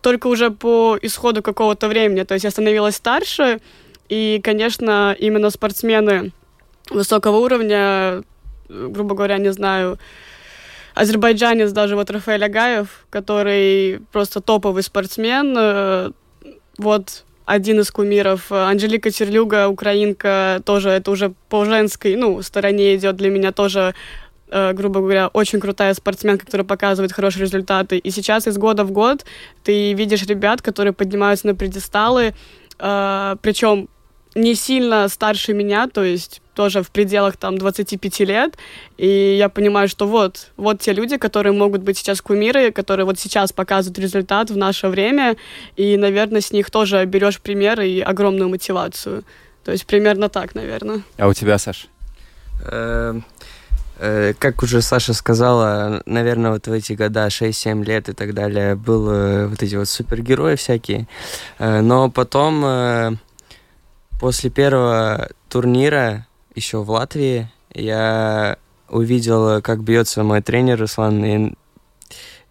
только 0.00 0.26
уже 0.26 0.50
по 0.50 0.98
исходу 1.00 1.42
какого-то 1.42 1.86
времени. 1.86 2.24
То 2.24 2.34
есть 2.34 2.44
я 2.44 2.50
становилась 2.50 2.96
старше, 2.96 3.60
и, 4.08 4.40
конечно, 4.42 5.14
именно 5.18 5.50
спортсмены 5.50 6.32
высокого 6.90 7.36
уровня, 7.36 8.22
грубо 8.68 9.14
говоря, 9.14 9.38
не 9.38 9.52
знаю, 9.52 9.98
азербайджанец 10.94 11.72
даже 11.72 11.96
вот 11.96 12.10
Рафаэль 12.10 12.44
Агаев, 12.44 13.06
который 13.10 14.00
просто 14.12 14.40
топовый 14.40 14.82
спортсмен, 14.82 15.54
э, 15.56 16.10
вот 16.78 17.24
один 17.44 17.80
из 17.80 17.90
кумиров. 17.90 18.50
Анжелика 18.50 19.10
Терлюга, 19.10 19.68
украинка, 19.68 20.62
тоже 20.64 20.90
это 20.90 21.10
уже 21.10 21.32
по 21.48 21.64
женской, 21.64 22.16
ну, 22.16 22.40
стороне 22.42 22.96
идет 22.96 23.16
для 23.16 23.30
меня 23.30 23.52
тоже 23.52 23.94
э, 24.50 24.72
грубо 24.74 25.00
говоря, 25.00 25.28
очень 25.28 25.60
крутая 25.60 25.94
спортсменка, 25.94 26.44
которая 26.46 26.66
показывает 26.66 27.12
хорошие 27.12 27.42
результаты. 27.42 27.98
И 27.98 28.10
сейчас 28.10 28.46
из 28.46 28.58
года 28.58 28.84
в 28.84 28.90
год 28.90 29.24
ты 29.64 29.92
видишь 29.94 30.24
ребят, 30.24 30.62
которые 30.62 30.92
поднимаются 30.92 31.46
на 31.46 31.54
предисталы, 31.54 32.34
э, 32.78 33.36
причем 33.40 33.88
не 34.34 34.54
сильно 34.54 35.08
старше 35.08 35.52
меня, 35.52 35.88
то 35.88 36.02
есть 36.02 36.40
тоже 36.54 36.82
в 36.82 36.90
пределах 36.90 37.36
там 37.36 37.56
25 37.58 38.20
лет, 38.20 38.56
и 38.98 39.36
я 39.38 39.48
понимаю, 39.48 39.88
что 39.88 40.06
вот, 40.06 40.48
вот 40.56 40.80
те 40.80 40.92
люди, 40.92 41.16
которые 41.16 41.52
могут 41.52 41.82
быть 41.82 41.98
сейчас 41.98 42.20
кумиры, 42.20 42.72
которые 42.72 43.06
вот 43.06 43.18
сейчас 43.18 43.52
показывают 43.52 43.98
результат 43.98 44.50
в 44.50 44.56
наше 44.56 44.88
время, 44.88 45.36
и, 45.76 45.96
наверное, 45.96 46.40
с 46.40 46.52
них 46.52 46.70
тоже 46.70 47.04
берешь 47.04 47.40
пример 47.40 47.80
и 47.80 48.00
огромную 48.00 48.48
мотивацию. 48.48 49.24
То 49.64 49.72
есть 49.72 49.86
примерно 49.86 50.28
так, 50.28 50.54
наверное. 50.54 51.02
А 51.18 51.28
у 51.28 51.34
тебя, 51.34 51.56
Саш? 51.58 51.88
Эм, 52.64 53.24
э, 53.98 54.34
как 54.38 54.62
уже 54.62 54.82
Саша 54.82 55.14
сказала, 55.14 56.02
наверное, 56.04 56.50
вот 56.50 56.66
в 56.66 56.72
эти 56.72 56.94
года, 56.94 57.28
6-7 57.28 57.84
лет 57.84 58.08
и 58.08 58.12
так 58.12 58.34
далее, 58.34 58.74
был 58.74 59.10
э, 59.10 59.46
вот 59.46 59.62
эти 59.62 59.76
вот 59.76 59.88
супергерои 59.88 60.56
всякие. 60.56 61.06
Э, 61.58 61.80
но 61.80 62.10
потом, 62.10 63.18
после 64.22 64.50
первого 64.50 65.30
турнира, 65.48 66.28
еще 66.54 66.78
в 66.84 66.90
Латвии. 66.90 67.50
Я 67.74 68.56
увидел, 68.88 69.60
как 69.62 69.82
бьется 69.82 70.22
мой 70.22 70.40
тренер 70.40 70.78
Руслан, 70.78 71.24
и 71.24 71.54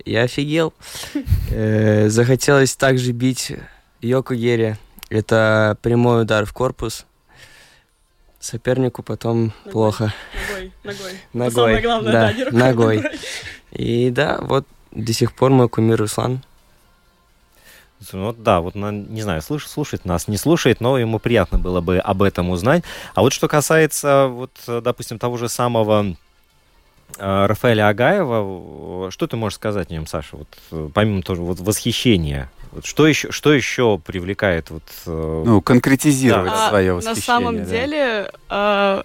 я 0.03 0.23
офигел. 0.23 0.73
Э, 1.53 2.09
захотелось 2.09 2.75
также 2.75 3.13
бить 3.13 3.53
Йоко 4.01 4.35
Гери. 4.35 4.75
Это 5.09 5.77
прямой 5.81 6.23
удар 6.23 6.45
в 6.45 6.53
корпус. 6.53 7.05
Сопернику 8.39 9.01
потом 9.01 9.53
ногой. 9.65 9.71
плохо. 9.71 10.13
Ногой, 10.49 10.71
ногой. 10.83 11.13
Ногой. 11.33 11.51
Самое 11.51 11.81
главное, 11.81 12.11
да, 12.11 12.33
да 12.33 12.51
ногой. 12.51 13.03
И 13.71 14.09
да, 14.09 14.39
вот 14.41 14.65
до 14.91 15.13
сих 15.13 15.33
пор 15.33 15.51
мой 15.51 15.69
кумир 15.69 15.97
Руслан. 15.99 16.41
Ну 18.17 18.33
да, 18.33 18.61
вот, 18.61 18.75
не 18.75 19.21
знаю, 19.21 19.41
слуш, 19.41 19.67
слушает 19.67 20.05
нас, 20.05 20.27
не 20.27 20.37
слушает, 20.37 20.81
но 20.81 20.97
ему 20.97 21.19
приятно 21.19 21.57
было 21.57 21.81
бы 21.81 21.99
об 21.99 22.21
этом 22.21 22.49
узнать. 22.49 22.83
А 23.13 23.21
вот 23.21 23.33
что 23.33 23.47
касается, 23.47 24.27
вот, 24.27 24.51
допустим, 24.67 25.19
того 25.19 25.37
же 25.37 25.49
самого 25.49 26.15
э, 27.17 27.45
Рафаэля 27.45 27.89
Агаева, 27.89 29.11
что 29.11 29.27
ты 29.27 29.37
можешь 29.37 29.55
сказать 29.55 29.89
о 29.91 29.93
нем, 29.93 30.07
Саша? 30.07 30.37
Вот, 30.37 30.47
э, 30.71 30.89
помимо 30.93 31.21
тоже 31.21 31.41
вот 31.41 31.59
восхищения, 31.59 32.49
вот 32.71 32.85
что 32.85 33.05
еще, 33.05 33.31
что 33.31 33.53
еще 33.53 33.97
привлекает 33.97 34.69
вот? 34.69 34.83
Э, 35.05 35.43
ну 35.45 35.61
конкретизировать 35.61 36.51
да. 36.51 36.69
свое 36.69 36.93
восхищение. 36.93 37.15
На 37.15 37.21
самом 37.21 37.57
да. 37.57 37.63
деле 37.65 38.31
э, 38.49 39.03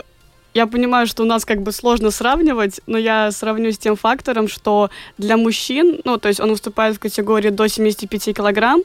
я 0.56 0.66
понимаю, 0.66 1.06
что 1.06 1.22
у 1.22 1.26
нас 1.26 1.44
как 1.44 1.60
бы 1.60 1.70
сложно 1.70 2.10
сравнивать, 2.10 2.80
но 2.86 2.96
я 2.96 3.30
сравню 3.30 3.72
с 3.72 3.78
тем 3.78 3.94
фактором, 3.94 4.48
что 4.48 4.88
для 5.18 5.36
мужчин, 5.36 6.00
ну, 6.04 6.16
то 6.16 6.28
есть 6.28 6.40
он 6.40 6.50
выступает 6.50 6.96
в 6.96 6.98
категории 6.98 7.50
до 7.50 7.68
75 7.68 8.34
килограмм, 8.34 8.82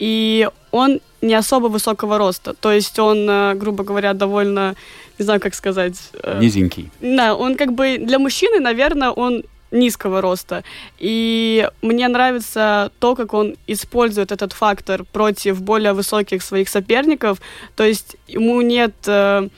и 0.00 0.48
он 0.72 1.00
не 1.20 1.34
особо 1.34 1.68
высокого 1.68 2.18
роста. 2.18 2.54
То 2.54 2.72
есть 2.72 2.98
он, 2.98 3.30
э, 3.30 3.54
грубо 3.54 3.84
говоря, 3.84 4.14
довольно, 4.14 4.74
не 5.18 5.24
знаю, 5.24 5.40
как 5.40 5.54
сказать... 5.54 5.94
Э, 6.24 6.40
Низенький. 6.40 6.90
Да, 7.00 7.36
он 7.36 7.54
как 7.54 7.72
бы 7.72 7.98
для 7.98 8.18
мужчины, 8.18 8.58
наверное, 8.58 9.10
он 9.10 9.44
низкого 9.70 10.20
роста. 10.20 10.64
И 10.98 11.68
мне 11.82 12.08
нравится 12.08 12.90
то, 12.98 13.14
как 13.14 13.32
он 13.32 13.54
использует 13.68 14.32
этот 14.32 14.52
фактор 14.52 15.04
против 15.12 15.62
более 15.62 15.92
высоких 15.92 16.42
своих 16.42 16.68
соперников. 16.68 17.40
То 17.76 17.84
есть 17.84 18.16
ему 18.26 18.60
нет 18.62 18.94
э, 19.06 19.48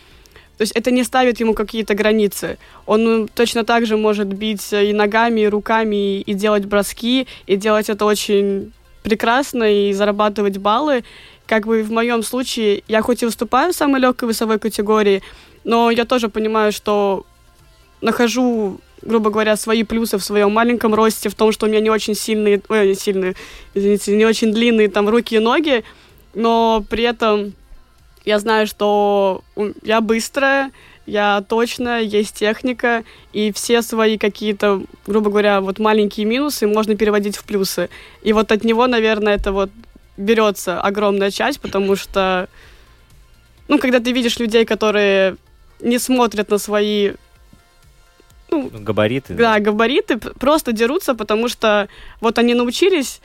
то 0.57 0.63
есть 0.63 0.73
это 0.73 0.91
не 0.91 1.03
ставит 1.03 1.41
ему 1.41 1.55
какие-то 1.55 1.95
границы. 1.95 2.59
Он 2.87 3.05
ну, 3.05 3.29
точно 3.35 3.65
так 3.65 3.87
же 3.87 3.97
может 3.97 4.29
бить 4.29 4.73
и 4.73 4.93
ногами, 4.93 5.43
и 5.43 5.49
руками, 5.49 6.21
и 6.21 6.35
делать 6.35 6.65
броски, 6.65 7.27
и 7.47 7.57
делать 7.57 7.89
это 7.91 8.05
очень 8.05 8.73
прекрасно 9.03 9.65
и 9.65 9.93
зарабатывать 9.93 10.59
баллы. 10.59 11.05
Как 11.47 11.67
бы 11.67 11.83
в 11.83 11.91
моем 11.91 12.23
случае, 12.23 12.83
я 12.89 13.03
хоть 13.03 13.23
и 13.23 13.27
выступаю 13.27 13.73
в 13.73 13.77
самой 13.77 14.01
легкой 14.01 14.29
весовой 14.29 14.59
категории, 14.59 15.23
но 15.65 15.91
я 15.91 16.05
тоже 16.05 16.29
понимаю, 16.29 16.73
что 16.73 17.27
нахожу 18.01 18.81
грубо 19.05 19.31
говоря, 19.31 19.57
свои 19.57 19.83
плюсы 19.83 20.19
в 20.19 20.25
своем 20.25 20.51
маленьком 20.53 20.95
росте, 20.95 21.29
в 21.29 21.35
том, 21.35 21.53
что 21.53 21.67
у 21.67 21.69
меня 21.69 21.81
не 21.81 21.91
очень 21.91 22.15
сильные, 22.15 22.63
ой, 22.69 22.89
не 22.89 22.95
сильные, 22.95 23.35
извините, 23.75 24.17
не 24.17 24.25
очень 24.25 24.53
длинные 24.53 24.89
там 24.89 25.09
руки 25.09 25.37
и 25.37 25.41
ноги, 25.41 25.85
но 26.35 26.85
при 26.89 27.05
этом 27.05 27.53
я 28.25 28.39
знаю, 28.39 28.67
что 28.67 29.43
я 29.83 30.01
быстрая, 30.01 30.73
я 31.07 31.45
точно, 31.47 32.01
есть 32.01 32.35
техника, 32.35 33.05
и 33.33 33.53
все 33.53 33.83
свои 33.83 34.17
какие-то, 34.17 34.83
грубо 35.07 35.31
говоря, 35.31 35.61
вот 35.61 35.79
маленькие 35.79 36.25
минусы 36.25 36.67
можно 36.67 36.97
переводить 36.97 37.37
в 37.37 37.45
плюсы. 37.45 37.91
И 38.23 38.33
вот 38.33 38.53
от 38.53 38.65
него, 38.65 38.87
наверное, 38.87 39.35
это 39.35 39.53
вот 39.53 39.71
берется 40.17 40.81
огромная 40.81 41.31
часть, 41.31 41.61
потому 41.61 41.97
что, 41.97 42.49
ну, 43.69 43.79
когда 43.79 44.01
ты 44.01 44.13
видишь 44.13 44.39
людей, 44.39 44.65
которые 44.65 45.37
не 45.81 45.99
смотрят 45.99 46.49
на 46.51 46.59
свои 46.59 47.13
ну, 48.51 48.71
габариты. 48.73 49.35
Да, 49.35 49.59
габариты 49.59 50.17
просто 50.19 50.73
дерутся, 50.73 51.15
потому 51.15 51.49
что 51.49 51.89
вот 52.21 52.39
они 52.39 52.55
научились 52.55 53.21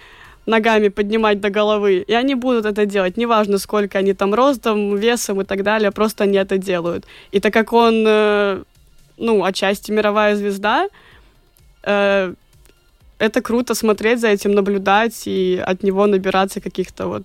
ногами 0.46 0.90
поднимать 0.90 1.40
до 1.40 1.50
головы, 1.50 2.06
и 2.08 2.14
они 2.14 2.36
будут 2.36 2.66
это 2.66 2.86
делать. 2.86 3.18
Неважно, 3.18 3.58
сколько 3.58 4.00
они 4.00 4.14
там 4.14 4.34
ростом, 4.34 4.96
весом 4.96 5.42
и 5.42 5.46
так 5.46 5.64
далее, 5.64 5.92
просто 5.92 6.24
они 6.24 6.38
это 6.38 6.58
делают. 6.58 7.06
И 7.32 7.40
так 7.40 7.54
как 7.54 7.74
он, 7.74 8.04
э, 8.08 8.64
ну, 9.18 9.44
отчасти 9.44 9.92
мировая 9.92 10.36
звезда, 10.36 10.88
э, 11.84 12.34
это 13.20 13.42
круто 13.42 13.76
смотреть 13.76 14.22
за 14.22 14.30
этим, 14.30 14.54
наблюдать 14.54 15.24
и 15.26 15.62
от 15.64 15.84
него 15.84 16.08
набираться 16.08 16.62
каких-то 16.62 17.08
вот 17.08 17.24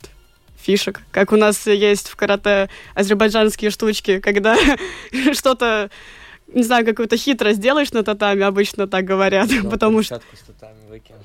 фишек. 0.61 1.03
Как 1.11 1.33
у 1.33 1.37
нас 1.37 1.67
есть 1.67 2.09
в 2.09 2.17
карате 2.17 2.69
азербайджанские 2.95 3.71
штучки, 3.71 4.21
когда 4.21 4.57
что-то 5.33 5.91
не 6.55 6.63
знаю, 6.63 6.85
какую-то 6.85 7.17
хитрость 7.17 7.61
делаешь 7.61 7.93
на 7.93 8.03
татами, 8.03 8.43
обычно 8.43 8.87
так 8.87 9.05
говорят, 9.05 9.49
да, 9.49 9.69
потому 9.69 10.03
что... 10.03 10.21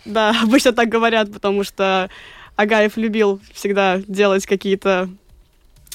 Да, 0.05 0.35
обычно 0.41 0.73
так 0.73 0.89
говорят, 0.89 1.31
потому 1.31 1.63
что 1.63 2.09
Агаев 2.55 2.97
любил 2.97 3.39
всегда 3.53 4.01
делать 4.07 4.45
какие-то 4.45 5.09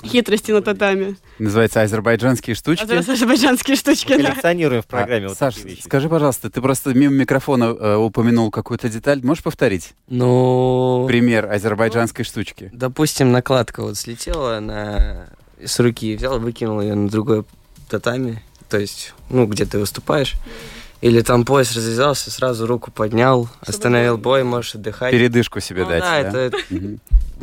хитрости 0.03 0.53
на 0.53 0.63
татами. 0.63 1.17
Называется 1.39 1.83
азербайджанские 1.83 2.55
штучки. 2.55 2.85
Азербайджанские 2.85 3.77
штучки, 3.77 4.13
Мы 4.13 4.23
да. 4.23 4.83
в 4.83 4.87
программе. 4.87 5.27
А, 5.27 5.29
вот 5.29 5.39
Саш, 5.39 5.57
скажи, 5.83 6.09
пожалуйста, 6.09 6.51
ты 6.51 6.61
просто 6.61 6.95
мимо 6.95 7.15
микрофона 7.15 7.65
э, 7.65 7.97
упомянул 7.97 8.51
какую-то 8.51 8.89
деталь. 8.89 9.21
Можешь 9.25 9.43
повторить? 9.43 9.95
Ну... 10.09 11.07
Пример 11.09 11.51
азербайджанской 11.51 12.25
штучки. 12.25 12.71
Допустим, 12.73 13.33
накладка 13.33 13.83
вот 13.83 13.97
слетела 13.97 14.61
на... 14.61 15.29
с 15.65 15.79
руки, 15.81 16.17
взял, 16.17 16.39
выкинул 16.39 16.81
ее 16.81 16.95
на 16.95 17.09
другое 17.09 17.45
татами, 17.89 18.43
то 18.75 18.81
есть, 18.81 19.15
ну, 19.31 19.47
где 19.47 19.67
ты 19.67 19.79
выступаешь. 19.79 20.35
Или 21.01 21.21
там 21.21 21.45
пояс 21.45 21.77
развязался, 21.77 22.33
сразу 22.33 22.67
руку 22.67 22.91
поднял, 22.91 23.49
остановил 23.61 24.19
бой, 24.19 24.43
можешь 24.43 24.75
отдыхать. 24.75 25.13
Передышку 25.13 25.61
себе 25.61 25.85
ну, 25.85 25.91
дать. 25.91 26.03
Да, 26.03 26.31
да? 26.33 26.41
это... 26.41 26.59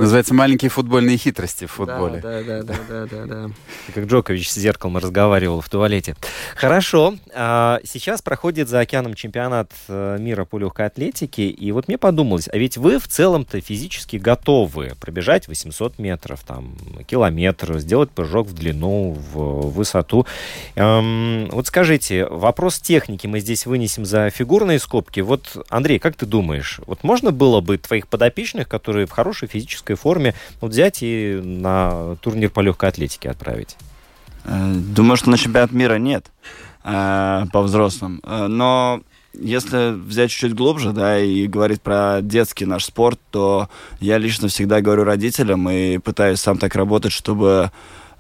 Называется 0.02 0.34
маленькие 0.34 0.70
футбольные 0.70 1.18
хитрости 1.18 1.66
в 1.66 1.72
футболе. 1.72 2.20
Да, 2.22 2.41
да, 2.41 2.64
да, 2.64 2.76
да, 2.89 3.06
да, 3.06 3.26
да. 3.26 3.49
Как 3.93 4.06
Джокович 4.06 4.49
с 4.49 4.56
зеркалом 4.56 4.97
разговаривал 4.97 5.62
в 5.62 5.70
туалете. 5.70 6.16
Хорошо. 6.56 7.16
А, 7.34 7.80
сейчас 7.84 8.22
проходит 8.22 8.68
за 8.68 8.80
океаном 8.80 9.14
чемпионат 9.14 9.72
э, 9.88 10.18
мира 10.20 10.45
по 10.45 10.58
легкой 10.58 10.88
атлетике. 10.88 11.47
И 11.47 11.72
вот 11.72 11.88
мне 11.88 11.97
подумалось, 11.97 12.49
а 12.52 12.58
ведь 12.58 12.78
вы 12.78 12.99
в 12.99 13.08
целом-то 13.08 13.62
физически 13.62 14.18
готовы 14.18 14.93
пробежать 14.99 15.47
800 15.47 15.99
метров, 15.99 16.41
там, 16.41 16.76
километр, 17.08 17.78
сделать 17.80 18.10
прыжок 18.10 18.47
в 18.47 18.54
длину, 18.54 19.16
в 19.34 19.70
высоту. 19.70 20.26
Эм, 20.76 21.47
вот 21.52 21.68
скажите, 21.68 22.26
вопрос 22.26 22.80
техники 22.80 23.28
мы 23.28 23.39
здесь 23.39 23.66
вынесем 23.66 24.06
за 24.06 24.30
фигурные 24.30 24.80
скобки. 24.80 25.20
Вот, 25.20 25.64
Андрей, 25.70 25.99
как 25.99 26.16
ты 26.16 26.26
думаешь, 26.26 26.80
вот 26.88 27.04
можно 27.04 27.32
было 27.32 27.62
бы 27.62 27.78
твоих 27.78 28.08
подопечных, 28.08 28.68
которые 28.68 29.06
в 29.06 29.12
хорошей 29.12 29.47
физической 29.47 29.91
физической 29.92 29.96
форме, 29.96 30.34
вот 30.60 30.72
взять 30.72 31.00
и 31.02 31.39
на 31.44 32.16
турнир 32.22 32.50
по 32.50 32.62
легкой 32.62 32.89
атлетике 32.89 33.30
отправить? 33.30 33.78
Э, 34.46 34.74
думаю, 34.74 35.18
что 35.18 35.30
на 35.30 35.38
чемпионат 35.38 35.72
мира 35.72 35.96
нет 35.96 36.32
э, 36.84 37.46
по 37.52 37.62
взрослым. 37.62 38.20
Э, 38.24 38.48
но 38.48 39.02
если 39.34 39.94
взять 39.94 40.32
чуть-чуть 40.32 40.56
глубже, 40.56 40.92
да, 40.92 41.20
и 41.20 41.48
говорить 41.48 41.82
про 41.82 42.20
детский 42.22 42.66
наш 42.66 42.86
спорт, 42.86 43.20
то 43.32 43.70
я 44.00 44.18
лично 44.18 44.48
всегда 44.48 44.82
говорю 44.82 45.04
родителям 45.04 45.70
и 45.70 45.98
пытаюсь 46.00 46.39
сам 46.39 46.58
так 46.58 46.76
работать, 46.76 47.14
чтобы 47.14 47.72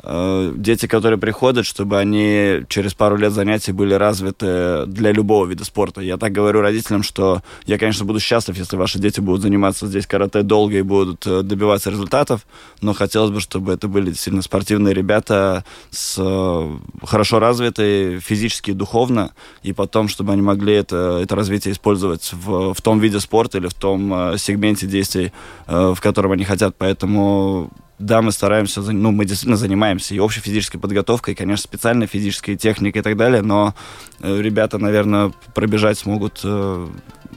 Э, 0.03 0.53
дети, 0.55 0.87
которые 0.87 1.19
приходят, 1.19 1.65
чтобы 1.65 1.99
они 1.99 2.61
через 2.69 2.93
пару 2.93 3.17
лет 3.17 3.33
занятий 3.33 3.71
были 3.71 3.93
развиты 3.93 4.85
для 4.87 5.11
любого 5.11 5.45
вида 5.45 5.63
спорта. 5.63 6.01
Я 6.01 6.17
так 6.17 6.31
говорю 6.31 6.61
родителям, 6.61 7.03
что 7.03 7.41
я, 7.65 7.77
конечно, 7.77 8.05
буду 8.05 8.19
счастлив, 8.19 8.57
если 8.57 8.77
ваши 8.77 8.97
дети 8.97 9.19
будут 9.19 9.41
заниматься 9.41 9.87
здесь 9.87 10.07
карате 10.07 10.41
долго 10.41 10.77
и 10.77 10.81
будут 10.81 11.27
э, 11.27 11.43
добиваться 11.43 11.91
результатов, 11.91 12.47
но 12.81 12.93
хотелось 12.93 13.31
бы, 13.31 13.39
чтобы 13.39 13.73
это 13.73 13.87
были 13.87 14.07
действительно 14.07 14.41
спортивные 14.41 14.95
ребята 14.95 15.63
с 15.91 16.15
э, 16.17 16.77
хорошо 17.05 17.39
развитые 17.39 18.19
физически 18.19 18.71
и 18.71 18.73
духовно, 18.73 19.33
и 19.61 19.71
потом, 19.71 20.07
чтобы 20.07 20.33
они 20.33 20.41
могли 20.41 20.73
это, 20.73 21.19
это 21.21 21.35
развитие 21.35 21.73
использовать 21.73 22.31
в, 22.33 22.73
в 22.73 22.81
том 22.81 22.99
виде 22.99 23.19
спорта 23.19 23.59
или 23.59 23.67
в 23.67 23.73
том 23.73 24.37
сегменте 24.37 24.87
действий, 24.87 25.31
в 25.67 25.97
котором 26.01 26.31
они 26.31 26.43
хотят. 26.43 26.75
Поэтому 26.77 27.71
да, 28.01 28.21
мы 28.21 28.31
стараемся, 28.31 28.81
ну, 28.81 29.11
мы 29.11 29.25
действительно 29.25 29.57
занимаемся 29.57 30.15
и 30.15 30.19
общей 30.19 30.41
физической 30.41 30.77
подготовкой, 30.77 31.33
и, 31.33 31.37
конечно, 31.37 31.63
специальной 31.63 32.07
физической 32.07 32.55
техникой 32.55 33.01
и 33.01 33.03
так 33.03 33.15
далее, 33.15 33.41
но 33.41 33.75
э, 34.19 34.41
ребята, 34.41 34.77
наверное, 34.77 35.31
пробежать 35.53 35.99
смогут 35.99 36.41
э, 36.43 36.87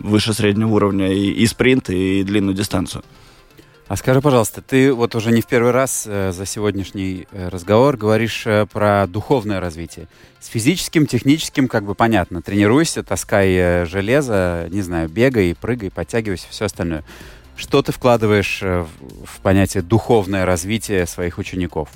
выше 0.00 0.32
среднего 0.32 0.70
уровня 0.70 1.12
и, 1.12 1.30
и 1.30 1.46
спринт, 1.46 1.90
и 1.90 2.22
длинную 2.24 2.54
дистанцию. 2.54 3.04
А 3.86 3.96
скажи, 3.96 4.22
пожалуйста, 4.22 4.62
ты 4.62 4.94
вот 4.94 5.14
уже 5.14 5.30
не 5.30 5.42
в 5.42 5.46
первый 5.46 5.70
раз 5.70 6.04
э, 6.06 6.32
за 6.32 6.46
сегодняшний 6.46 7.26
разговор 7.32 7.96
говоришь 7.98 8.46
про 8.72 9.06
духовное 9.06 9.60
развитие. 9.60 10.08
С 10.40 10.48
физическим, 10.48 11.06
техническим 11.06 11.68
как 11.68 11.84
бы 11.84 11.94
понятно. 11.94 12.40
Тренируйся, 12.40 13.02
таскай 13.02 13.84
железо, 13.86 14.68
не 14.70 14.80
знаю, 14.80 15.08
бегай, 15.08 15.54
прыгай, 15.60 15.90
подтягивайся, 15.90 16.46
все 16.50 16.64
остальное. 16.64 17.04
Что 17.56 17.82
ты 17.82 17.92
вкладываешь 17.92 18.60
э, 18.62 18.84
в 19.24 19.40
понятие 19.40 19.82
духовное 19.82 20.44
развитие 20.44 21.06
своих 21.06 21.38
учеников? 21.38 21.88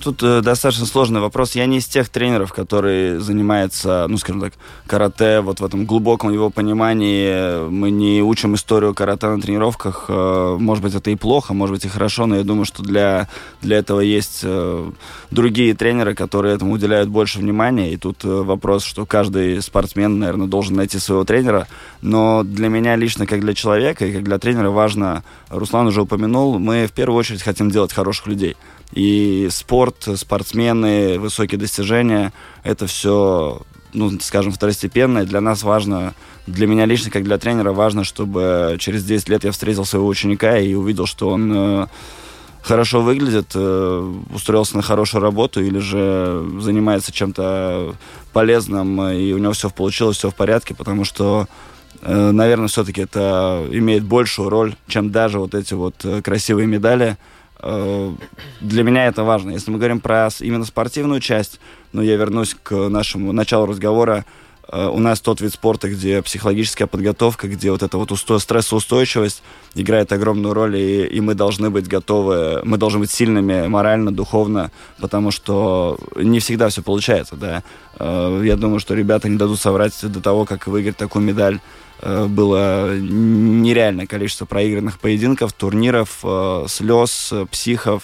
Тут 0.00 0.22
э, 0.22 0.40
достаточно 0.40 0.86
сложный 0.86 1.20
вопрос. 1.20 1.54
Я 1.54 1.66
не 1.66 1.78
из 1.78 1.86
тех 1.86 2.08
тренеров, 2.08 2.52
которые 2.52 3.20
занимаются, 3.20 4.06
ну, 4.08 4.16
скажем 4.16 4.40
так, 4.40 4.54
карате, 4.86 5.40
вот 5.40 5.60
в 5.60 5.64
этом 5.64 5.84
глубоком 5.84 6.32
его 6.32 6.50
понимании. 6.50 7.68
Мы 7.68 7.90
не 7.90 8.22
учим 8.22 8.54
историю 8.54 8.94
карате 8.94 9.26
на 9.26 9.40
тренировках. 9.40 10.06
Э, 10.08 10.56
может 10.58 10.82
быть, 10.82 10.94
это 10.94 11.10
и 11.10 11.14
плохо, 11.14 11.52
может 11.52 11.74
быть, 11.74 11.84
и 11.84 11.88
хорошо, 11.88 12.26
но 12.26 12.36
я 12.36 12.42
думаю, 12.42 12.64
что 12.64 12.82
для, 12.82 13.28
для 13.60 13.78
этого 13.78 14.00
есть 14.00 14.40
э, 14.42 14.90
другие 15.30 15.74
тренеры, 15.74 16.14
которые 16.14 16.54
этому 16.54 16.72
уделяют 16.72 17.10
больше 17.10 17.38
внимания. 17.38 17.92
И 17.92 17.96
тут 17.96 18.24
э, 18.24 18.28
вопрос, 18.28 18.84
что 18.84 19.04
каждый 19.04 19.60
спортсмен, 19.60 20.18
наверное, 20.18 20.46
должен 20.46 20.76
найти 20.76 20.98
своего 20.98 21.24
тренера. 21.24 21.68
Но 22.00 22.42
для 22.44 22.68
меня 22.68 22.96
лично, 22.96 23.26
как 23.26 23.40
для 23.40 23.54
человека 23.54 24.06
и 24.06 24.12
как 24.12 24.24
для 24.24 24.38
тренера, 24.38 24.70
важно, 24.70 25.22
Руслан 25.50 25.86
уже 25.86 26.02
упомянул, 26.02 26.58
мы 26.58 26.86
в 26.86 26.92
первую 26.92 27.18
очередь 27.18 27.42
хотим 27.42 27.70
делать 27.70 27.92
хороших 27.92 28.26
людей. 28.26 28.56
И 28.92 29.48
спорт, 29.50 29.81
спортсмены, 30.16 31.18
высокие 31.18 31.58
достижения, 31.58 32.32
это 32.62 32.86
все, 32.86 33.62
ну, 33.92 34.10
скажем, 34.20 34.52
второстепенное. 34.52 35.24
Для 35.24 35.40
нас 35.40 35.62
важно, 35.62 36.14
для 36.46 36.66
меня 36.66 36.86
лично, 36.86 37.10
как 37.10 37.24
для 37.24 37.38
тренера, 37.38 37.72
важно, 37.72 38.04
чтобы 38.04 38.76
через 38.78 39.04
10 39.04 39.28
лет 39.28 39.44
я 39.44 39.52
встретил 39.52 39.84
своего 39.84 40.06
ученика 40.06 40.58
и 40.58 40.74
увидел, 40.74 41.06
что 41.06 41.30
он 41.30 41.52
э, 41.54 41.86
хорошо 42.62 43.02
выглядит, 43.02 43.52
э, 43.54 44.14
устроился 44.34 44.76
на 44.76 44.82
хорошую 44.82 45.22
работу 45.22 45.62
или 45.62 45.78
же 45.78 46.44
занимается 46.60 47.12
чем-то 47.12 47.94
полезным, 48.32 49.02
и 49.02 49.32
у 49.32 49.38
него 49.38 49.52
все 49.52 49.70
получилось, 49.70 50.18
все 50.18 50.30
в 50.30 50.34
порядке, 50.34 50.74
потому 50.74 51.04
что 51.04 51.46
э, 52.00 52.30
наверное, 52.30 52.68
все-таки 52.68 53.02
это 53.02 53.66
имеет 53.70 54.04
большую 54.04 54.48
роль, 54.48 54.74
чем 54.88 55.10
даже 55.10 55.38
вот 55.38 55.54
эти 55.54 55.74
вот 55.74 56.04
красивые 56.22 56.66
медали. 56.66 57.16
Э, 57.62 58.12
для 58.60 58.82
меня 58.82 59.06
это 59.06 59.24
важно. 59.24 59.50
Если 59.50 59.70
мы 59.70 59.78
говорим 59.78 60.00
про 60.00 60.28
именно 60.40 60.64
спортивную 60.64 61.20
часть, 61.20 61.60
ну, 61.92 62.02
я 62.02 62.16
вернусь 62.16 62.56
к 62.62 62.74
нашему 62.88 63.32
началу 63.32 63.66
разговора, 63.66 64.24
Э, 64.72 64.88
у 64.88 64.98
нас 64.98 65.20
тот 65.20 65.40
вид 65.40 65.52
спорта, 65.52 65.88
где 65.88 66.22
психологическая 66.22 66.86
подготовка, 66.86 67.46
где 67.46 67.70
вот 67.70 67.82
эта 67.82 67.98
вот 67.98 68.10
усто... 68.10 68.38
стрессоустойчивость 68.38 69.42
играет 69.74 70.12
огромную 70.12 70.54
роль, 70.54 70.76
и, 70.76 71.06
и 71.06 71.20
мы 71.20 71.34
должны 71.34 71.70
быть 71.70 71.86
готовы, 71.86 72.62
мы 72.64 72.78
должны 72.78 73.00
быть 73.00 73.10
сильными 73.10 73.66
морально, 73.66 74.12
духовно, 74.12 74.70
потому 74.98 75.30
что 75.30 75.98
не 76.16 76.40
всегда 76.40 76.68
все 76.70 76.82
получается, 76.82 77.36
да. 77.36 77.62
Э, 77.98 78.42
я 78.44 78.56
думаю, 78.56 78.80
что 78.80 78.94
ребята 78.94 79.28
не 79.28 79.36
дадут 79.36 79.60
соврать 79.60 79.94
до 80.02 80.20
того, 80.20 80.46
как 80.46 80.66
выиграть 80.66 80.96
такую 80.96 81.24
медаль. 81.24 81.60
Э, 82.02 82.26
было 82.26 82.98
нереальное 82.98 84.06
количество 84.06 84.44
проигранных 84.44 84.98
поединков, 84.98 85.52
турниров, 85.52 86.24
слез, 86.68 87.32
психов, 87.50 88.02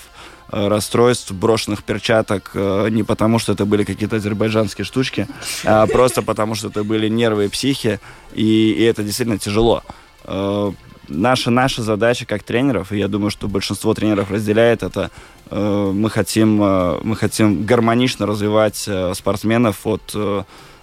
Э, 0.50 0.68
расстройств, 0.68 1.32
брошенных 1.32 1.84
перчаток 1.84 2.52
э, 2.54 2.88
не 2.90 3.02
потому, 3.02 3.38
что 3.38 3.52
это 3.52 3.66
были 3.66 3.84
какие-то 3.84 4.16
азербайджанские 4.16 4.86
штучки, 4.86 5.28
а 5.62 5.86
просто 5.92 6.22
потому, 6.22 6.54
что 6.54 6.68
это 6.68 6.84
были 6.84 7.06
нервы 7.08 7.46
и 7.46 7.48
психи, 7.48 8.00
и, 8.32 8.70
и 8.70 8.82
это 8.84 9.02
действительно 9.02 9.38
тяжело. 9.38 9.82
Э, 10.24 10.72
наша, 11.08 11.50
наша 11.50 11.82
задача 11.82 12.24
как 12.24 12.44
тренеров, 12.44 12.92
и 12.92 12.98
я 12.98 13.08
думаю, 13.08 13.30
что 13.30 13.46
большинство 13.46 13.92
тренеров 13.92 14.30
разделяет 14.30 14.82
это, 14.82 15.10
мы 15.50 16.10
хотим, 16.10 16.56
мы 16.56 17.16
хотим 17.16 17.64
гармонично 17.64 18.26
развивать 18.26 18.86
спортсменов 19.14 19.86
от 19.86 20.14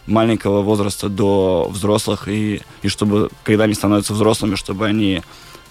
маленького 0.08 0.62
возраста 0.62 1.10
до 1.10 1.68
взрослых, 1.70 2.28
и, 2.28 2.62
и 2.82 2.88
чтобы, 2.88 3.30
когда 3.44 3.64
они 3.66 3.74
становятся 3.74 4.14
взрослыми, 4.14 4.56
чтобы 4.56 4.86
они 4.86 5.22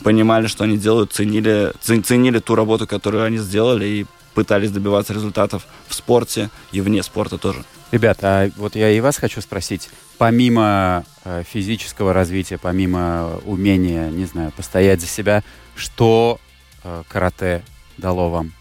понимали, 0.02 0.46
что 0.46 0.64
они 0.64 0.76
делают, 0.76 1.12
ценили, 1.12 1.72
ценили 1.80 2.38
ту 2.38 2.54
работу, 2.54 2.86
которую 2.86 3.24
они 3.24 3.38
сделали, 3.38 3.86
и 3.86 4.06
пытались 4.34 4.72
добиваться 4.72 5.12
результатов 5.12 5.66
в 5.86 5.94
спорте 5.94 6.50
и 6.72 6.80
вне 6.80 7.02
спорта 7.02 7.38
тоже. 7.38 7.64
Ребята, 7.92 8.42
а 8.42 8.50
вот 8.56 8.74
я 8.74 8.90
и 8.90 9.00
вас 9.00 9.16
хочу 9.16 9.40
спросить, 9.40 9.88
помимо 10.18 11.04
э, 11.24 11.44
физического 11.48 12.12
развития, 12.12 12.58
помимо 12.58 13.36
умения, 13.44 14.10
не 14.10 14.24
знаю, 14.24 14.50
постоять 14.50 15.00
за 15.00 15.06
себя, 15.06 15.44
что 15.76 16.40
э, 16.82 17.02
карате 17.08 17.62
дало 17.96 18.30
вам? 18.30 18.52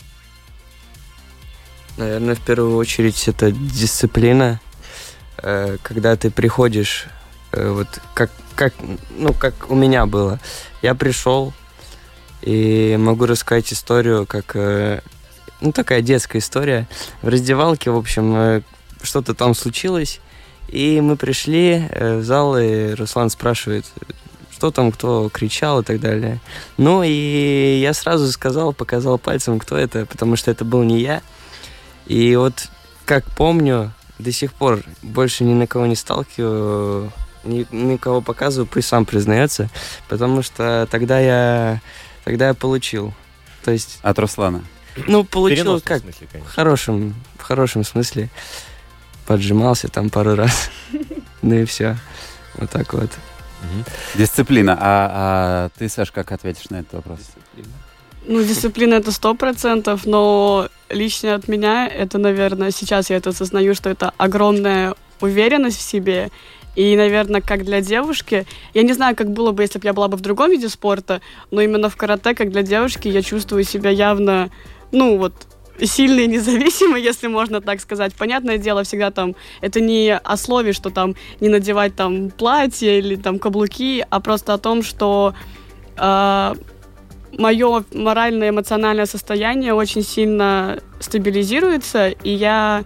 Наверное, 1.97 2.35
в 2.35 2.41
первую 2.41 2.75
очередь 2.75 3.27
это 3.27 3.51
дисциплина. 3.51 4.59
Э, 5.43 5.77
когда 5.83 6.15
ты 6.15 6.31
приходишь, 6.31 7.07
э, 7.51 7.69
вот 7.69 7.87
как, 8.13 8.31
как, 8.55 8.73
ну, 9.17 9.33
как 9.33 9.69
у 9.69 9.75
меня 9.75 10.05
было. 10.05 10.39
Я 10.81 10.95
пришел 10.95 11.53
и 12.41 12.95
могу 12.97 13.25
рассказать 13.25 13.73
историю, 13.73 14.25
как, 14.25 14.55
э, 14.55 15.01
ну, 15.59 15.73
такая 15.73 16.01
детская 16.01 16.39
история. 16.39 16.87
В 17.21 17.27
раздевалке, 17.27 17.91
в 17.91 17.97
общем, 17.97 18.63
что-то 19.01 19.33
там 19.33 19.53
случилось, 19.53 20.21
и 20.69 21.01
мы 21.01 21.17
пришли 21.17 21.89
в 21.93 22.23
зал, 22.23 22.57
и 22.57 22.93
Руслан 22.93 23.29
спрашивает, 23.29 23.85
что 24.49 24.71
там, 24.71 24.93
кто 24.93 25.29
кричал 25.29 25.81
и 25.81 25.83
так 25.83 25.99
далее. 25.99 26.39
Ну, 26.77 27.03
и 27.03 27.79
я 27.81 27.93
сразу 27.93 28.31
сказал, 28.31 28.71
показал 28.71 29.17
пальцем, 29.17 29.59
кто 29.59 29.77
это, 29.77 30.05
потому 30.05 30.37
что 30.37 30.51
это 30.51 30.63
был 30.63 30.83
не 30.83 31.01
я. 31.01 31.21
И 32.05 32.35
вот, 32.37 32.69
как 33.05 33.25
помню, 33.25 33.91
до 34.23 34.31
сих 34.31 34.53
пор 34.53 34.81
больше 35.01 35.43
ни 35.43 35.53
на 35.53 35.67
кого 35.67 35.85
не 35.85 35.95
сталкиваю 35.95 37.11
ни, 37.43 37.65
никого 37.71 38.21
показываю, 38.21 38.67
пусть 38.67 38.87
сам 38.87 39.05
признается, 39.05 39.69
потому 40.07 40.41
что 40.41 40.87
тогда 40.89 41.19
я, 41.19 41.81
тогда 42.23 42.47
я 42.47 42.53
получил. 42.53 43.13
То 43.63 43.71
есть... 43.71 43.99
От 44.01 44.19
Руслана? 44.19 44.63
Ну, 45.07 45.23
получил 45.23 45.81
как? 45.81 46.01
В, 46.01 46.03
смысле, 46.03 46.27
в 46.45 46.47
хорошем, 46.47 47.15
в 47.37 47.41
хорошем 47.43 47.83
смысле. 47.83 48.29
Поджимался 49.25 49.87
там 49.87 50.09
пару 50.09 50.35
раз. 50.35 50.69
ну 51.41 51.55
и 51.55 51.65
все. 51.65 51.97
Вот 52.55 52.69
так 52.69 52.93
вот. 52.93 53.11
Дисциплина. 54.15 54.77
А, 54.79 55.09
а 55.11 55.69
ты, 55.77 55.87
Саш, 55.87 56.11
как 56.11 56.31
ответишь 56.31 56.69
на 56.69 56.77
этот 56.77 56.93
вопрос? 56.93 57.19
Дисциплина. 57.19 57.82
Ну, 58.25 58.41
дисциплина 58.41 58.93
это 58.95 59.11
сто 59.11 59.33
процентов, 59.35 60.05
но 60.05 60.69
лично 60.89 61.35
от 61.35 61.47
меня 61.47 61.87
это, 61.87 62.17
наверное, 62.17 62.71
сейчас 62.71 63.09
я 63.09 63.17
это 63.17 63.31
осознаю, 63.31 63.75
что 63.75 63.89
это 63.89 64.13
огромная 64.17 64.95
уверенность 65.19 65.77
в 65.77 65.81
себе 65.81 66.31
и, 66.75 66.95
наверное, 66.95 67.41
как 67.41 67.65
для 67.65 67.81
девушки, 67.81 68.45
я 68.73 68.83
не 68.83 68.93
знаю, 68.93 69.15
как 69.15 69.31
было 69.31 69.51
бы, 69.51 69.63
если 69.63 69.77
бы 69.77 69.85
я 69.85 69.93
была 69.93 70.07
бы 70.07 70.17
в 70.17 70.21
другом 70.21 70.51
виде 70.51 70.69
спорта, 70.69 71.21
но 71.51 71.61
именно 71.61 71.89
в 71.89 71.95
карате, 71.95 72.33
как 72.33 72.49
для 72.49 72.63
девушки, 72.63 73.07
я 73.07 73.21
чувствую 73.21 73.63
себя 73.63 73.89
явно, 73.89 74.49
ну, 74.91 75.17
вот, 75.17 75.33
сильной 75.81 76.25
и 76.25 76.27
независимой, 76.27 77.01
если 77.03 77.27
можно 77.27 77.61
так 77.61 77.79
сказать. 77.79 78.13
Понятное 78.15 78.57
дело, 78.57 78.83
всегда 78.83 79.11
там, 79.11 79.35
это 79.61 79.81
не 79.81 80.15
о 80.15 80.37
слове, 80.37 80.73
что 80.73 80.89
там 80.89 81.15
не 81.39 81.49
надевать 81.49 81.95
там 81.95 82.31
платье 82.31 82.99
или 82.99 83.15
там 83.15 83.37
каблуки, 83.37 84.05
а 84.09 84.19
просто 84.19 84.53
о 84.53 84.57
том, 84.57 84.81
что 84.81 85.33
э, 85.97 86.53
мое 87.37 87.83
моральное 87.93 88.49
эмоциональное 88.49 89.05
состояние 89.05 89.73
очень 89.73 90.03
сильно 90.03 90.79
стабилизируется, 90.99 92.09
и 92.09 92.29
я 92.29 92.83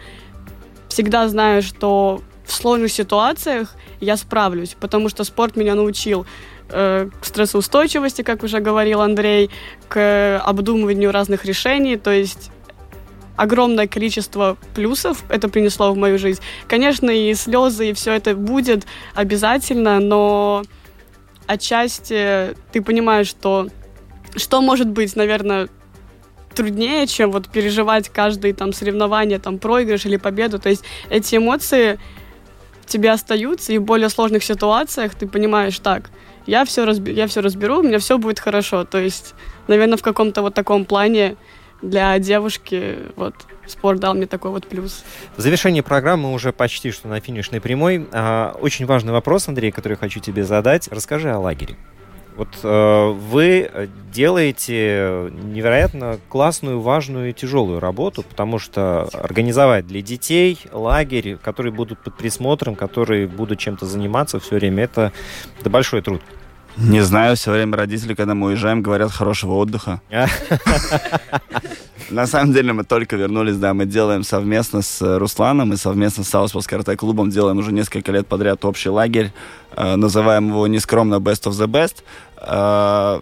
всегда 0.88 1.28
знаю, 1.28 1.62
что 1.62 2.22
в 2.46 2.54
сложных 2.54 2.92
ситуациях 2.92 3.76
я 4.00 4.16
справлюсь, 4.18 4.76
потому 4.80 5.10
что 5.10 5.24
спорт 5.24 5.56
меня 5.56 5.76
научил 5.76 6.26
э, 6.70 7.10
к 7.20 7.26
стрессоустойчивости, 7.26 8.22
как 8.22 8.44
уже 8.44 8.60
говорил 8.60 9.02
Андрей, 9.02 9.50
к 9.90 10.42
обдумыванию 10.44 11.12
разных 11.12 11.46
решений, 11.46 11.98
то 11.98 12.12
есть 12.12 12.52
огромное 13.36 13.88
количество 13.88 14.58
плюсов 14.74 15.24
это 15.30 15.50
принесло 15.50 15.92
в 15.92 15.98
мою 15.98 16.18
жизнь. 16.18 16.42
Конечно, 16.68 17.10
и 17.10 17.34
слезы, 17.34 17.90
и 17.90 17.94
все 17.94 18.14
это 18.14 18.36
будет 18.36 18.86
обязательно, 19.14 20.00
но 20.00 20.64
отчасти 21.46 22.56
ты 22.72 22.82
понимаешь, 22.82 23.28
что 23.28 23.68
что 24.38 24.62
может 24.62 24.88
быть, 24.88 25.16
наверное, 25.16 25.68
труднее, 26.56 27.06
чем 27.08 27.32
вот 27.32 27.48
переживать 27.50 28.10
каждый 28.10 28.54
там 28.54 28.74
соревнование, 28.74 29.40
там 29.40 29.60
проигрыш 29.60 30.06
или 30.06 30.18
победу. 30.18 30.60
То 30.60 30.70
есть 30.70 30.84
эти 31.10 31.36
эмоции 31.36 32.00
тебе 32.86 33.12
остаются, 33.12 33.74
и 33.74 33.78
в 33.78 33.84
более 33.84 34.10
сложных 34.10 34.44
ситуациях 34.44 35.14
ты 35.14 35.28
понимаешь, 35.28 35.78
так, 35.80 36.10
я 36.48 36.66
все, 36.66 36.86
разби 36.86 37.12
я 37.12 37.28
все 37.28 37.42
разберу, 37.42 37.80
у 37.80 37.84
меня 37.84 38.00
все 38.00 38.18
будет 38.18 38.40
хорошо. 38.40 38.86
То 38.86 38.98
есть, 38.98 39.36
наверное, 39.68 39.98
в 39.98 40.02
каком-то 40.02 40.42
вот 40.42 40.54
таком 40.54 40.86
плане 40.86 41.36
для 41.82 42.18
девушки 42.18 42.96
вот 43.16 43.36
спорт 43.68 44.00
дал 44.00 44.16
мне 44.16 44.26
такой 44.26 44.52
вот 44.52 44.66
плюс. 44.66 45.04
В 45.36 45.42
завершении 45.42 45.82
программы 45.82 46.34
уже 46.34 46.52
почти 46.54 46.92
что 46.92 47.08
на 47.08 47.20
финишной 47.20 47.62
прямой. 47.62 48.08
А, 48.12 48.58
очень 48.62 48.86
важный 48.86 49.12
вопрос, 49.12 49.48
Андрей, 49.48 49.72
который 49.72 49.98
хочу 49.98 50.20
тебе 50.20 50.44
задать. 50.44 50.88
Расскажи 50.88 51.30
о 51.30 51.40
лагере. 51.40 51.76
Вот 52.38 52.60
э, 52.62 53.12
вы 53.12 53.90
делаете 54.14 55.32
невероятно 55.32 56.20
классную, 56.30 56.80
важную 56.80 57.32
и 57.32 57.34
тяжелую 57.34 57.80
работу, 57.80 58.22
потому 58.22 58.60
что 58.60 59.10
организовать 59.12 59.88
для 59.88 60.04
детей 60.04 60.60
лагерь, 60.72 61.38
которые 61.38 61.74
будут 61.74 62.04
под 62.04 62.16
присмотром, 62.16 62.76
которые 62.76 63.28
будут 63.28 63.58
чем-то 63.58 63.88
заниматься 63.88 64.40
все 64.40 64.56
время, 64.56 64.84
это, 64.84 65.12
это 65.60 65.70
большой 65.72 66.04
труд. 66.04 66.22
Не 66.78 67.02
знаю, 67.02 67.36
все 67.36 67.52
время 67.52 67.76
родители, 67.76 68.14
когда 68.14 68.36
мы 68.36 68.48
уезжаем, 68.48 68.84
говорят 68.84 69.12
хорошего 69.12 69.56
отдыха. 69.56 70.00
На 72.10 72.26
самом 72.26 72.54
деле 72.54 72.72
мы 72.72 72.86
только 72.86 73.18
вернулись, 73.18 73.58
да, 73.58 73.74
мы 73.74 73.86
делаем 73.86 74.24
совместно 74.24 74.82
с 74.82 75.18
Русланом 75.18 75.74
и 75.74 75.76
совместно 75.76 76.24
с 76.24 76.30
Сауспилс 76.30 76.66
карате-клубом 76.66 77.30
делаем 77.30 77.58
уже 77.58 77.74
несколько 77.74 78.14
лет 78.14 78.28
подряд 78.28 78.64
общий 78.64 78.90
лагерь, 78.90 79.34
э, 79.76 79.96
называем 79.96 80.50
его 80.50 80.68
нескромно 80.68 81.16
Best 81.16 81.50
of 81.50 81.52
the 81.52 81.68
Best. 81.68 82.04
Э, 82.42 83.22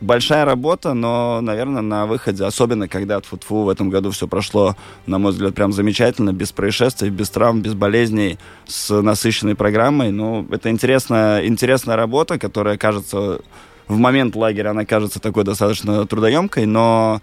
большая 0.00 0.44
работа, 0.44 0.94
но, 0.94 1.40
наверное, 1.40 1.82
на 1.82 2.06
выходе, 2.06 2.44
особенно 2.44 2.88
когда 2.88 3.16
от 3.16 3.26
футфу 3.26 3.62
в 3.62 3.68
этом 3.68 3.90
году 3.90 4.12
все 4.12 4.28
прошло, 4.28 4.76
на 5.06 5.18
мой 5.18 5.32
взгляд, 5.32 5.54
прям 5.54 5.72
замечательно, 5.72 6.32
без 6.32 6.52
происшествий, 6.52 7.10
без 7.10 7.30
травм, 7.30 7.62
без 7.62 7.74
болезней, 7.74 8.38
с 8.66 8.90
насыщенной 9.02 9.56
программой. 9.56 10.12
Ну, 10.12 10.46
это 10.50 10.70
интересная, 10.70 11.46
интересная 11.46 11.96
работа, 11.96 12.38
которая 12.38 12.76
кажется 12.76 13.40
в 13.88 13.96
момент 13.98 14.34
лагеря 14.34 14.70
она 14.70 14.84
кажется 14.84 15.20
такой 15.20 15.44
достаточно 15.44 16.06
трудоемкой, 16.06 16.66
но 16.66 17.20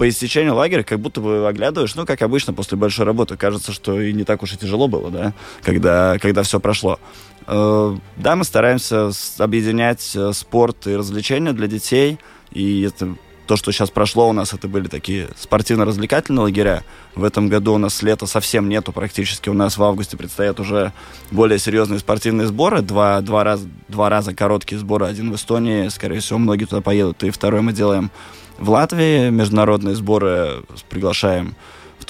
по 0.00 0.08
истечению 0.08 0.54
лагеря 0.54 0.82
как 0.82 0.98
будто 0.98 1.20
бы 1.20 1.46
оглядываешь, 1.46 1.94
ну, 1.94 2.06
как 2.06 2.22
обычно, 2.22 2.54
после 2.54 2.78
большой 2.78 3.04
работы, 3.04 3.36
кажется, 3.36 3.70
что 3.70 4.00
и 4.00 4.12
не 4.12 4.24
так 4.24 4.42
уж 4.42 4.54
и 4.54 4.56
тяжело 4.56 4.88
было, 4.88 5.10
да, 5.10 5.34
когда, 5.62 6.16
когда 6.18 6.42
все 6.42 6.58
прошло. 6.58 6.98
Э, 7.46 7.96
да, 8.16 8.36
мы 8.36 8.44
стараемся 8.44 9.10
объединять 9.38 10.12
э, 10.14 10.32
спорт 10.32 10.86
и 10.86 10.96
развлечения 10.96 11.52
для 11.52 11.66
детей, 11.66 12.18
и 12.52 12.82
это 12.82 13.16
то, 13.50 13.56
что 13.56 13.72
сейчас 13.72 13.90
прошло 13.90 14.28
у 14.28 14.32
нас, 14.32 14.54
это 14.54 14.68
были 14.68 14.86
такие 14.86 15.28
спортивно-развлекательные 15.36 16.42
лагеря. 16.42 16.84
В 17.16 17.24
этом 17.24 17.48
году 17.48 17.74
у 17.74 17.78
нас 17.78 18.00
лета 18.00 18.26
совсем 18.26 18.68
нету 18.68 18.92
практически. 18.92 19.48
У 19.48 19.54
нас 19.54 19.76
в 19.76 19.82
августе 19.82 20.16
предстоят 20.16 20.60
уже 20.60 20.92
более 21.32 21.58
серьезные 21.58 21.98
спортивные 21.98 22.46
сборы. 22.46 22.80
Два, 22.80 23.20
два, 23.22 23.42
раз, 23.42 23.62
два 23.88 24.08
раза 24.08 24.36
короткие 24.36 24.78
сборы. 24.78 25.06
Один 25.06 25.32
в 25.32 25.34
Эстонии, 25.34 25.88
скорее 25.88 26.20
всего, 26.20 26.38
многие 26.38 26.66
туда 26.66 26.80
поедут. 26.80 27.24
И 27.24 27.30
второй 27.30 27.60
мы 27.60 27.72
делаем 27.72 28.12
в 28.60 28.70
Латвии 28.70 29.30
международные 29.30 29.96
сборы 29.96 30.62
приглашаем 30.88 31.48
в 31.48 31.54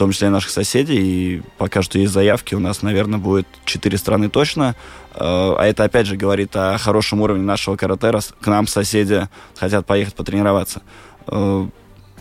том 0.01 0.13
числе 0.13 0.29
и 0.29 0.31
наших 0.31 0.51
соседей. 0.51 0.97
И 0.99 1.43
пока 1.59 1.83
что 1.83 1.99
есть 1.99 2.13
заявки, 2.13 2.55
у 2.55 2.59
нас, 2.59 2.81
наверное, 2.83 3.19
будет 3.19 3.47
четыре 3.67 3.99
страны 3.99 4.31
точно. 4.31 4.75
Э, 5.15 5.55
А 5.59 5.67
это, 5.67 5.85
опять 5.85 6.07
же, 6.07 6.17
говорит 6.17 6.57
о 6.57 6.79
хорошем 6.79 7.21
уровне 7.21 7.45
нашего 7.45 7.77
карате, 7.77 8.11
раз 8.11 8.33
к 8.41 8.47
нам 8.47 8.67
соседи 8.67 9.29
хотят 9.57 9.85
поехать 9.87 10.15
потренироваться. 10.15 10.81
Э, 11.27 11.67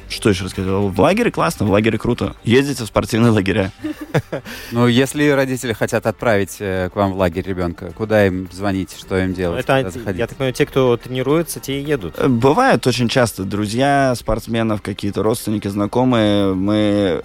Что 0.09 0.29
еще 0.29 0.43
рассказать? 0.43 0.69
В 0.69 0.99
лагере 0.99 1.31
классно, 1.31 1.65
в 1.67 1.71
лагере 1.71 1.97
круто. 1.97 2.35
Ездите 2.43 2.83
в 2.83 2.87
спортивные 2.87 3.31
лагеря. 3.31 3.71
Ну, 4.71 4.87
если 4.87 5.29
родители 5.29 5.73
хотят 5.73 6.05
отправить 6.05 6.57
э, 6.59 6.89
к 6.91 6.95
вам 6.97 7.13
в 7.13 7.17
лагерь 7.17 7.47
ребенка, 7.47 7.91
куда 7.95 8.27
им 8.27 8.49
звонить, 8.51 8.95
что 8.99 9.17
им 9.17 9.33
делать? 9.33 9.61
Это, 9.63 9.77
я 10.11 10.27
так 10.27 10.35
понимаю, 10.35 10.53
те, 10.53 10.65
кто 10.65 10.97
тренируется, 10.97 11.59
те 11.59 11.79
и 11.79 11.83
едут. 11.83 12.19
Бывает 12.27 12.85
очень 12.87 13.07
часто 13.07 13.43
друзья 13.45 14.13
спортсменов, 14.15 14.81
какие-то 14.81 15.23
родственники, 15.23 15.67
знакомые. 15.69 16.53
Мы 16.53 17.23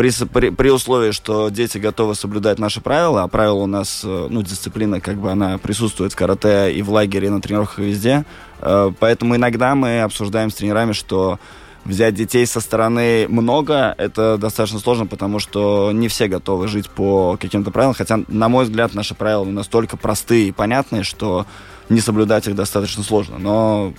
при, 0.00 0.10
при, 0.24 0.48
при 0.48 0.70
условии, 0.70 1.10
что 1.10 1.50
дети 1.50 1.76
готовы 1.76 2.14
соблюдать 2.14 2.58
наши 2.58 2.80
правила, 2.80 3.22
а 3.22 3.28
правила 3.28 3.58
у 3.58 3.66
нас, 3.66 4.00
э, 4.02 4.28
ну, 4.30 4.40
дисциплина, 4.40 4.98
как 4.98 5.16
бы 5.16 5.30
она 5.30 5.58
присутствует 5.58 6.14
в 6.14 6.16
карате 6.16 6.72
и 6.72 6.80
в 6.80 6.88
лагере, 6.90 7.26
и 7.26 7.30
на 7.30 7.42
тренировках, 7.42 7.80
и 7.80 7.82
везде. 7.82 8.24
Э, 8.62 8.90
Поэтому 8.98 9.36
иногда 9.36 9.74
мы 9.74 10.00
обсуждаем 10.00 10.50
с 10.50 10.54
тренерами, 10.54 10.92
что 10.92 11.38
взять 11.84 12.14
детей 12.14 12.46
со 12.46 12.60
стороны 12.60 13.26
много, 13.28 13.94
это 13.98 14.38
достаточно 14.38 14.78
сложно, 14.78 15.06
потому 15.06 15.38
что 15.38 15.90
не 15.92 16.08
все 16.08 16.28
готовы 16.28 16.66
жить 16.66 16.88
по 16.88 17.36
каким-то 17.38 17.70
правилам. 17.70 17.92
Хотя, 17.92 18.20
на 18.28 18.48
мой 18.48 18.64
взгляд, 18.64 18.94
наши 18.94 19.14
правила 19.14 19.44
настолько 19.44 19.98
простые 19.98 20.48
и 20.48 20.52
понятные, 20.52 21.02
что 21.02 21.44
не 21.90 22.00
соблюдать 22.00 22.48
их 22.48 22.54
достаточно 22.54 23.02
сложно. 23.02 23.36
Но 23.36 23.92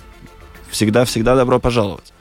всегда-всегда 0.68 1.36
добро 1.36 1.60
пожаловать. 1.60 2.12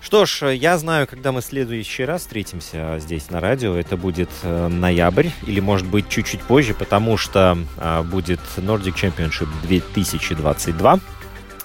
Что 0.00 0.24
ж, 0.24 0.54
я 0.54 0.78
знаю, 0.78 1.06
когда 1.06 1.30
мы 1.30 1.42
в 1.42 1.44
следующий 1.44 2.04
раз 2.04 2.22
встретимся 2.22 2.98
здесь 2.98 3.30
на 3.30 3.38
радио, 3.40 3.76
это 3.76 3.96
будет 3.96 4.30
э, 4.42 4.68
ноябрь 4.68 5.28
или, 5.46 5.60
может 5.60 5.86
быть, 5.86 6.08
чуть-чуть 6.08 6.40
позже, 6.40 6.72
потому 6.72 7.18
что 7.18 7.58
а, 7.76 8.02
будет 8.02 8.40
Nordic 8.56 8.94
Championship 8.94 9.48
2022. 9.64 11.00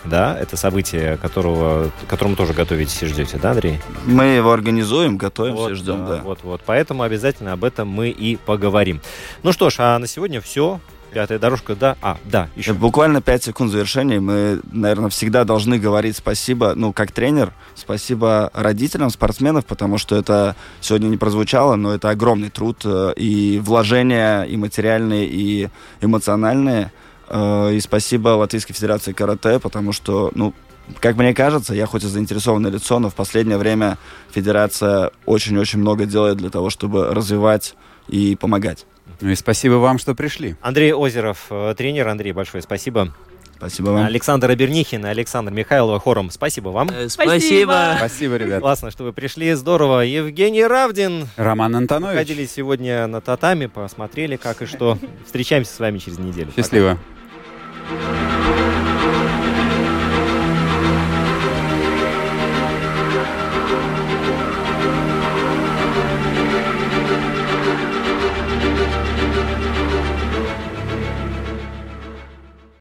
Да, 0.03 0.37
это 0.37 0.55
событие, 0.55 1.17
которого, 1.17 1.89
к 1.89 2.07
которому 2.07 2.35
тоже 2.35 2.53
готовитесь 2.53 3.01
и 3.01 3.07
ждете, 3.07 3.39
да, 3.41 3.51
Андрей? 3.51 3.79
Мы 4.05 4.25
его 4.25 4.51
организуем, 4.51 5.17
готовимся 5.17 5.61
Вот, 5.61 5.71
и 5.71 5.75
ждем, 5.75 6.05
да. 6.05 6.21
Вот, 6.23 6.43
вот. 6.43 6.61
Поэтому 6.63 7.01
обязательно 7.03 7.53
об 7.53 7.63
этом 7.63 7.87
мы 7.87 8.09
и 8.09 8.35
поговорим. 8.35 9.01
Ну 9.41 9.51
что 9.51 9.69
ж, 9.71 9.77
а 9.79 9.97
на 9.97 10.05
сегодня 10.05 10.41
все. 10.41 10.79
Пятая 11.11 11.39
дорожка, 11.39 11.75
да. 11.75 11.95
А, 12.01 12.17
да, 12.25 12.49
еще. 12.55 12.73
Буквально 12.73 13.21
5 13.21 13.45
секунд 13.45 13.71
завершения. 13.71 14.19
Мы, 14.19 14.59
наверное, 14.71 15.09
всегда 15.09 15.45
должны 15.45 15.79
говорить 15.79 16.17
спасибо, 16.17 16.73
ну, 16.75 16.91
как 16.91 17.11
тренер, 17.11 17.53
спасибо 17.73 18.51
родителям 18.53 19.09
спортсменов, 19.09 19.65
потому 19.65 19.97
что 19.97 20.17
это 20.17 20.55
сегодня 20.81 21.07
не 21.07 21.17
прозвучало, 21.17 21.75
но 21.75 21.93
это 21.93 22.09
огромный 22.09 22.49
труд 22.49 22.81
э, 22.83 23.13
и 23.15 23.59
вложения 23.63 24.43
и 24.43 24.57
материальные, 24.57 25.27
и 25.27 25.69
эмоциональные. 26.01 26.91
Э, 27.29 27.71
И 27.73 27.79
спасибо 27.79 28.29
Латвийской 28.29 28.73
Федерации 28.73 29.13
карате, 29.13 29.59
потому 29.59 29.93
что, 29.93 30.31
ну, 30.35 30.53
как 30.99 31.15
мне 31.15 31.33
кажется, 31.33 31.73
я 31.73 31.85
хоть 31.85 32.03
и 32.03 32.07
заинтересованное 32.07 32.71
лицо, 32.71 32.99
но 32.99 33.09
в 33.09 33.15
последнее 33.15 33.57
время 33.57 33.97
Федерация 34.31 35.11
очень-очень 35.25 35.79
много 35.79 36.05
делает 36.05 36.37
для 36.37 36.49
того, 36.49 36.69
чтобы 36.69 37.13
развивать 37.13 37.75
и 38.07 38.35
помогать. 38.35 38.85
Ну 39.21 39.29
и 39.29 39.35
спасибо 39.35 39.75
вам, 39.75 39.97
что 39.97 40.15
пришли. 40.15 40.55
Андрей 40.61 40.93
Озеров, 40.93 41.47
э, 41.49 41.73
тренер. 41.77 42.07
Андрей, 42.07 42.31
большое 42.31 42.61
спасибо. 42.61 43.13
Спасибо 43.57 43.89
вам. 43.91 44.05
Александр 44.05 44.51
Абернихин 44.51 45.05
и 45.05 45.09
Александр 45.09 45.51
Михайлова 45.51 45.99
хором. 45.99 46.29
Спасибо 46.29 46.69
вам. 46.69 46.89
Э, 46.89 47.07
Спасибо. 47.07 47.95
Спасибо, 47.97 48.35
ребят. 48.35 48.61
Классно, 48.61 48.91
что 48.91 49.05
вы 49.05 49.13
пришли. 49.13 49.53
Здорово. 49.53 50.01
Евгений 50.01 50.65
Равдин. 50.65 51.27
Роман 51.37 51.75
Антонович. 51.75 52.17
Ходили 52.17 52.45
сегодня 52.45 53.07
на 53.07 53.21
татами, 53.21 53.67
посмотрели, 53.67 54.35
как 54.35 54.61
и 54.61 54.65
что. 54.65 54.97
Встречаемся 55.25 55.73
с 55.73 55.79
вами 55.79 55.99
через 55.99 56.19
неделю. 56.19 56.47
Пока. 56.47 56.61
Счастливо. 56.61 56.99